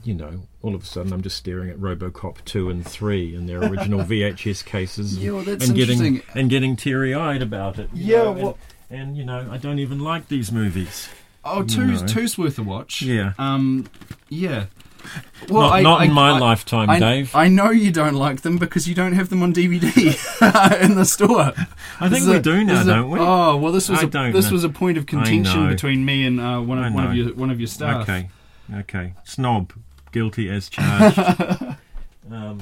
you 0.03 0.13
know, 0.13 0.47
all 0.61 0.75
of 0.75 0.83
a 0.83 0.85
sudden 0.85 1.11
I'm 1.13 1.21
just 1.21 1.37
staring 1.37 1.69
at 1.69 1.77
RoboCop 1.77 2.43
2 2.45 2.69
and 2.69 2.85
3 2.85 3.35
in 3.35 3.45
their 3.47 3.59
original 3.59 3.99
VHS 4.03 4.63
cases 4.65 5.17
Yeah, 5.17 5.31
well, 5.31 5.47
and 5.49 5.75
getting 5.75 6.21
and 6.33 6.49
getting 6.49 6.75
teary-eyed 6.75 7.41
about 7.41 7.79
it. 7.79 7.89
Yeah, 7.93 8.17
know, 8.23 8.31
and- 8.31 8.41
well- 8.43 8.57
and 8.89 9.17
you 9.17 9.25
know, 9.25 9.47
I 9.51 9.57
don't 9.57 9.79
even 9.79 9.99
like 9.99 10.27
these 10.27 10.51
movies. 10.51 11.09
Oh, 11.43 11.63
two's, 11.63 12.01
two's 12.03 12.37
worth 12.37 12.57
a 12.59 12.63
watch. 12.63 13.01
Yeah. 13.01 13.33
Um, 13.39 13.87
yeah. 14.29 14.65
Not- 15.49 15.83
not 15.83 16.03
in 16.03 16.11
my 16.11 16.37
lifetime, 16.39 16.89
I, 16.89 16.99
Dave. 16.99 17.35
I 17.35 17.47
know 17.47 17.69
you 17.69 17.91
don't 17.91 18.15
like 18.15 18.41
them 18.41 18.57
because 18.57 18.87
you 18.87 18.95
don't 18.95 19.13
have 19.13 19.29
them 19.29 19.43
on 19.43 19.53
DVD 19.53 19.83
in 20.83 20.95
the 20.95 21.05
store. 21.05 21.53
I 21.99 22.09
think 22.09 22.25
we 22.27 22.35
a- 22.37 22.41
do 22.41 22.63
now, 22.63 22.81
is 22.81 22.87
a- 22.87 22.91
don't 22.91 23.09
we? 23.11 23.19
Oh 23.19 23.57
well, 23.57 23.71
this 23.71 23.87
was 23.89 23.99
I 23.99 24.03
a 24.03 24.07
don't 24.07 24.31
this 24.33 24.45
know. 24.47 24.53
was 24.53 24.63
a 24.63 24.69
point 24.69 24.97
of 24.97 25.05
contention 25.05 25.67
between 25.67 26.03
me 26.05 26.25
and 26.25 26.39
uh, 26.39 26.59
one 26.61 26.83
of 26.83 26.93
one 26.93 27.05
of 27.07 27.15
your 27.15 27.33
one 27.35 27.51
of 27.51 27.59
your 27.59 27.67
staff. 27.67 28.01
Okay, 28.03 28.29
okay. 28.73 29.13
Snob, 29.23 29.73
guilty 30.11 30.49
as 30.49 30.69
charged. 30.69 31.19
um, 32.31 32.61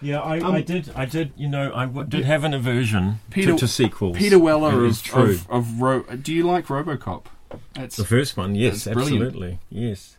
yeah, 0.00 0.20
I, 0.20 0.38
Um, 0.38 0.54
I 0.54 0.60
did. 0.62 0.90
I 0.94 1.04
did. 1.06 1.32
You 1.36 1.48
know, 1.48 1.72
I 1.74 1.86
w- 1.86 2.06
did 2.06 2.24
have 2.24 2.44
an 2.44 2.54
aversion 2.54 3.20
Peter- 3.30 3.52
to, 3.52 3.58
to 3.58 3.68
sequels. 3.68 4.16
Peter 4.16 4.38
Weller 4.38 4.84
of 4.84 5.02
true. 5.02 5.22
of, 5.32 5.50
of 5.50 5.80
Ro- 5.80 6.02
Do 6.02 6.32
you 6.32 6.44
like 6.46 6.66
RoboCop? 6.66 7.26
It's 7.76 7.96
the 7.96 8.04
first 8.04 8.36
one, 8.36 8.54
yes, 8.56 8.84
That's 8.84 8.94
brilliant. 8.94 9.26
absolutely, 9.26 9.58
yes. 9.70 10.13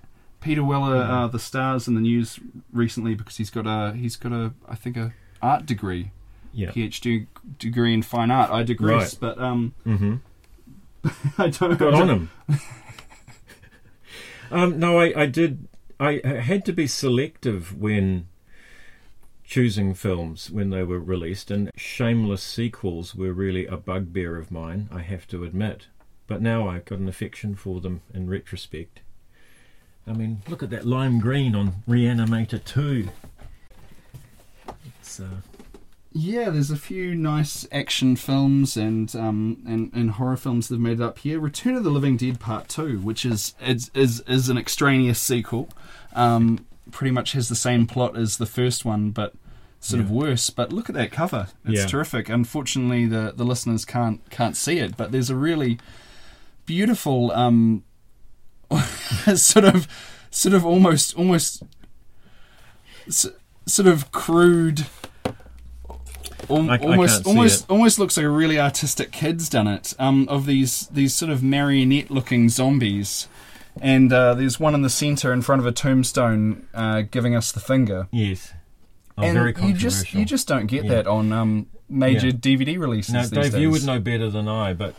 Peter 0.45 0.63
Weller, 0.63 0.95
uh, 0.97 1.27
the 1.27 1.39
stars 1.39 1.87
in 1.87 1.95
the 1.95 2.01
news 2.01 2.39
recently 2.71 3.15
because 3.15 3.35
he's 3.37 3.49
got 3.49 3.65
a 3.67 3.93
he's 3.93 4.15
got 4.15 4.31
a 4.31 4.53
I 4.69 4.75
think 4.75 4.95
a 4.95 5.13
art 5.41 5.65
degree, 5.65 6.11
Yeah. 6.53 6.69
PhD 6.71 7.27
degree 7.59 7.93
in 7.93 8.01
fine 8.03 8.31
art. 8.31 8.49
I 8.51 8.63
digress, 8.63 9.13
Right. 9.13 9.19
but 9.35 9.41
um, 9.43 9.73
Mm-hmm. 9.85 10.15
I 11.41 11.49
don't. 11.49 11.77
Got 11.77 11.93
I 11.95 12.01
on 12.01 12.07
don't- 12.07 12.09
him. 12.09 12.29
um, 14.51 14.79
no, 14.79 14.99
I, 14.99 15.21
I 15.23 15.25
did. 15.25 15.67
I 15.99 16.21
had 16.25 16.65
to 16.65 16.73
be 16.73 16.87
selective 16.87 17.77
when 17.79 18.27
choosing 19.43 19.93
films 19.93 20.49
when 20.51 20.69
they 20.71 20.83
were 20.83 20.99
released, 20.99 21.49
and 21.51 21.71
shameless 21.75 22.43
sequels 22.43 23.15
were 23.15 23.33
really 23.33 23.65
a 23.65 23.77
bugbear 23.77 24.37
of 24.37 24.51
mine. 24.51 24.89
I 24.91 25.01
have 25.01 25.27
to 25.27 25.43
admit, 25.43 25.87
but 26.27 26.41
now 26.41 26.67
I've 26.67 26.85
got 26.85 26.99
an 26.99 27.07
affection 27.07 27.55
for 27.55 27.79
them 27.81 28.01
in 28.13 28.29
retrospect. 28.29 29.01
I 30.07 30.13
mean, 30.13 30.41
look 30.47 30.61
at 30.61 30.69
that 30.69 30.85
lime 30.85 31.19
green 31.19 31.55
on 31.55 31.75
Reanimator 31.87 32.63
Two. 32.63 33.09
It's 34.99 35.19
uh, 35.19 35.41
Yeah, 36.11 36.49
there's 36.49 36.69
a 36.71 36.75
few 36.77 37.15
nice 37.15 37.67
action 37.71 38.15
films 38.15 38.77
and 38.77 39.13
um 39.15 39.63
and, 39.65 39.91
and 39.93 40.11
horror 40.11 40.37
films 40.37 40.67
that 40.67 40.75
have 40.75 40.81
made 40.81 40.99
it 40.99 41.03
up 41.03 41.19
here. 41.19 41.39
Return 41.39 41.75
of 41.75 41.83
the 41.83 41.89
Living 41.89 42.17
Dead 42.17 42.39
Part 42.39 42.67
Two, 42.67 42.99
which 42.99 43.25
is 43.25 43.55
is 43.61 43.89
is, 43.93 44.21
is 44.21 44.49
an 44.49 44.57
extraneous 44.57 45.19
sequel, 45.19 45.69
um, 46.13 46.65
pretty 46.91 47.11
much 47.11 47.31
has 47.33 47.49
the 47.49 47.55
same 47.55 47.87
plot 47.87 48.15
as 48.15 48.37
the 48.37 48.45
first 48.45 48.85
one, 48.85 49.09
but 49.11 49.33
sort 49.79 50.01
of 50.01 50.09
worse. 50.11 50.49
But 50.51 50.71
look 50.71 50.87
at 50.89 50.95
that 50.95 51.11
cover; 51.11 51.47
it's 51.65 51.81
Yeah. 51.81 51.87
terrific. 51.87 52.29
Unfortunately, 52.29 53.07
the 53.07 53.33
the 53.35 53.43
listeners 53.45 53.85
can't 53.85 54.27
can't 54.29 54.55
see 54.55 54.77
it, 54.77 54.95
but 54.97 55.11
there's 55.11 55.29
a 55.31 55.35
really 55.35 55.79
beautiful 56.67 57.31
um 57.31 57.83
sort 59.35 59.65
of 59.65 59.87
sort 60.31 60.53
of 60.53 60.65
almost 60.65 61.15
almost 61.17 61.63
sort 63.09 63.87
of 63.87 64.11
crude 64.11 64.87
Al- 66.49 66.69
I- 66.69 66.75
I 66.75 66.77
almost 66.77 67.25
almost 67.25 67.63
it. 67.63 67.69
almost 67.71 67.97
looks 67.99 68.17
like 68.17 68.25
a 68.25 68.29
really 68.29 68.59
artistic 68.59 69.11
kid's 69.11 69.49
done 69.49 69.67
it 69.67 69.93
um, 69.97 70.27
of 70.29 70.45
these 70.45 70.87
these 70.87 71.13
sort 71.15 71.31
of 71.31 71.41
marionette 71.41 72.11
looking 72.11 72.49
zombies 72.49 73.27
and 73.81 74.13
uh, 74.13 74.33
there's 74.35 74.59
one 74.59 74.73
in 74.75 74.81
the 74.83 74.89
center 74.89 75.33
in 75.33 75.41
front 75.41 75.59
of 75.59 75.65
a 75.65 75.71
tombstone 75.71 76.67
uh, 76.73 77.01
giving 77.01 77.35
us 77.35 77.51
the 77.51 77.59
finger 77.59 78.07
yes, 78.11 78.53
oh, 79.17 79.23
and 79.23 79.57
you 79.67 79.73
just 79.73 80.13
you 80.13 80.23
just 80.25 80.47
don't 80.47 80.67
get 80.67 80.85
Yeah. 80.85 80.91
that 80.91 81.07
on 81.07 81.31
um, 81.33 81.67
major 81.89 82.27
Yeah. 82.27 82.33
DVD 82.33 82.79
releases 82.79 83.13
Now, 83.13 83.41
Dave, 83.41 83.51
days. 83.51 83.61
you 83.61 83.69
would 83.71 83.83
know 83.85 83.99
better 83.99 84.29
than 84.29 84.47
I, 84.47 84.73
but 84.73 84.93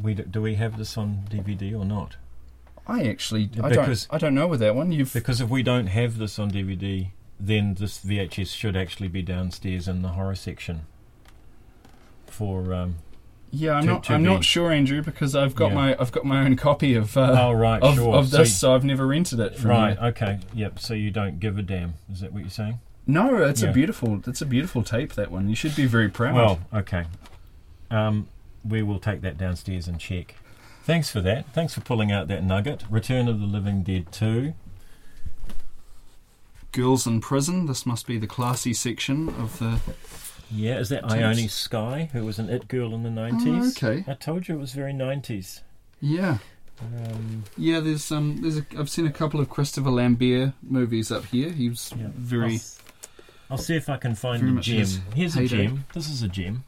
we 0.00 0.14
do 0.14 0.40
we 0.40 0.54
have 0.54 0.78
this 0.78 0.96
on 0.96 1.24
DVD 1.28 1.76
or 1.78 1.84
not? 1.84 2.16
I 2.88 3.04
actually 3.08 3.50
I 3.62 3.68
Because- 3.70 4.06
don't 4.06 4.14
I 4.14 4.18
don't 4.18 4.34
know 4.34 4.46
with 4.46 4.60
that 4.60 4.74
one 4.76 4.92
you've 4.92 5.12
Because 5.12 5.40
if 5.40 5.48
we 5.48 5.62
don't 5.62 5.88
have 5.88 6.18
this 6.18 6.38
on 6.38 6.50
DVD, 6.50 7.08
then 7.40 7.74
this 7.74 7.98
VHS 8.04 8.54
should 8.54 8.76
actually 8.76 9.08
be 9.08 9.22
downstairs 9.22 9.88
in 9.88 10.02
the 10.02 10.10
horror 10.10 10.34
section. 10.36 10.82
For 12.26 12.72
um, 12.74 12.96
yeah 13.50 13.74
I'm 13.74 13.82
to- 13.82 13.86
not 13.86 14.04
to 14.04 14.12
I'm 14.14 14.22
be- 14.22 14.28
not 14.28 14.44
sure 14.44 14.70
Andrew 14.70 15.02
because 15.02 15.34
I've 15.34 15.54
got 15.54 15.68
Yeah. 15.68 15.74
my 15.74 15.96
I've 15.98 16.12
got 16.12 16.24
my 16.24 16.44
own 16.44 16.56
copy 16.56 16.94
of 16.94 17.16
uh, 17.16 17.36
oh 17.46 17.52
right, 17.52 17.82
of, 17.82 17.94
sure. 17.94 18.14
of 18.14 18.28
So 18.28 18.38
this 18.38 18.48
you- 18.48 18.54
so 18.54 18.74
I've 18.74 18.84
never 18.84 19.06
rented 19.06 19.40
it 19.40 19.56
from 19.56 19.70
right, 19.70 19.98
you. 20.00 20.06
okay, 20.08 20.38
yep. 20.54 20.78
So 20.78 20.94
you 20.94 21.10
don't 21.10 21.40
give 21.40 21.56
a 21.58 21.62
damn. 21.62 21.94
Is 22.12 22.20
that 22.20 22.32
what 22.32 22.40
you're 22.42 22.50
saying? 22.50 22.78
No, 23.06 23.36
it's 23.42 23.62
Yeah. 23.62 23.70
a 23.70 23.72
beautiful 23.72 24.20
it's 24.26 24.42
a 24.42 24.46
beautiful 24.46 24.82
tape 24.82 25.14
that 25.14 25.30
one. 25.30 25.48
You 25.48 25.54
should 25.56 25.74
be 25.76 25.86
very 25.86 26.08
proud. 26.08 26.34
Well, 26.34 26.58
okay. 26.74 27.04
Um, 27.90 28.28
we 28.64 28.82
will 28.82 28.98
take 28.98 29.20
that 29.22 29.38
downstairs 29.38 29.86
and 29.88 29.98
check. 30.00 30.34
Thanks 30.86 31.10
for 31.10 31.20
that. 31.22 31.46
Thanks 31.52 31.74
for 31.74 31.80
pulling 31.80 32.12
out 32.12 32.28
that 32.28 32.44
nugget. 32.44 32.84
Return 32.88 33.26
of 33.26 33.40
the 33.40 33.46
Living 33.46 33.82
Dead 33.82 34.12
2. 34.12 34.54
Girls 36.70 37.08
in 37.08 37.20
Prison. 37.20 37.66
This 37.66 37.84
must 37.84 38.06
be 38.06 38.18
the 38.18 38.28
classy 38.28 38.72
section 38.72 39.28
of 39.30 39.58
the. 39.58 39.80
Yeah, 40.48 40.78
is 40.78 40.90
that. 40.90 41.04
Ione 41.10 41.48
Skye, 41.48 42.08
who 42.12 42.24
was 42.24 42.38
an 42.38 42.48
it 42.50 42.68
girl 42.68 42.94
in 42.94 43.02
the 43.02 43.08
90s? 43.08 43.82
Oh, 43.82 43.88
okay. 43.88 44.04
I 44.08 44.14
told 44.14 44.46
you 44.46 44.54
it 44.54 44.58
was 44.60 44.74
very 44.74 44.92
90s. 44.92 45.62
Yeah, 46.00 46.38
Um, 46.80 47.42
yeah. 47.56 47.80
There's 47.80 48.12
um. 48.12 48.40
There's 48.42 48.58
a. 48.58 48.66
I've 48.78 48.88
seen 48.90 49.06
a 49.06 49.10
couple 49.12 49.40
of 49.40 49.50
Christopher 49.50 49.90
Lambert 49.90 50.52
movies 50.62 51.10
up 51.10 51.24
here. 51.24 51.50
He 51.50 51.68
was 51.68 51.92
Yeah. 51.98 52.08
very. 52.14 52.54
I'll, 52.54 52.60
I'll 53.52 53.58
see 53.58 53.74
if 53.74 53.88
I 53.88 53.96
can 53.96 54.14
find 54.14 54.56
a 54.58 54.60
gem. 54.60 54.86
Here's 55.16 55.36
a 55.36 55.46
gem. 55.48 55.84
This 55.94 56.08
is 56.08 56.22
a 56.22 56.28
gem. 56.28 56.62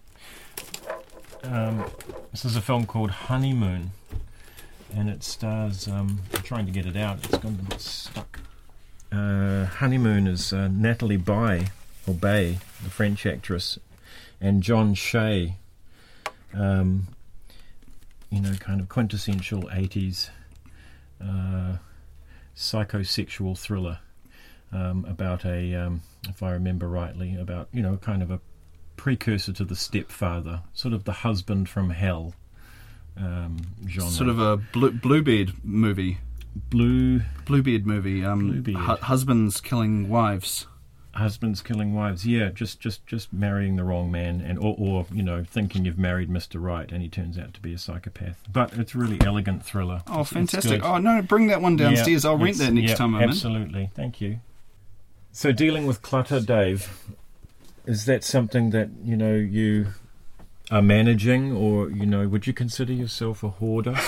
Um, 1.44 1.84
this 2.30 2.44
is 2.44 2.56
a 2.56 2.60
film 2.60 2.86
called 2.86 3.10
Honeymoon, 3.10 3.92
and 4.94 5.08
it 5.08 5.22
stars. 5.22 5.86
Um, 5.88 6.20
I'm 6.34 6.42
trying 6.42 6.66
to 6.66 6.72
get 6.72 6.86
it 6.86 6.96
out. 6.96 7.18
It's 7.24 7.38
gone 7.38 7.58
a 7.60 7.70
bit 7.70 7.80
stuck. 7.80 8.40
Uh, 9.10 9.66
Honeymoon 9.66 10.26
is 10.26 10.52
uh, 10.52 10.68
Nathalie 10.68 11.16
Baye, 11.16 11.68
or 12.06 12.14
Baye, 12.14 12.58
the 12.82 12.90
French 12.90 13.24
actress, 13.24 13.78
and 14.40 14.62
John 14.62 14.94
Shea. 14.94 15.56
Um, 16.54 17.08
you 18.30 18.40
know, 18.40 18.52
kind 18.54 18.80
of 18.80 18.88
quintessential 18.88 19.62
80s 19.62 20.30
uh, 21.22 21.76
psychosexual 22.54 23.56
thriller 23.56 24.00
um, 24.72 25.06
about 25.08 25.44
a, 25.44 25.74
um, 25.74 26.02
if 26.28 26.42
I 26.42 26.52
remember 26.52 26.88
rightly, 26.88 27.36
about 27.36 27.68
you 27.72 27.82
know 27.82 27.96
kind 27.96 28.22
of 28.22 28.30
a 28.30 28.40
precursor 28.98 29.52
to 29.54 29.64
the 29.64 29.74
stepfather, 29.76 30.60
sort 30.74 30.92
of 30.92 31.04
the 31.04 31.12
husband 31.12 31.68
from 31.70 31.88
hell 31.90 32.34
um, 33.16 33.56
genre. 33.88 34.10
Sort 34.10 34.28
of 34.28 34.38
a 34.38 34.58
blue, 34.58 34.90
Bluebeard 34.92 35.52
movie. 35.64 36.18
blue 36.70 37.20
Bluebeard 37.46 37.86
movie. 37.86 38.22
Um, 38.24 38.50
Bluebeard. 38.62 38.76
hu- 38.76 38.96
husbands 39.06 39.60
killing 39.60 40.08
wives. 40.08 40.66
husbands 41.12 41.60
killing 41.62 41.94
wives. 41.94 42.24
Yeah, 42.26 42.50
just 42.50 42.78
just 42.78 43.04
just 43.06 43.32
marrying 43.32 43.74
the 43.76 43.82
wrong 43.82 44.10
man, 44.12 44.40
and 44.40 44.56
or, 44.58 44.76
or 44.78 45.06
you 45.12 45.22
know 45.22 45.42
thinking 45.42 45.84
you've 45.84 45.98
married 45.98 46.30
Mister 46.30 46.60
Right, 46.60 46.92
and 46.92 47.02
he 47.02 47.08
turns 47.08 47.38
out 47.38 47.54
to 47.54 47.60
be 47.60 47.72
a 47.74 47.78
psychopath. 47.78 48.40
But 48.52 48.74
it's 48.78 48.94
a 48.94 48.98
really 48.98 49.18
elegant 49.24 49.64
thriller. 49.64 50.02
Oh, 50.06 50.20
It's- 50.20 50.20
it's 50.20 50.32
fantastic! 50.32 50.82
good. 50.82 50.86
Oh 50.88 50.98
no, 50.98 51.22
bring 51.22 51.48
that 51.48 51.60
one 51.60 51.76
downstairs. 51.76 52.22
Yeah, 52.24 52.30
I'll 52.30 52.38
rent 52.38 52.58
that 52.58 52.72
next 52.72 52.90
yeah, 52.90 52.94
time 52.96 53.14
I'm 53.16 53.22
in. 53.22 53.28
Absolutely, 53.30 53.90
thank 53.94 54.20
you. 54.20 54.38
So 55.32 55.50
dealing 55.52 55.86
with 55.86 56.02
clutter, 56.02 56.40
Dave, 56.40 56.88
is 57.88 58.04
that 58.04 58.22
something 58.22 58.70
that 58.70 58.90
you 59.02 59.16
know 59.16 59.34
you 59.34 59.86
are 60.70 60.82
managing, 60.82 61.50
or 61.52 61.90
you 61.90 62.04
know, 62.06 62.28
would 62.28 62.46
you 62.46 62.52
consider 62.52 62.92
yourself 62.92 63.42
a 63.42 63.48
hoarder? 63.48 63.94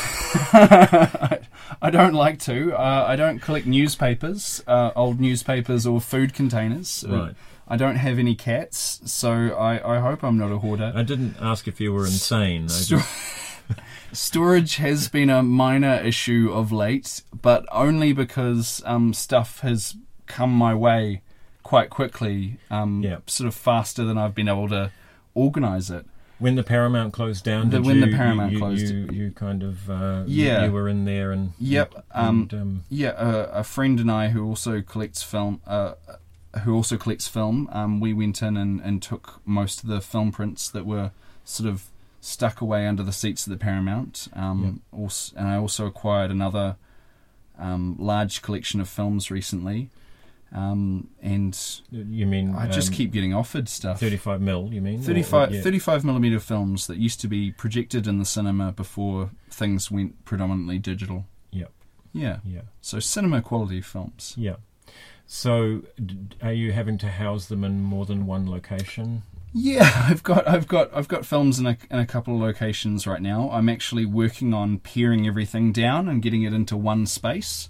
I 1.82 1.90
don't 1.90 2.12
like 2.14 2.38
to. 2.40 2.74
Uh, 2.74 3.04
I 3.08 3.16
don't 3.16 3.38
collect 3.40 3.66
newspapers, 3.66 4.62
uh, 4.66 4.90
old 4.94 5.20
newspapers 5.20 5.86
or 5.86 6.00
food 6.00 6.34
containers. 6.34 7.04
Uh, 7.08 7.12
Right. 7.12 7.34
I 7.72 7.76
don't 7.76 7.96
have 7.96 8.18
any 8.18 8.34
cats, 8.34 9.00
so 9.04 9.30
I, 9.54 9.96
I 9.96 10.00
hope 10.00 10.24
I'm 10.24 10.36
not 10.36 10.50
a 10.50 10.58
hoarder. 10.58 10.92
I 10.92 11.04
didn't 11.04 11.36
ask 11.40 11.68
if 11.68 11.80
you 11.80 11.92
were 11.92 12.04
insane. 12.04 12.68
Sto- 12.68 12.98
Storage 14.12 14.76
has 14.76 15.06
been 15.08 15.30
a 15.30 15.40
minor 15.42 15.94
issue 15.94 16.50
of 16.52 16.72
late, 16.72 17.22
but 17.40 17.64
only 17.70 18.12
because 18.12 18.82
um, 18.84 19.14
stuff 19.14 19.60
has 19.60 19.94
come 20.26 20.50
my 20.52 20.74
way 20.74 21.22
quite 21.70 21.88
quickly, 21.88 22.56
um, 22.68 23.00
Yeah. 23.00 23.18
sort 23.28 23.46
of 23.46 23.54
faster 23.54 24.02
than 24.04 24.18
I've 24.18 24.34
been 24.34 24.48
able 24.48 24.68
to 24.70 24.90
organise 25.34 25.88
it. 25.88 26.04
when 26.40 26.54
the 26.56 26.62
Paramount 26.62 27.12
closed 27.12 27.44
down, 27.44 27.68
The- 27.68 27.76
did 27.76 27.86
when 27.86 28.00
the 28.00 28.08
you- 28.08 28.16
Paramount 28.16 28.52
you, 28.52 28.58
closed. 28.58 28.86
you, 28.94 29.08
you 29.12 29.30
kind 29.30 29.62
of 29.62 29.88
uh, 29.90 30.24
you- 30.26 30.46
Yeah. 30.46 30.64
you, 30.64 30.72
were 30.72 30.88
in 30.88 31.04
there 31.04 31.32
and 31.32 31.52
Yep, 31.60 32.06
and, 32.14 32.54
um, 32.54 32.60
um, 32.60 32.84
Yeah, 32.88 33.10
uh, 33.10 33.50
a 33.52 33.62
friend 33.62 34.00
and 34.00 34.10
I 34.10 34.30
who 34.30 34.42
also 34.46 34.80
collects 34.80 35.22
film, 35.22 35.60
uh, 35.66 35.92
who 36.64 36.74
also 36.74 36.96
collects 36.96 37.28
film, 37.28 37.68
um, 37.72 38.00
we 38.00 38.12
went 38.14 38.40
in 38.42 38.56
and, 38.56 38.80
and 38.80 39.02
took 39.02 39.40
most 39.44 39.82
of 39.84 39.88
the 39.90 40.00
film 40.00 40.32
prints 40.32 40.68
that 40.70 40.86
were 40.86 41.10
sort 41.44 41.68
of 41.68 41.84
stuck 42.22 42.60
away 42.62 42.86
under 42.88 43.02
the 43.04 43.12
seats 43.12 43.46
of 43.46 43.50
the 43.50 43.58
Paramount. 43.58 44.26
Um, 44.32 44.80
also, 44.92 45.36
and 45.36 45.46
I 45.46 45.56
also 45.56 45.84
acquired 45.86 46.30
another 46.30 46.76
um, 47.58 47.96
large 47.98 48.40
collection 48.42 48.80
of 48.80 48.88
films 48.88 49.30
recently, 49.30 49.90
um, 50.52 51.08
and 51.22 51.56
you 51.90 52.26
mean 52.26 52.54
I 52.54 52.66
just 52.66 52.88
um, 52.88 52.94
keep 52.94 53.12
getting 53.12 53.32
offered 53.34 53.68
stuff. 53.68 54.00
35 54.00 54.40
mil. 54.40 54.68
You 54.72 54.80
mean 54.80 54.96
Or- 54.98 55.02
or- 55.02 55.04
35, 55.04 55.54
yeah. 55.54 55.60
35 55.62 56.04
millimeter 56.04 56.40
films 56.40 56.86
that 56.88 56.96
used 56.98 57.20
to 57.20 57.28
be 57.28 57.52
projected 57.52 58.06
in 58.06 58.18
the 58.18 58.24
cinema 58.24 58.72
before 58.72 59.30
things 59.50 59.90
went 59.90 60.24
predominantly 60.24 60.78
digital. 60.78 61.26
Yeah. 61.52 61.66
Yeah. 62.12 62.38
Yeah. 62.44 62.62
So 62.80 62.98
cinema 62.98 63.42
quality 63.42 63.80
films. 63.80 64.34
Yeah. 64.36 64.56
So, 65.32 65.82
are 66.42 66.52
you 66.52 66.72
having 66.72 66.98
to 66.98 67.08
house 67.08 67.46
them 67.46 67.62
in 67.62 67.82
more 67.82 68.04
than 68.04 68.26
one 68.26 68.50
location? 68.50 69.22
Yeah, 69.52 69.88
I've 70.08 70.24
got 70.24 70.48
I've 70.48 70.66
got 70.66 70.90
I've 70.92 71.06
got 71.06 71.24
films 71.24 71.60
in 71.60 71.66
a 71.66 71.76
in 71.88 72.00
a 72.00 72.06
couple 72.06 72.34
of 72.34 72.40
locations 72.40 73.06
right 73.06 73.22
now. 73.22 73.48
I'm 73.52 73.68
actually 73.68 74.06
working 74.06 74.52
on 74.52 74.78
paring 74.78 75.28
everything 75.28 75.70
down 75.70 76.08
and 76.08 76.20
getting 76.20 76.42
it 76.42 76.52
into 76.52 76.76
one 76.76 77.06
space. 77.06 77.68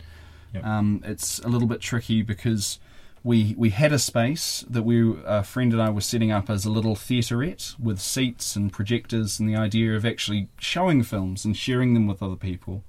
Yep. 0.55 0.65
Um, 0.65 1.03
it's 1.05 1.39
a 1.41 1.49
little 1.49 1.69
bit 1.69 1.81
tricky 1.81 2.23
because 2.23 2.79
we 3.23 3.55
we 3.59 3.71
had 3.71 3.93
a 3.93 3.99
space 3.99 4.65
that 4.71 4.83
we 4.83 5.15
a 5.27 5.43
friend 5.43 5.73
and 5.73 5.83
I 5.83 5.91
were 5.91 6.01
setting 6.01 6.33
up 6.33 6.49
as 6.49 6.65
a 6.65 6.71
little 6.71 6.95
theaterette 6.97 7.79
with 7.79 8.01
seats 8.01 8.57
and 8.57 8.73
projectors 8.73 9.39
and 9.39 9.49
the 9.49 9.57
idea 9.57 9.95
of 9.95 10.07
actually 10.07 10.49
showing 10.59 11.03
films 11.03 11.45
and 11.45 11.57
sharing 11.57 11.95
them 11.95 12.07
with 12.07 12.23
other 12.23 12.37
people. 12.37 12.83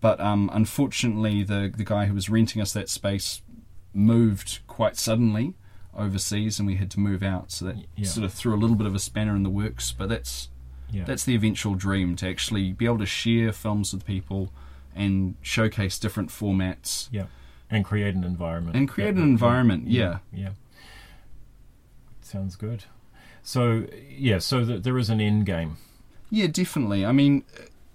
But 0.00 0.20
um, 0.20 0.50
unfortunately, 0.52 1.44
the 1.44 1.72
the 1.74 1.84
guy 1.84 2.06
who 2.06 2.14
was 2.14 2.28
renting 2.28 2.60
us 2.60 2.72
that 2.72 2.88
space 2.88 3.40
moved 3.94 4.60
quite 4.66 4.96
suddenly 4.96 5.54
overseas, 5.94 6.58
and 6.58 6.66
we 6.66 6.76
had 6.76 6.90
to 6.90 7.00
move 7.00 7.22
out. 7.22 7.50
So 7.52 7.66
that 7.66 7.76
Yeah. 7.96 8.06
sort 8.08 8.24
of 8.24 8.32
threw 8.32 8.54
a 8.54 8.56
little 8.56 8.76
bit 8.76 8.86
of 8.86 8.94
a 8.94 8.98
spanner 8.98 9.36
in 9.36 9.42
the 9.42 9.50
works. 9.50 9.92
But 9.92 10.08
that's 10.08 10.48
Yeah. 10.90 11.04
that's 11.04 11.24
the 11.24 11.34
eventual 11.34 11.74
dream 11.74 12.16
to 12.16 12.28
actually 12.28 12.72
be 12.72 12.84
able 12.86 12.98
to 12.98 13.06
share 13.06 13.52
films 13.52 13.92
with 13.92 14.04
people 14.04 14.52
and 14.94 15.34
showcase 15.42 15.98
different 15.98 16.30
formats 16.30 17.08
yeah. 17.10 17.26
And 17.70 17.84
create 17.84 18.14
an 18.14 18.24
environment. 18.24 18.76
and 18.76 18.86
create 18.88 19.14
an 19.14 19.22
environment. 19.22 19.88
Yeah. 19.88 20.18
Yeah. 20.32 20.50
Sounds 22.20 22.54
good. 22.54 22.84
So, 23.42 23.86
yeah, 24.08 24.38
so 24.38 24.64
th- 24.64 24.82
there 24.82 24.98
is 24.98 25.10
an 25.10 25.20
end 25.20 25.46
game. 25.46 25.78
Yeah, 26.30 26.46
definitely. 26.46 27.04
I 27.04 27.12
mean, 27.12 27.44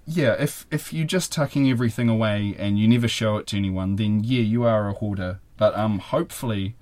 yeah, 0.06 0.36
if 0.40 0.66
if 0.72 0.94
you're 0.94 1.06
just 1.06 1.32
tucking 1.32 1.70
everything 1.70 2.08
away 2.10 2.56
and 2.58 2.80
you 2.80 2.88
never 2.88 3.08
show 3.08 3.38
it 3.38 3.48
to 3.48 3.58
anyone, 3.58 3.98
then 3.98 4.24
yeah, 4.24 4.42
you 4.42 4.64
are 4.64 4.88
a 4.88 4.94
hoarder. 4.94 5.40
But 5.58 5.76
um, 5.76 6.00
hopefully, 6.00 6.76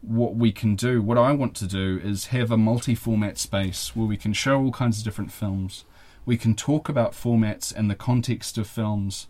what 0.00 0.34
we 0.34 0.52
can 0.52 0.76
do, 0.76 1.00
what 1.00 1.18
I 1.18 1.32
want 1.32 1.56
to 1.56 1.66
do, 1.66 2.00
is 2.02 2.26
have 2.26 2.50
a 2.50 2.56
multi-format 2.56 3.38
space 3.38 3.96
where 3.96 4.06
we 4.06 4.16
can 4.16 4.32
show 4.32 4.60
all 4.60 4.70
kinds 4.72 4.98
of 4.98 5.04
different 5.04 5.32
films. 5.32 5.84
We 6.24 6.36
can 6.36 6.54
talk 6.54 6.88
about 6.88 7.12
formats 7.12 7.74
and 7.74 7.90
the 7.90 7.96
context 7.96 8.58
of 8.58 8.66
films, 8.66 9.26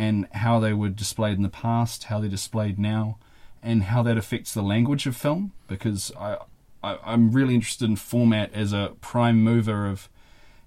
and 0.00 0.26
how 0.32 0.58
they 0.58 0.72
were 0.72 0.88
displayed 0.88 1.36
in 1.36 1.42
the 1.42 1.50
past, 1.50 2.04
how 2.04 2.20
they're 2.20 2.30
displayed 2.30 2.78
now, 2.78 3.18
and 3.62 3.82
how 3.82 4.02
that 4.02 4.16
affects 4.16 4.54
the 4.54 4.62
language 4.62 5.06
of 5.06 5.14
film. 5.14 5.52
Because 5.68 6.10
I, 6.18 6.38
I 6.82 6.96
I'm 7.04 7.32
really 7.32 7.54
interested 7.54 7.86
in 7.86 7.96
format 7.96 8.50
as 8.54 8.72
a 8.72 8.94
prime 9.02 9.44
mover 9.44 9.86
of 9.86 10.08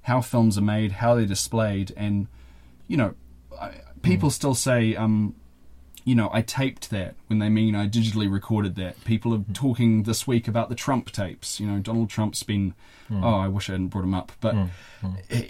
how 0.03 0.21
films 0.21 0.55
are 0.55 0.61
made, 0.61 0.93
how 0.93 1.15
they're 1.15 1.25
displayed, 1.25 1.91
and 1.97 2.27
you 2.87 2.95
know, 2.95 3.15
I, 3.59 3.71
people 4.03 4.29
mm. 4.29 4.33
still 4.33 4.53
say, 4.53 4.95
um, 4.95 5.33
you 6.03 6.13
know, 6.13 6.29
I 6.31 6.43
taped 6.43 6.91
that 6.91 7.15
when 7.25 7.39
they 7.39 7.49
mean 7.49 7.75
I 7.75 7.87
digitally 7.87 8.31
recorded 8.31 8.75
that. 8.75 9.03
People 9.03 9.33
are 9.33 9.39
mm. 9.39 9.51
talking 9.55 10.03
this 10.03 10.27
week 10.27 10.47
about 10.47 10.69
the 10.69 10.75
Trump 10.75 11.11
tapes. 11.11 11.59
You 11.59 11.65
know, 11.65 11.79
Donald 11.79 12.11
Trump's 12.11 12.43
been, 12.43 12.75
mm. 13.09 13.23
oh, 13.23 13.37
I 13.39 13.47
wish 13.47 13.67
I 13.67 13.71
hadn't 13.71 13.87
brought 13.87 14.03
him 14.03 14.13
up, 14.13 14.31
but 14.41 14.53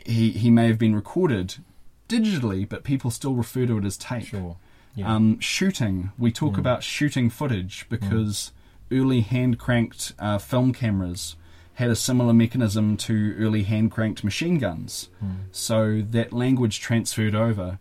he 0.06 0.32
he 0.32 0.50
may 0.50 0.68
have 0.68 0.80
been 0.80 0.96
recorded 0.96 1.56
digitally, 2.10 2.68
but 2.68 2.84
people 2.84 3.12
still 3.12 3.34
refer 3.34 3.66
to 3.66 3.78
it 3.78 3.86
as 3.86 3.98
tape. 3.98 4.26
Sure. 4.26 4.58
Yeah. 4.96 5.14
Um, 5.14 5.40
shooting, 5.40 6.12
we 6.20 6.32
talk 6.32 6.58
about 6.58 6.84
shooting 6.84 7.30
footage 7.30 7.88
because 7.90 8.52
early 8.92 9.22
hand 9.22 9.58
cranked 9.58 10.14
uh, 10.20 10.38
film 10.38 10.72
cameras 10.72 11.36
had 11.76 11.90
a 11.90 11.96
similar 11.96 12.34
mechanism 12.34 12.96
to 12.98 13.36
early 13.40 13.64
hand 13.64 13.92
cranked 13.92 14.24
machine 14.24 14.60
guns. 14.60 15.10
So 15.52 16.04
that 16.12 16.32
language 16.32 16.80
transferred 16.80 17.34
over, 17.34 17.80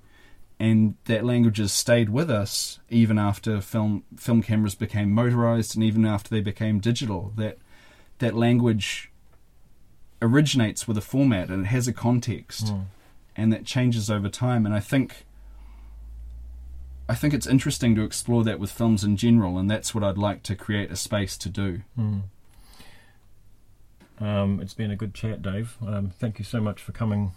and 0.58 0.94
that 1.04 1.24
language 1.24 1.58
has 1.58 1.72
stayed 1.72 2.08
with 2.08 2.30
us 2.30 2.78
even 2.88 3.18
after 3.18 3.60
film 3.60 4.04
film 4.16 4.42
cameras 4.42 4.74
became 4.74 5.10
motorized 5.12 5.74
and 5.74 5.84
even 5.84 6.06
after 6.06 6.30
they 6.30 6.40
became 6.40 6.78
digital. 6.78 7.32
That 7.36 7.58
that 8.20 8.34
language 8.34 9.10
originates 10.22 10.86
with 10.88 10.96
a 10.96 11.00
format 11.02 11.50
and 11.50 11.64
it 11.64 11.68
has 11.68 11.88
a 11.88 11.92
context, 11.92 12.72
and 13.36 13.52
that 13.52 13.64
changes 13.64 14.10
over 14.10 14.28
time. 14.28 14.64
And 14.66 14.74
I 14.74 14.80
think. 14.80 15.24
I 17.08 17.14
think 17.16 17.34
it's 17.34 17.48
interesting 17.48 17.94
to 17.96 18.04
explore 18.04 18.42
that 18.44 18.58
with 18.60 18.70
films 18.70 19.02
in 19.04 19.16
general, 19.16 19.58
and 19.58 19.70
that's 19.70 19.94
what 19.94 20.02
I'd 20.04 20.16
like 20.16 20.42
to 20.44 20.54
create 20.54 20.90
a 20.90 20.96
space 20.96 21.36
to 21.38 21.48
do. 21.50 21.82
Um, 24.20 24.60
it's 24.62 24.74
been 24.74 24.90
a 24.90 24.96
good 24.96 25.12
chat, 25.14 25.42
Dave. 25.42 25.76
Um, 25.86 26.10
thank 26.10 26.38
you 26.38 26.44
so 26.44 26.60
much 26.60 26.80
for 26.80 26.92
coming 26.92 27.32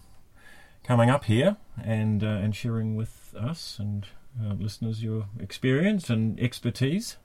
coming 0.84 1.10
up 1.10 1.26
here 1.26 1.58
and 1.84 2.24
uh, 2.24 2.28
and 2.28 2.56
sharing 2.56 2.96
with 2.96 3.34
us 3.38 3.78
and 3.80 4.06
uh, 4.41 4.54
listeners 4.54 5.04
your 5.04 5.26
experience 5.39 6.10
and 6.10 6.39
expertise. 6.39 7.18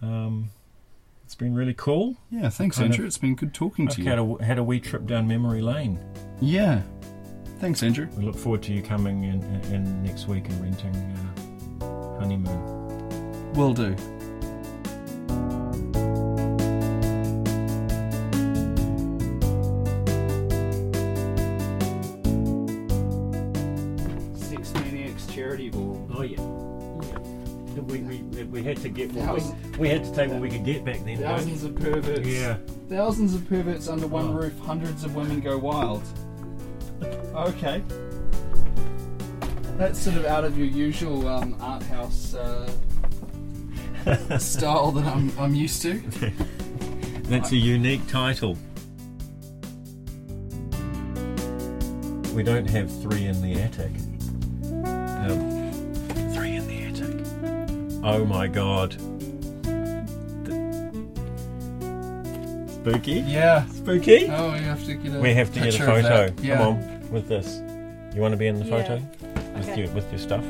Um, 0.00 0.50
it's 1.24 1.34
been 1.34 1.54
really 1.54 1.74
cool. 1.74 2.16
Yeah, 2.30 2.48
thanks, 2.48 2.76
Kind 2.78 2.86
of- 2.86 2.92
Andrew. 2.94 3.06
It's 3.06 3.18
been 3.18 3.34
good 3.36 3.52
talking 3.54 3.86
I've 3.88 3.94
to 3.96 4.02
had 4.04 4.18
you. 4.18 4.38
a, 4.40 4.44
had 4.44 4.58
a 4.58 4.64
wee 4.64 4.80
trip 4.80 5.06
down 5.06 5.28
memory 5.28 5.60
lane. 5.60 6.00
Yeah, 6.40 6.82
thanks, 7.60 7.82
Andrew. 7.82 8.08
We 8.16 8.24
look 8.24 8.36
forward 8.36 8.62
to 8.64 8.72
you 8.72 8.82
coming 8.82 9.24
in, 9.24 9.42
in, 9.42 9.74
in 9.74 10.02
next 10.02 10.26
week 10.28 10.48
and 10.48 10.60
renting 10.62 10.94
uh, 11.82 12.18
Honeymoon. 12.18 13.52
Will 13.54 13.74
do. 13.74 13.94
Sex 24.34 24.72
Maniacs 24.74 25.26
charity 25.26 25.70
ball. 25.70 26.06
Oh 26.14 26.22
yeah, 26.22 26.40
We, 27.82 27.98
we, 28.00 28.44
we 28.44 28.62
had 28.62 28.76
to 28.78 28.88
get 28.88 29.12
what 29.12 29.36
we- 29.42 29.78
we 29.78 29.88
had 29.88 30.04
to 30.04 30.12
take 30.14 30.30
what 30.30 30.40
we 30.40 30.50
could 30.50 30.64
get 30.64 30.84
back 30.84 31.02
then. 31.04 31.18
Thousands 31.18 31.64
of 31.64 31.74
perverts. 31.76 32.26
Yeah. 32.26 32.56
Thousands 32.88 33.34
of 33.34 33.48
perverts 33.48 33.88
under 33.88 34.06
one 34.06 34.28
Oh. 34.28 34.32
roof. 34.32 34.58
Hundreds 34.58 35.04
of 35.04 35.14
women 35.14 35.40
go 35.40 35.56
wild. 35.56 36.02
Okay. 37.48 37.82
That's 39.78 39.98
sort 39.98 40.16
of 40.16 40.26
out 40.26 40.44
of 40.44 40.58
your 40.58 40.66
usual 40.66 41.26
um, 41.26 41.56
art 41.60 41.82
house 41.84 42.34
uh, 42.34 42.70
style 44.38 44.90
that 44.92 45.06
I'm, 45.06 45.32
I'm 45.38 45.54
used 45.54 45.80
to. 45.82 46.02
That's 47.24 47.52
a 47.52 47.56
unique 47.56 48.06
title. 48.08 48.58
We 52.34 52.42
don't 52.42 52.68
have 52.68 52.90
three 53.00 53.24
in 53.24 53.40
the 53.40 53.54
attic. 53.60 53.92
Um, 54.84 55.60
three 56.34 56.56
in 56.56 56.66
the 56.68 56.82
attic. 56.84 58.02
Oh 58.04 58.24
my 58.26 58.48
god. 58.48 58.90
Th- 60.44 60.60
Spooky? 62.74 63.20
Yeah. 63.26 63.66
Spooky? 63.68 64.28
Oh, 64.28 64.54
you 64.54 64.62
have 64.62 64.84
to 64.84 64.94
get 64.94 65.14
a. 65.14 65.20
we 65.20 65.32
have 65.34 65.52
to 65.54 65.60
get 65.60 65.74
a 65.74 65.78
photo. 65.78 66.34
Yeah. 66.42 66.58
Come 66.58 66.66
on, 66.68 66.99
with 67.10 67.28
this. 67.28 67.62
You 68.14 68.20
want 68.20 68.32
to 68.32 68.38
be 68.38 68.46
in 68.46 68.58
the 68.58 68.64
Yeah. 68.64 68.82
photo? 68.82 69.02
With 69.54 69.68
Okay. 69.68 69.80
your 69.82 69.90
with 69.92 70.10
your 70.10 70.18
stuff? 70.18 70.44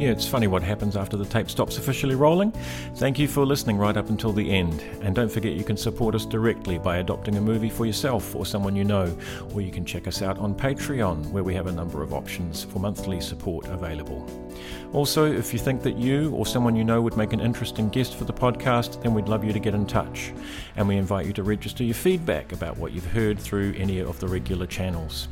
Yeah, 0.00 0.12
it's 0.12 0.26
funny 0.26 0.46
what 0.46 0.62
happens 0.62 0.96
after 0.96 1.18
the 1.18 1.26
tape 1.26 1.50
stops 1.50 1.76
officially 1.76 2.14
rolling. 2.14 2.52
Thank 2.94 3.18
you 3.18 3.28
for 3.28 3.44
listening 3.44 3.76
right 3.76 3.98
up 3.98 4.08
until 4.08 4.32
the 4.32 4.50
end. 4.50 4.80
And 5.02 5.14
don't 5.14 5.30
forget 5.30 5.52
you 5.52 5.62
can 5.62 5.76
support 5.76 6.14
us 6.14 6.24
directly 6.24 6.78
by 6.78 6.96
adopting 6.96 7.36
a 7.36 7.40
movie 7.42 7.68
for 7.68 7.84
yourself 7.84 8.34
or 8.34 8.46
someone 8.46 8.74
you 8.74 8.82
know, 8.82 9.14
or 9.52 9.60
you 9.60 9.70
can 9.70 9.84
check 9.84 10.08
us 10.08 10.22
out 10.22 10.38
on 10.38 10.54
Patreon, 10.54 11.30
where 11.32 11.44
we 11.44 11.52
have 11.52 11.66
a 11.66 11.72
number 11.72 12.02
of 12.02 12.14
options 12.14 12.64
for 12.64 12.78
monthly 12.78 13.20
support 13.20 13.66
available. 13.66 14.26
Also, 14.94 15.30
if 15.30 15.52
you 15.52 15.58
think 15.58 15.82
that 15.82 15.98
you 15.98 16.30
or 16.30 16.46
someone 16.46 16.74
you 16.74 16.82
know 16.82 17.02
would 17.02 17.18
make 17.18 17.34
an 17.34 17.40
interesting 17.40 17.90
guest 17.90 18.14
for 18.14 18.24
the 18.24 18.32
podcast, 18.32 19.02
then 19.02 19.12
we'd 19.12 19.28
love 19.28 19.44
you 19.44 19.52
to 19.52 19.60
get 19.60 19.74
in 19.74 19.84
touch. 19.84 20.32
And 20.76 20.88
we 20.88 20.96
invite 20.96 21.26
you 21.26 21.34
to 21.34 21.42
register 21.42 21.84
your 21.84 21.92
feedback 21.92 22.52
about 22.52 22.78
what 22.78 22.92
you've 22.92 23.12
heard 23.12 23.38
through 23.38 23.74
any 23.76 23.98
of 23.98 24.18
the 24.18 24.28
regular 24.28 24.64
channels. 24.64 25.28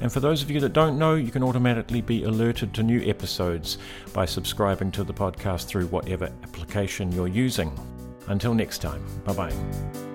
And 0.00 0.12
for 0.12 0.20
those 0.20 0.42
of 0.42 0.50
you 0.50 0.60
that 0.60 0.72
don't 0.72 0.98
know, 0.98 1.14
you 1.14 1.30
can 1.30 1.42
automatically 1.42 2.00
be 2.00 2.24
alerted 2.24 2.74
to 2.74 2.82
new 2.82 3.02
episodes 3.08 3.78
by 4.12 4.24
subscribing 4.24 4.90
to 4.92 5.04
the 5.04 5.14
podcast 5.14 5.66
through 5.66 5.86
whatever 5.86 6.26
application 6.42 7.12
you're 7.12 7.28
using. 7.28 7.72
Until 8.28 8.54
next 8.54 8.78
time, 8.78 9.04
bye 9.24 9.34
bye. 9.34 10.13